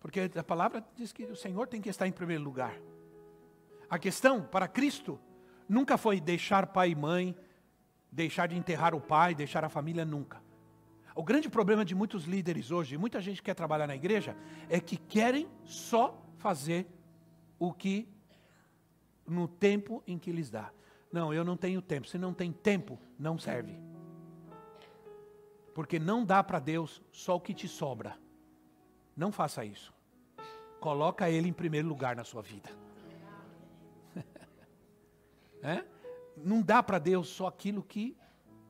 Porque 0.00 0.30
a 0.36 0.44
palavra 0.44 0.84
diz 0.94 1.12
que 1.12 1.24
o 1.24 1.36
Senhor 1.36 1.66
tem 1.66 1.80
que 1.80 1.88
estar 1.88 2.06
em 2.06 2.12
primeiro 2.12 2.42
lugar. 2.42 2.78
A 3.88 3.98
questão 3.98 4.42
para 4.42 4.68
Cristo 4.68 5.18
nunca 5.68 5.96
foi 5.96 6.20
deixar 6.20 6.66
pai 6.66 6.90
e 6.90 6.94
mãe, 6.94 7.34
deixar 8.10 8.48
de 8.48 8.56
enterrar 8.56 8.94
o 8.94 9.00
pai, 9.00 9.34
deixar 9.34 9.64
a 9.64 9.68
família, 9.68 10.04
nunca. 10.04 10.43
O 11.14 11.22
grande 11.22 11.48
problema 11.48 11.84
de 11.84 11.94
muitos 11.94 12.24
líderes 12.24 12.70
hoje, 12.70 12.98
muita 12.98 13.20
gente 13.20 13.36
que 13.36 13.44
quer 13.44 13.54
trabalhar 13.54 13.86
na 13.86 13.94
igreja, 13.94 14.36
é 14.68 14.80
que 14.80 14.96
querem 14.96 15.48
só 15.64 16.20
fazer 16.38 16.86
o 17.58 17.72
que 17.72 18.08
no 19.26 19.46
tempo 19.46 20.02
em 20.06 20.18
que 20.18 20.32
lhes 20.32 20.50
dá. 20.50 20.72
Não, 21.12 21.32
eu 21.32 21.44
não 21.44 21.56
tenho 21.56 21.80
tempo. 21.80 22.08
Se 22.08 22.18
não 22.18 22.34
tem 22.34 22.52
tempo, 22.52 22.98
não 23.16 23.38
serve. 23.38 23.78
Porque 25.72 25.98
não 25.98 26.24
dá 26.24 26.42
para 26.42 26.58
Deus 26.58 27.00
só 27.12 27.36
o 27.36 27.40
que 27.40 27.54
te 27.54 27.68
sobra. 27.68 28.18
Não 29.16 29.30
faça 29.30 29.64
isso. 29.64 29.94
Coloca 30.80 31.30
Ele 31.30 31.48
em 31.48 31.52
primeiro 31.52 31.86
lugar 31.86 32.16
na 32.16 32.24
sua 32.24 32.42
vida. 32.42 32.68
é? 35.62 35.84
Não 36.36 36.60
dá 36.60 36.82
para 36.82 36.98
Deus 36.98 37.28
só 37.28 37.46
aquilo 37.46 37.82
que 37.82 38.16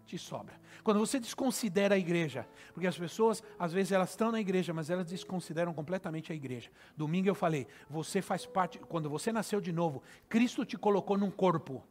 te 0.04 0.18
sobra. 0.18 0.60
Quando 0.82 1.00
você 1.00 1.18
desconsidera 1.18 1.94
a 1.94 1.98
igreja, 1.98 2.46
porque 2.72 2.86
as 2.86 2.96
pessoas, 2.96 3.42
às 3.58 3.72
vezes, 3.72 3.92
elas 3.92 4.10
estão 4.10 4.30
na 4.30 4.40
igreja, 4.40 4.72
mas 4.72 4.90
elas 4.90 5.06
desconsideram 5.06 5.72
completamente 5.72 6.32
a 6.32 6.34
igreja. 6.34 6.70
Domingo 6.96 7.28
eu 7.28 7.34
falei, 7.34 7.66
você 7.88 8.20
faz 8.20 8.44
parte, 8.46 8.78
quando 8.78 9.08
você 9.08 9.32
nasceu 9.32 9.60
de 9.60 9.72
novo, 9.72 10.02
Cristo 10.28 10.64
te 10.64 10.76
colocou 10.76 11.16
num 11.16 11.30
corpo. 11.30 11.82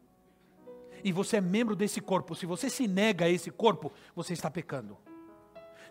E 1.03 1.11
você 1.11 1.37
é 1.37 1.41
membro 1.41 1.75
desse 1.75 1.99
corpo. 1.99 2.35
Se 2.35 2.45
você 2.45 2.69
se 2.69 2.87
nega 2.87 3.25
a 3.25 3.29
esse 3.29 3.51
corpo, 3.51 3.91
você 4.15 4.33
está 4.33 4.49
pecando. 4.49 4.97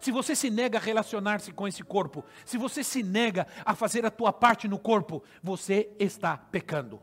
Se 0.01 0.11
você 0.11 0.35
se 0.35 0.51
nega 0.51 0.79
a 0.79 0.81
relacionar-se 0.81 1.53
com 1.53 1.69
esse 1.69 1.85
corpo, 1.85 2.25
se 2.45 2.59
você 2.59 2.83
se 2.83 3.03
nega 3.03 3.47
a 3.65 3.75
fazer 3.75 4.05
a 4.05 4.11
tua 4.11 4.33
parte 4.33 4.67
no 4.67 4.79
corpo, 4.79 5.23
você 5.43 5.91
está 5.99 6.37
pecando. 6.37 7.01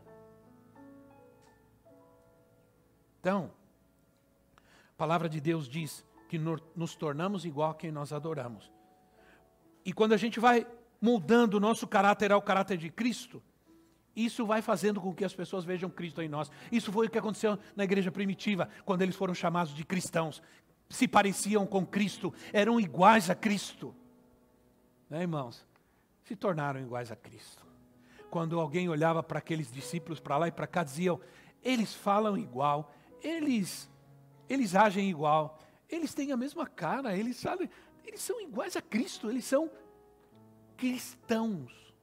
Então, 3.20 3.52
palavra 5.00 5.30
de 5.30 5.40
Deus 5.40 5.66
diz 5.66 6.04
que 6.28 6.38
nos 6.38 6.94
tornamos 6.94 7.46
igual 7.46 7.70
a 7.70 7.74
quem 7.74 7.90
nós 7.90 8.12
adoramos. 8.12 8.70
E 9.82 9.94
quando 9.94 10.12
a 10.12 10.16
gente 10.18 10.38
vai 10.38 10.66
moldando 11.00 11.56
o 11.56 11.60
nosso 11.60 11.86
caráter 11.86 12.30
ao 12.30 12.42
caráter 12.42 12.76
de 12.76 12.90
Cristo, 12.90 13.42
isso 14.14 14.44
vai 14.44 14.60
fazendo 14.60 15.00
com 15.00 15.14
que 15.14 15.24
as 15.24 15.32
pessoas 15.32 15.64
vejam 15.64 15.88
Cristo 15.88 16.20
em 16.20 16.28
nós. 16.28 16.50
Isso 16.70 16.92
foi 16.92 17.06
o 17.06 17.10
que 17.10 17.16
aconteceu 17.16 17.58
na 17.74 17.84
igreja 17.84 18.12
primitiva, 18.12 18.68
quando 18.84 19.00
eles 19.00 19.16
foram 19.16 19.32
chamados 19.32 19.72
de 19.72 19.84
cristãos. 19.86 20.42
Se 20.90 21.08
pareciam 21.08 21.66
com 21.66 21.86
Cristo, 21.86 22.34
eram 22.52 22.78
iguais 22.78 23.30
a 23.30 23.34
Cristo. 23.34 23.94
Né, 25.08 25.22
irmãos? 25.22 25.66
Se 26.24 26.36
tornaram 26.36 26.78
iguais 26.78 27.10
a 27.10 27.16
Cristo. 27.16 27.64
Quando 28.28 28.60
alguém 28.60 28.90
olhava 28.90 29.22
para 29.22 29.38
aqueles 29.38 29.72
discípulos 29.72 30.20
para 30.20 30.36
lá 30.36 30.48
e 30.48 30.52
para 30.52 30.66
cá, 30.66 30.84
diziam: 30.84 31.18
eles 31.64 31.94
falam 31.94 32.36
igual, 32.36 32.92
eles 33.22 33.88
eles 34.50 34.74
agem 34.74 35.08
igual, 35.08 35.60
eles 35.88 36.12
têm 36.12 36.32
a 36.32 36.36
mesma 36.36 36.66
cara, 36.66 37.16
eles 37.16 37.36
sabem, 37.36 37.70
eles 38.04 38.20
são 38.20 38.40
iguais 38.40 38.74
a 38.74 38.82
Cristo, 38.82 39.30
eles 39.30 39.44
são 39.44 39.70
cristãos. 40.76 41.94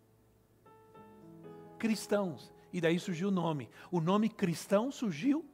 Cristãos. 1.77 2.51
E 2.71 2.79
daí 2.79 2.99
surgiu 2.99 3.27
o 3.27 3.31
nome. 3.31 3.69
O 3.91 3.99
nome 3.99 4.29
cristão 4.29 4.91
surgiu 4.91 5.45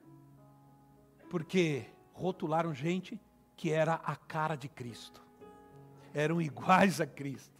porque 1.30 1.88
rotularam 2.14 2.74
gente 2.74 3.20
que 3.58 3.72
era 3.72 3.96
a 3.96 4.16
cara 4.16 4.56
de 4.56 4.70
Cristo. 4.70 5.22
Eram 6.14 6.40
iguais 6.40 7.02
a 7.02 7.08
Cristo. 7.08 7.60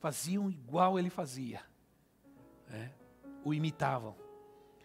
Faziam 0.00 0.50
igual 0.50 0.98
ele 0.98 1.10
fazia. 1.10 1.62
É, 2.68 2.90
o 3.44 3.54
imitavam. 3.54 4.16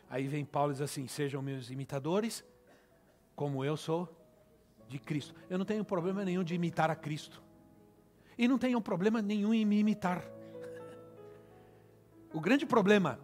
Aí 0.09 0.27
vem 0.27 0.45
Paulo 0.45 0.71
e 0.71 0.73
diz 0.73 0.81
assim: 0.81 1.07
sejam 1.07 1.41
meus 1.41 1.71
imitadores, 1.71 2.43
como 3.38 3.63
eu 3.63 3.77
sou 3.77 4.09
de 4.89 4.97
Cristo. 4.97 5.35
Eu 5.47 5.59
não 5.59 5.65
tenho 5.65 5.85
problema 5.85 6.25
nenhum 6.25 6.43
de 6.43 6.55
imitar 6.55 6.89
a 6.89 6.95
Cristo. 6.95 7.39
E 8.35 8.47
não 8.47 8.57
tenho 8.57 8.81
problema 8.81 9.21
nenhum 9.21 9.53
em 9.53 9.63
me 9.63 9.79
imitar. 9.79 10.25
O 12.33 12.41
grande 12.41 12.65
problema 12.65 13.19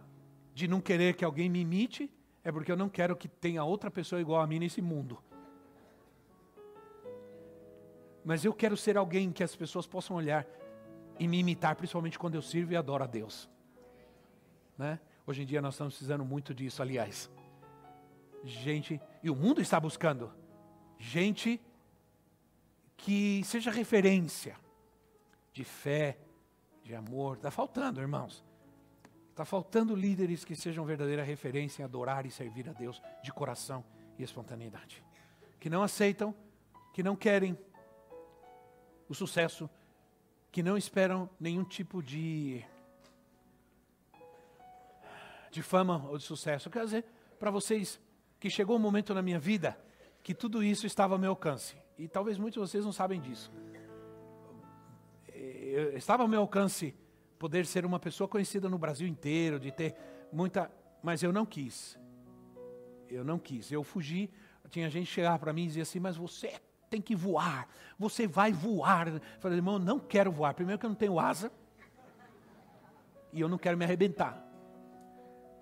de 0.54 0.66
não 0.66 0.80
querer 0.80 1.14
que 1.14 1.24
alguém 1.24 1.50
me 1.50 1.60
imite 1.60 2.10
é 2.42 2.50
porque 2.50 2.72
eu 2.72 2.76
não 2.76 2.88
quero 2.88 3.14
que 3.14 3.28
tenha 3.28 3.62
outra 3.62 3.90
pessoa 3.90 4.20
igual 4.20 4.40
a 4.40 4.46
mim 4.46 4.58
nesse 4.58 4.80
mundo. 4.80 5.22
Mas 8.24 8.44
eu 8.44 8.54
quero 8.54 8.76
ser 8.76 8.96
alguém 8.96 9.30
que 9.30 9.42
as 9.44 9.54
pessoas 9.54 9.86
possam 9.86 10.16
olhar 10.16 10.46
e 11.18 11.28
me 11.28 11.38
imitar, 11.38 11.76
principalmente 11.76 12.18
quando 12.18 12.36
eu 12.36 12.42
sirvo 12.42 12.72
e 12.72 12.76
adoro 12.76 13.04
a 13.04 13.06
Deus. 13.06 13.48
Né? 14.78 14.98
Hoje 15.26 15.42
em 15.42 15.46
dia 15.46 15.60
nós 15.60 15.74
estamos 15.74 15.94
precisando 15.94 16.24
muito 16.24 16.54
disso, 16.54 16.80
aliás 16.80 17.30
gente, 18.44 19.00
e 19.22 19.30
o 19.30 19.34
mundo 19.34 19.60
está 19.60 19.80
buscando, 19.80 20.32
gente 20.98 21.60
que 22.96 23.42
seja 23.44 23.70
referência 23.70 24.56
de 25.52 25.64
fé, 25.64 26.18
de 26.82 26.94
amor. 26.94 27.36
Está 27.36 27.50
faltando, 27.50 28.00
irmãos. 28.00 28.44
Está 29.30 29.44
faltando 29.44 29.96
líderes 29.96 30.44
que 30.44 30.54
sejam 30.54 30.84
verdadeira 30.84 31.22
referência 31.22 31.82
em 31.82 31.84
adorar 31.84 32.24
e 32.26 32.30
servir 32.30 32.68
a 32.68 32.72
Deus 32.72 33.02
de 33.22 33.32
coração 33.32 33.84
e 34.18 34.22
espontaneidade. 34.22 35.02
Que 35.58 35.68
não 35.68 35.82
aceitam, 35.82 36.34
que 36.92 37.02
não 37.02 37.16
querem 37.16 37.58
o 39.08 39.14
sucesso, 39.14 39.68
que 40.52 40.62
não 40.62 40.76
esperam 40.76 41.28
nenhum 41.40 41.64
tipo 41.64 42.02
de 42.02 42.64
de 45.50 45.62
fama 45.62 46.04
ou 46.08 46.18
de 46.18 46.24
sucesso. 46.24 46.68
Eu 46.68 46.72
quero 46.72 46.84
dizer 46.84 47.04
para 47.38 47.50
vocês 47.50 48.00
que 48.44 48.50
chegou 48.50 48.76
um 48.76 48.78
momento 48.78 49.14
na 49.14 49.22
minha 49.22 49.38
vida 49.38 49.74
que 50.22 50.34
tudo 50.34 50.62
isso 50.62 50.86
estava 50.86 51.14
ao 51.14 51.18
meu 51.18 51.30
alcance. 51.30 51.74
E 51.96 52.06
talvez 52.06 52.36
muitos 52.36 52.62
de 52.62 52.68
vocês 52.68 52.84
não 52.84 52.92
sabem 52.92 53.18
disso. 53.18 53.50
Eu, 55.32 55.96
estava 55.96 56.24
ao 56.24 56.28
meu 56.28 56.42
alcance 56.42 56.94
poder 57.38 57.64
ser 57.64 57.86
uma 57.86 57.98
pessoa 57.98 58.28
conhecida 58.28 58.68
no 58.68 58.76
Brasil 58.76 59.08
inteiro, 59.08 59.58
de 59.58 59.72
ter 59.72 59.96
muita. 60.30 60.70
Mas 61.02 61.22
eu 61.22 61.32
não 61.32 61.46
quis. 61.46 61.98
Eu 63.08 63.24
não 63.24 63.38
quis. 63.38 63.72
Eu 63.72 63.82
fugi. 63.82 64.30
Tinha 64.68 64.90
gente 64.90 65.06
chegar 65.06 65.38
para 65.38 65.50
mim 65.50 65.62
e 65.62 65.68
dizia 65.68 65.82
assim: 65.84 65.98
Mas 65.98 66.18
você 66.18 66.52
tem 66.90 67.00
que 67.00 67.16
voar. 67.16 67.66
Você 67.98 68.26
vai 68.26 68.52
voar. 68.52 69.08
Eu 69.08 69.22
falei, 69.40 69.56
irmão, 69.56 69.78
não 69.78 69.98
quero 69.98 70.30
voar. 70.30 70.52
Primeiro 70.52 70.78
que 70.78 70.84
eu 70.84 70.90
não 70.90 70.96
tenho 70.96 71.18
asa. 71.18 71.50
E 73.32 73.40
eu 73.40 73.48
não 73.48 73.56
quero 73.56 73.78
me 73.78 73.86
arrebentar. 73.86 74.43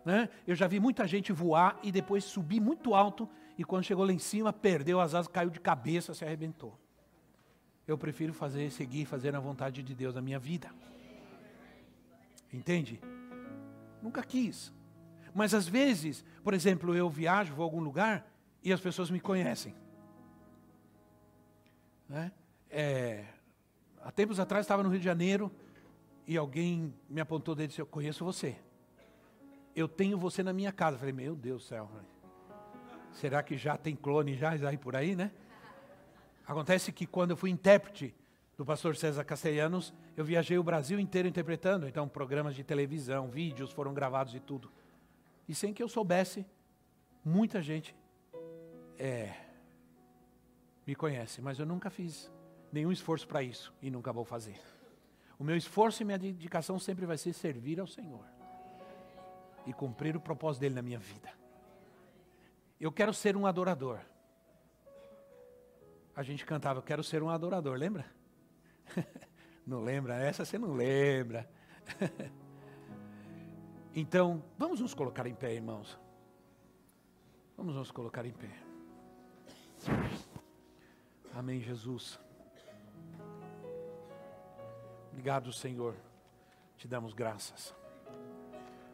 Né? 0.04 0.28
Eu 0.46 0.54
já 0.54 0.66
vi 0.66 0.80
muita 0.80 1.06
gente 1.06 1.32
voar 1.32 1.78
e 1.82 1.92
depois 1.92 2.24
subir 2.24 2.60
muito 2.60 2.94
alto 2.94 3.28
e 3.56 3.64
quando 3.64 3.84
chegou 3.84 4.04
lá 4.04 4.12
em 4.12 4.18
cima, 4.18 4.52
perdeu 4.52 5.00
as 5.00 5.14
asas, 5.14 5.28
caiu 5.28 5.50
de 5.50 5.60
cabeça, 5.60 6.14
se 6.14 6.24
arrebentou. 6.24 6.78
Eu 7.86 7.98
prefiro 7.98 8.32
fazer, 8.32 8.70
seguir, 8.70 9.04
fazer 9.04 9.34
a 9.34 9.40
vontade 9.40 9.82
de 9.82 9.94
Deus 9.94 10.14
na 10.14 10.22
minha 10.22 10.38
vida. 10.38 10.70
Entende? 12.52 13.00
Nunca 14.02 14.22
quis. 14.22 14.72
Mas 15.34 15.54
às 15.54 15.66
vezes, 15.66 16.24
por 16.42 16.54
exemplo, 16.54 16.94
eu 16.94 17.08
viajo, 17.08 17.54
vou 17.54 17.62
a 17.62 17.66
algum 17.66 17.80
lugar 17.80 18.30
e 18.62 18.72
as 18.72 18.80
pessoas 18.80 19.10
me 19.10 19.20
conhecem. 19.20 19.74
Né? 22.08 22.32
É, 22.70 23.24
há 24.02 24.10
tempos 24.10 24.38
atrás 24.38 24.64
estava 24.64 24.82
no 24.82 24.90
Rio 24.90 24.98
de 24.98 25.04
Janeiro 25.04 25.50
e 26.26 26.36
alguém 26.36 26.94
me 27.08 27.20
apontou 27.20 27.54
dele 27.54 27.66
e 27.66 27.68
disse: 27.68 27.80
Eu 27.80 27.86
conheço 27.86 28.24
você. 28.24 28.56
Eu 29.74 29.88
tenho 29.88 30.18
você 30.18 30.42
na 30.42 30.52
minha 30.52 30.72
casa. 30.72 30.96
Eu 30.96 30.98
falei: 30.98 31.14
Meu 31.14 31.34
Deus 31.34 31.62
do 31.62 31.66
céu. 31.68 31.90
Será 33.12 33.42
que 33.42 33.56
já 33.56 33.76
tem 33.76 33.94
clone 33.94 34.36
já 34.36 34.52
aí 34.52 34.76
por 34.76 34.96
aí, 34.96 35.14
né? 35.14 35.30
Acontece 36.46 36.92
que 36.92 37.06
quando 37.06 37.30
eu 37.30 37.36
fui 37.36 37.50
intérprete 37.50 38.14
do 38.56 38.64
pastor 38.64 38.96
César 38.96 39.24
Castellanos, 39.24 39.92
eu 40.16 40.24
viajei 40.24 40.58
o 40.58 40.62
Brasil 40.62 40.98
inteiro 40.98 41.28
interpretando. 41.28 41.86
Então, 41.86 42.08
programas 42.08 42.54
de 42.54 42.64
televisão, 42.64 43.28
vídeos 43.28 43.70
foram 43.70 43.94
gravados 43.94 44.34
e 44.34 44.40
tudo. 44.40 44.70
E 45.48 45.54
sem 45.54 45.72
que 45.72 45.82
eu 45.82 45.88
soubesse, 45.88 46.46
muita 47.24 47.60
gente 47.60 47.94
é, 48.98 49.34
me 50.86 50.94
conhece, 50.94 51.40
mas 51.40 51.58
eu 51.58 51.66
nunca 51.66 51.90
fiz 51.90 52.30
nenhum 52.72 52.92
esforço 52.92 53.26
para 53.26 53.42
isso 53.42 53.72
e 53.80 53.90
nunca 53.90 54.12
vou 54.12 54.24
fazer. 54.24 54.60
O 55.38 55.44
meu 55.44 55.56
esforço 55.56 56.02
e 56.02 56.04
minha 56.04 56.18
dedicação 56.18 56.78
sempre 56.78 57.04
vai 57.06 57.18
ser 57.18 57.32
servir 57.32 57.80
ao 57.80 57.86
Senhor 57.86 58.24
e 59.66 59.72
cumprir 59.72 60.16
o 60.16 60.20
propósito 60.20 60.60
dele 60.60 60.74
na 60.74 60.82
minha 60.82 60.98
vida. 60.98 61.30
Eu 62.80 62.90
quero 62.90 63.14
ser 63.14 63.36
um 63.36 63.46
adorador. 63.46 64.00
A 66.14 66.22
gente 66.22 66.44
cantava, 66.44 66.80
eu 66.80 66.82
quero 66.82 67.02
ser 67.02 67.22
um 67.22 67.30
adorador, 67.30 67.78
lembra? 67.78 68.04
não 69.66 69.80
lembra? 69.80 70.16
Essa 70.16 70.44
você 70.44 70.58
não 70.58 70.74
lembra. 70.74 71.48
então, 73.94 74.42
vamos 74.58 74.80
nos 74.80 74.94
colocar 74.94 75.26
em 75.26 75.34
pé, 75.34 75.54
irmãos. 75.54 75.98
Vamos 77.56 77.74
nos 77.74 77.90
colocar 77.90 78.26
em 78.26 78.32
pé. 78.32 78.50
Amém, 81.34 81.60
Jesus. 81.60 82.18
Obrigado, 85.12 85.52
Senhor. 85.52 85.94
Te 86.76 86.88
damos 86.88 87.14
graças. 87.14 87.81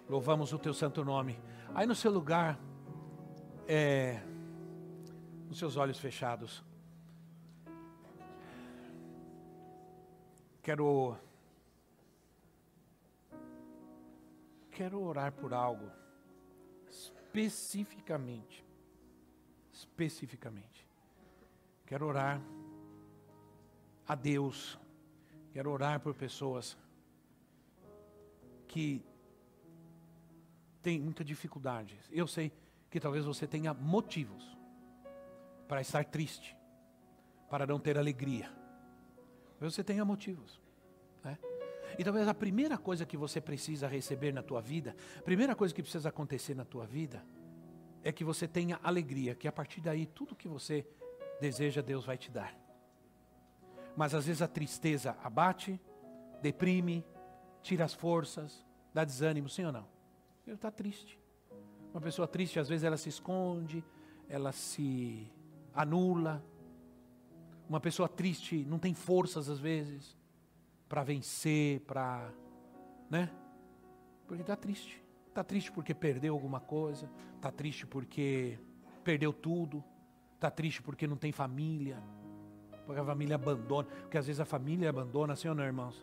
Louvamos 0.09 0.54
o 0.54 0.59
teu 0.59 0.72
santo 0.72 1.04
nome. 1.04 1.38
Aí 1.74 1.86
no 1.86 1.94
seu 1.94 2.11
lugar, 2.11 2.59
é, 3.66 4.22
os 5.50 5.59
seus 5.59 5.76
olhos 5.76 5.98
fechados. 5.98 6.64
Quero 10.62 11.16
quero 14.70 15.02
orar 15.02 15.32
por 15.32 15.52
algo 15.52 15.90
especificamente. 16.88 18.64
Especificamente. 19.72 20.86
Quero 21.84 22.06
orar 22.06 22.40
a 24.06 24.14
Deus. 24.14 24.78
Quero 25.52 25.70
orar 25.70 26.00
por 26.00 26.14
pessoas 26.14 26.76
que 28.66 29.02
têm 30.82 31.00
muita 31.00 31.24
dificuldade. 31.24 31.98
Eu 32.10 32.26
sei 32.26 32.52
que 32.90 33.00
talvez 33.00 33.24
você 33.24 33.46
tenha 33.46 33.74
motivos 33.74 34.56
para 35.66 35.80
estar 35.80 36.04
triste, 36.04 36.56
para 37.50 37.66
não 37.66 37.78
ter 37.78 37.98
alegria. 37.98 38.50
Talvez 39.52 39.74
você 39.74 39.84
tenha 39.84 40.04
motivos. 40.04 40.60
Né? 41.22 41.36
E 41.98 42.04
talvez 42.04 42.26
a 42.28 42.34
primeira 42.34 42.78
coisa 42.78 43.04
que 43.04 43.16
você 43.16 43.40
precisa 43.40 43.86
receber 43.86 44.32
na 44.32 44.42
tua 44.42 44.60
vida, 44.60 44.96
a 45.18 45.22
primeira 45.22 45.54
coisa 45.54 45.74
que 45.74 45.82
precisa 45.82 46.08
acontecer 46.08 46.54
na 46.54 46.64
tua 46.64 46.86
vida, 46.86 47.24
é 48.02 48.12
que 48.12 48.24
você 48.24 48.46
tenha 48.46 48.78
alegria, 48.82 49.34
que 49.34 49.48
a 49.48 49.52
partir 49.52 49.80
daí 49.80 50.06
tudo 50.06 50.36
que 50.36 50.48
você 50.48 50.86
deseja, 51.40 51.82
Deus 51.82 52.04
vai 52.04 52.16
te 52.16 52.30
dar. 52.30 52.56
Mas 53.96 54.14
às 54.14 54.26
vezes 54.26 54.40
a 54.40 54.48
tristeza 54.48 55.16
abate, 55.22 55.80
deprime, 56.40 57.04
tira 57.62 57.84
as 57.84 57.92
forças, 57.92 58.64
dá 58.94 59.04
desânimo, 59.04 59.48
sim 59.48 59.64
ou 59.64 59.72
não? 59.72 59.97
Ele 60.49 60.55
está 60.55 60.70
triste. 60.70 61.20
Uma 61.92 62.01
pessoa 62.01 62.26
triste, 62.26 62.59
às 62.59 62.70
vezes, 62.70 62.82
ela 62.82 62.96
se 62.96 63.11
esconde, 63.11 63.84
ela 64.28 64.51
se 64.51 65.30
anula. 65.74 66.42
Uma 67.68 67.78
pessoa 67.80 68.09
triste 68.09 68.64
não 68.64 68.78
tem 68.78 68.94
forças, 68.94 69.51
às 69.51 69.59
vezes, 69.59 70.16
para 70.88 71.03
vencer, 71.03 71.80
para. 71.80 72.32
Né? 73.11 73.30
Porque 74.26 74.40
está 74.40 74.57
triste. 74.57 75.05
Está 75.28 75.44
triste 75.44 75.70
porque 75.70 75.92
perdeu 75.94 76.32
alguma 76.32 76.61
coisa, 76.61 77.11
está 77.36 77.53
triste 77.53 77.86
porque 77.86 78.59
perdeu 79.05 79.34
tudo, 79.34 79.84
está 80.34 80.51
triste 80.51 80.82
porque 80.82 81.07
não 81.07 81.16
tem 81.16 81.30
família, 81.30 82.03
porque 82.86 83.01
a 83.01 83.05
família 83.05 83.36
abandona, 83.36 83.86
porque 83.86 84.16
às 84.16 84.26
vezes 84.26 84.40
a 84.40 84.46
família 84.46 84.88
abandona, 84.88 85.34
assim 85.34 85.46
ou 85.46 85.55
não, 85.55 85.62
irmãos? 85.62 86.03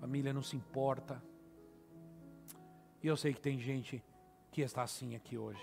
Família 0.00 0.32
não 0.32 0.42
se 0.42 0.56
importa. 0.56 1.22
E 3.02 3.06
eu 3.06 3.16
sei 3.16 3.32
que 3.32 3.40
tem 3.40 3.58
gente 3.58 4.02
que 4.50 4.60
está 4.60 4.82
assim 4.82 5.14
aqui 5.14 5.36
hoje. 5.38 5.62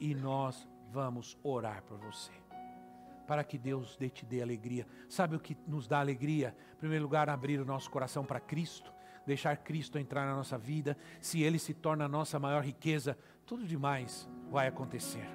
E 0.00 0.14
nós 0.14 0.68
vamos 0.90 1.36
orar 1.42 1.82
por 1.82 1.98
você. 1.98 2.32
Para 3.26 3.42
que 3.42 3.58
Deus 3.58 3.98
te 4.12 4.24
dê 4.24 4.40
alegria. 4.40 4.86
Sabe 5.08 5.36
o 5.36 5.40
que 5.40 5.56
nos 5.66 5.86
dá 5.86 6.00
alegria? 6.00 6.56
Em 6.74 6.76
primeiro 6.76 7.04
lugar, 7.04 7.28
abrir 7.28 7.60
o 7.60 7.64
nosso 7.64 7.90
coração 7.90 8.24
para 8.24 8.40
Cristo 8.40 8.94
deixar 9.26 9.56
Cristo 9.56 9.98
entrar 9.98 10.24
na 10.24 10.36
nossa 10.36 10.56
vida, 10.56 10.96
se 11.20 11.42
Ele 11.42 11.58
se 11.58 11.74
torna 11.74 12.04
a 12.04 12.08
nossa 12.08 12.38
maior 12.38 12.64
riqueza, 12.64 13.18
tudo 13.44 13.66
demais 13.66 14.28
vai 14.48 14.68
acontecer. 14.68 15.28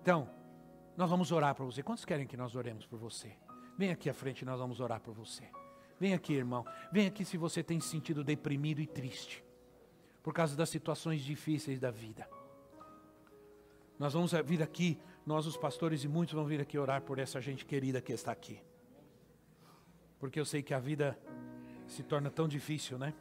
Então, 0.00 0.28
nós 0.96 1.10
vamos 1.10 1.30
orar 1.30 1.54
por 1.54 1.66
você. 1.66 1.82
Quantos 1.82 2.04
querem 2.04 2.26
que 2.26 2.36
nós 2.36 2.56
oremos 2.56 2.86
por 2.86 2.98
você? 2.98 3.36
Vem 3.78 3.90
aqui 3.90 4.08
à 4.08 4.14
frente, 4.14 4.44
nós 4.44 4.58
vamos 4.58 4.80
orar 4.80 5.00
por 5.00 5.14
você. 5.14 5.48
Vem 6.00 6.14
aqui, 6.14 6.32
irmão. 6.32 6.64
Vem 6.90 7.06
aqui 7.06 7.24
se 7.24 7.36
você 7.36 7.62
tem 7.62 7.78
se 7.78 7.88
sentido 7.88 8.24
deprimido 8.24 8.80
e 8.80 8.86
triste 8.86 9.44
por 10.22 10.32
causa 10.32 10.56
das 10.56 10.68
situações 10.68 11.22
difíceis 11.22 11.80
da 11.80 11.90
vida. 11.90 12.28
Nós 13.98 14.12
vamos 14.12 14.32
vir 14.44 14.62
aqui, 14.62 14.98
nós 15.26 15.46
os 15.46 15.56
pastores 15.56 16.04
e 16.04 16.08
muitos 16.08 16.34
vão 16.34 16.44
vir 16.44 16.60
aqui 16.60 16.78
orar 16.78 17.02
por 17.02 17.18
essa 17.18 17.40
gente 17.40 17.64
querida 17.64 18.00
que 18.00 18.12
está 18.12 18.32
aqui. 18.32 18.60
Porque 20.18 20.38
eu 20.38 20.44
sei 20.44 20.62
que 20.62 20.72
a 20.72 20.78
vida 20.78 21.18
se 21.86 22.02
torna 22.02 22.30
tão 22.30 22.46
difícil, 22.46 22.98
né? 22.98 23.12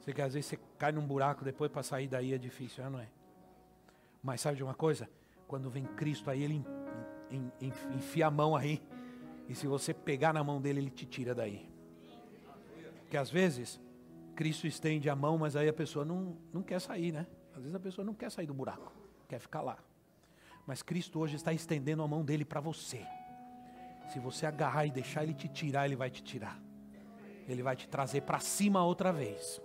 Você 0.00 0.12
que 0.12 0.22
às 0.22 0.34
vezes 0.34 0.50
você 0.50 0.58
cai 0.78 0.92
num 0.92 1.06
buraco, 1.06 1.44
depois 1.44 1.70
para 1.70 1.82
sair 1.82 2.08
daí 2.08 2.32
é 2.32 2.38
difícil, 2.38 2.88
não 2.90 2.98
é? 2.98 3.08
Mas 4.22 4.40
sabe 4.40 4.56
de 4.56 4.64
uma 4.64 4.74
coisa? 4.74 5.08
Quando 5.46 5.70
vem 5.70 5.84
Cristo 5.84 6.30
aí, 6.30 6.42
ele 6.42 6.64
enfia 7.92 8.26
a 8.26 8.30
mão 8.30 8.56
aí. 8.56 8.82
E 9.48 9.54
se 9.54 9.66
você 9.66 9.92
pegar 9.92 10.32
na 10.32 10.44
mão 10.44 10.60
dele, 10.60 10.80
ele 10.80 10.90
te 10.90 11.06
tira 11.06 11.34
daí. 11.34 11.68
Porque 13.00 13.16
às 13.16 13.30
vezes, 13.30 13.80
Cristo 14.30 14.66
estende 14.66 15.08
a 15.10 15.16
mão, 15.16 15.38
mas 15.38 15.56
aí 15.56 15.68
a 15.68 15.72
pessoa 15.72 16.04
não, 16.04 16.36
não 16.52 16.62
quer 16.62 16.80
sair, 16.80 17.12
né? 17.12 17.26
Às 17.54 17.62
vezes 17.62 17.74
a 17.74 17.80
pessoa 17.80 18.04
não 18.04 18.14
quer 18.14 18.30
sair 18.30 18.46
do 18.46 18.54
buraco, 18.54 18.92
quer 19.28 19.38
ficar 19.38 19.60
lá. 19.60 19.78
Mas 20.66 20.82
Cristo 20.82 21.18
hoje 21.18 21.36
está 21.36 21.52
estendendo 21.52 22.02
a 22.02 22.08
mão 22.08 22.24
dele 22.24 22.44
para 22.44 22.60
você. 22.60 23.04
Se 24.12 24.18
você 24.18 24.46
agarrar 24.46 24.86
e 24.86 24.90
deixar 24.90 25.22
ele 25.22 25.34
te 25.34 25.48
tirar, 25.48 25.86
ele 25.86 25.96
vai 25.96 26.10
te 26.10 26.22
tirar. 26.22 26.60
Ele 27.48 27.62
vai 27.62 27.76
te 27.76 27.88
trazer 27.88 28.22
para 28.22 28.38
cima 28.38 28.84
outra 28.84 29.12
vez. 29.12 29.60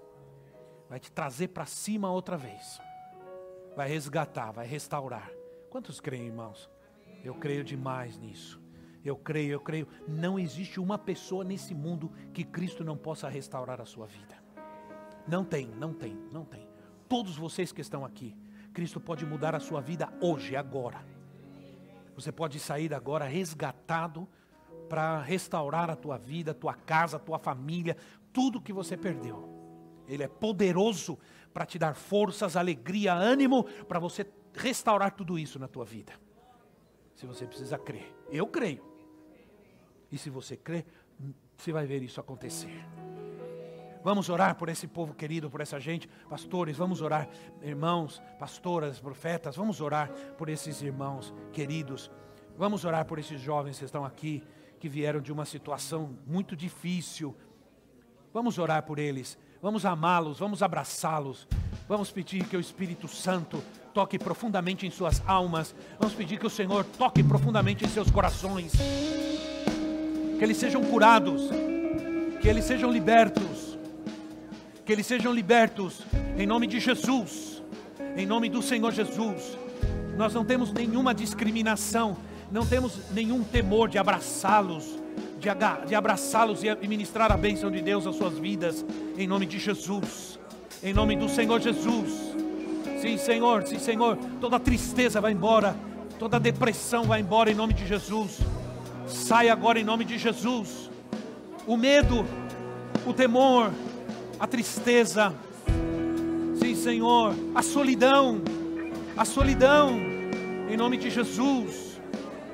Vai 0.89 0.99
te 0.99 1.11
trazer 1.11 1.49
para 1.49 1.65
cima 1.65 2.11
outra 2.11 2.37
vez. 2.37 2.79
Vai 3.75 3.89
resgatar, 3.89 4.51
vai 4.51 4.65
restaurar. 4.65 5.29
Quantos 5.69 5.99
creem, 5.99 6.27
irmãos? 6.27 6.69
Eu 7.23 7.35
creio 7.35 7.63
demais 7.63 8.17
nisso. 8.17 8.61
Eu 9.03 9.15
creio, 9.15 9.51
eu 9.53 9.59
creio. 9.59 9.87
Não 10.07 10.39
existe 10.39 10.79
uma 10.79 10.97
pessoa 10.97 11.43
nesse 11.43 11.75
mundo 11.75 12.11
que 12.33 12.43
Cristo 12.43 12.83
não 12.83 12.97
possa 12.97 13.29
restaurar 13.29 13.79
a 13.79 13.85
sua 13.85 14.07
vida. 14.07 14.34
Não 15.27 15.43
tem, 15.43 15.67
não 15.67 15.93
tem, 15.93 16.15
não 16.31 16.45
tem. 16.45 16.67
Todos 17.07 17.37
vocês 17.37 17.71
que 17.71 17.81
estão 17.81 18.05
aqui, 18.05 18.35
Cristo 18.73 18.99
pode 18.99 19.25
mudar 19.25 19.55
a 19.55 19.59
sua 19.59 19.81
vida 19.81 20.11
hoje, 20.21 20.55
agora. 20.55 21.05
Você 22.15 22.31
pode 22.31 22.59
sair 22.59 22.93
agora 22.93 23.25
resgatado 23.25 24.27
para 24.87 25.21
restaurar 25.21 25.89
a 25.89 25.95
tua 25.95 26.17
vida, 26.17 26.51
a 26.51 26.53
tua 26.53 26.73
casa, 26.73 27.17
a 27.17 27.19
tua 27.19 27.39
família, 27.39 27.97
tudo 28.31 28.61
que 28.61 28.71
você 28.71 28.95
perdeu. 28.95 29.49
Ele 30.07 30.23
é 30.23 30.27
poderoso 30.27 31.17
para 31.53 31.65
te 31.65 31.79
dar 31.79 31.95
forças, 31.95 32.55
alegria, 32.55 33.13
ânimo, 33.13 33.63
para 33.87 33.99
você 33.99 34.25
restaurar 34.53 35.11
tudo 35.11 35.39
isso 35.39 35.57
na 35.57 35.67
tua 35.67 35.85
vida. 35.85 36.13
Se 37.15 37.25
você 37.25 37.45
precisa 37.47 37.77
crer, 37.77 38.13
eu 38.29 38.45
creio. 38.47 38.83
E 40.11 40.17
se 40.17 40.29
você 40.29 40.55
crer, 40.55 40.85
você 41.57 41.71
vai 41.71 41.85
ver 41.85 42.03
isso 42.03 42.19
acontecer. 42.19 42.85
Vamos 44.05 44.29
orar 44.29 44.53
por 44.53 44.69
esse 44.69 44.85
povo 44.87 45.15
querido, 45.15 45.49
por 45.49 45.61
essa 45.61 45.79
gente, 45.79 46.07
pastores, 46.29 46.77
vamos 46.77 47.01
orar, 47.01 47.27
irmãos, 47.63 48.21
pastoras, 48.37 48.99
profetas, 48.99 49.55
vamos 49.55 49.81
orar 49.81 50.11
por 50.37 50.47
esses 50.47 50.79
irmãos 50.83 51.33
queridos. 51.51 52.11
Vamos 52.55 52.85
orar 52.85 53.05
por 53.05 53.17
esses 53.17 53.41
jovens 53.41 53.79
que 53.79 53.85
estão 53.85 54.05
aqui 54.05 54.43
que 54.79 54.87
vieram 54.87 55.19
de 55.19 55.33
uma 55.33 55.43
situação 55.43 56.15
muito 56.27 56.55
difícil. 56.55 57.35
Vamos 58.31 58.59
orar 58.59 58.83
por 58.83 58.99
eles, 58.99 59.39
vamos 59.59 59.87
amá-los, 59.87 60.37
vamos 60.37 60.61
abraçá-los, 60.61 61.47
vamos 61.87 62.11
pedir 62.11 62.45
que 62.45 62.55
o 62.55 62.59
Espírito 62.59 63.07
Santo 63.07 63.59
toque 63.91 64.19
profundamente 64.19 64.85
em 64.85 64.91
suas 64.91 65.23
almas. 65.25 65.75
Vamos 65.97 66.13
pedir 66.13 66.37
que 66.37 66.45
o 66.45 66.49
Senhor 66.51 66.85
toque 66.85 67.23
profundamente 67.23 67.83
em 67.83 67.87
seus 67.87 68.11
corações. 68.11 68.71
Que 70.37 70.43
eles 70.43 70.57
sejam 70.57 70.83
curados, 70.83 71.49
que 72.39 72.47
eles 72.47 72.65
sejam 72.65 72.91
libertos, 72.91 73.44
que 74.85 74.93
eles 74.93 75.07
sejam 75.07 75.33
libertos 75.33 76.01
em 76.37 76.45
nome 76.45 76.67
de 76.67 76.79
Jesus, 76.79 77.63
em 78.15 78.25
nome 78.25 78.49
do 78.49 78.61
Senhor 78.61 78.93
Jesus. 78.93 79.57
Nós 80.15 80.33
não 80.33 80.45
temos 80.45 80.71
nenhuma 80.71 81.13
discriminação, 81.13 82.15
não 82.51 82.65
temos 82.65 82.99
nenhum 83.11 83.43
temor 83.43 83.89
de 83.89 83.97
abraçá-los, 83.97 84.99
de, 85.39 85.49
de 85.87 85.95
abraçá-los 85.95 86.61
e 86.63 86.87
ministrar 86.87 87.31
a 87.31 87.37
bênção 87.37 87.71
de 87.71 87.81
Deus 87.81 88.05
às 88.05 88.15
suas 88.15 88.37
vidas, 88.37 88.85
em 89.17 89.27
nome 89.27 89.47
de 89.47 89.57
Jesus, 89.57 90.39
em 90.83 90.93
nome 90.93 91.15
do 91.15 91.27
Senhor 91.27 91.59
Jesus. 91.59 92.35
Sim, 93.01 93.17
Senhor, 93.17 93.65
sim, 93.65 93.79
Senhor. 93.79 94.17
Toda 94.39 94.59
tristeza 94.59 95.19
vai 95.19 95.31
embora, 95.31 95.75
toda 96.19 96.39
depressão 96.39 97.05
vai 97.05 97.21
embora 97.21 97.51
em 97.51 97.55
nome 97.55 97.73
de 97.73 97.87
Jesus. 97.87 98.39
Sai 99.07 99.49
agora 99.49 99.79
em 99.79 99.83
nome 99.83 100.05
de 100.05 100.17
Jesus. 100.17 100.91
O 101.65 101.75
medo, 101.75 102.25
o 103.05 103.13
temor, 103.13 103.71
a 104.39 104.47
tristeza, 104.47 105.33
sim, 106.59 106.75
Senhor, 106.75 107.33
a 107.53 107.61
solidão, 107.61 108.41
a 109.15 109.23
solidão, 109.23 109.97
em 110.69 110.75
nome 110.75 110.97
de 110.97 111.09
Jesus. 111.09 111.99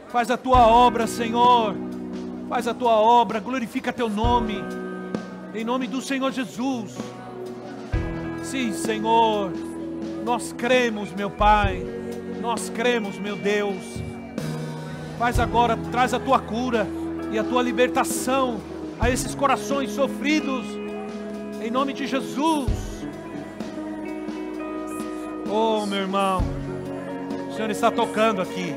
Faz 0.09 0.29
a 0.29 0.37
tua 0.37 0.67
obra, 0.67 1.07
Senhor. 1.07 1.75
Faz 2.49 2.67
a 2.67 2.73
tua 2.73 2.93
obra, 2.93 3.39
glorifica 3.39 3.93
teu 3.93 4.09
nome, 4.09 4.57
em 5.53 5.63
nome 5.63 5.87
do 5.87 6.01
Senhor 6.01 6.31
Jesus. 6.31 6.97
Sim, 8.43 8.73
Senhor. 8.73 9.51
Nós 10.25 10.51
cremos, 10.51 11.13
meu 11.13 11.29
Pai. 11.29 11.81
Nós 12.41 12.69
cremos, 12.69 13.17
meu 13.17 13.37
Deus. 13.37 13.81
Faz 15.17 15.39
agora, 15.39 15.77
traz 15.91 16.13
a 16.13 16.19
tua 16.19 16.39
cura 16.39 16.85
e 17.31 17.39
a 17.39 17.43
tua 17.43 17.61
libertação 17.61 18.59
a 18.99 19.09
esses 19.09 19.33
corações 19.33 19.91
sofridos. 19.91 20.80
Em 21.63 21.69
nome 21.69 21.93
de 21.93 22.07
Jesus. 22.07 22.71
Oh, 25.47 25.85
meu 25.85 25.99
irmão. 25.99 26.41
O 27.49 27.53
Senhor 27.53 27.69
está 27.69 27.91
tocando 27.91 28.41
aqui. 28.41 28.75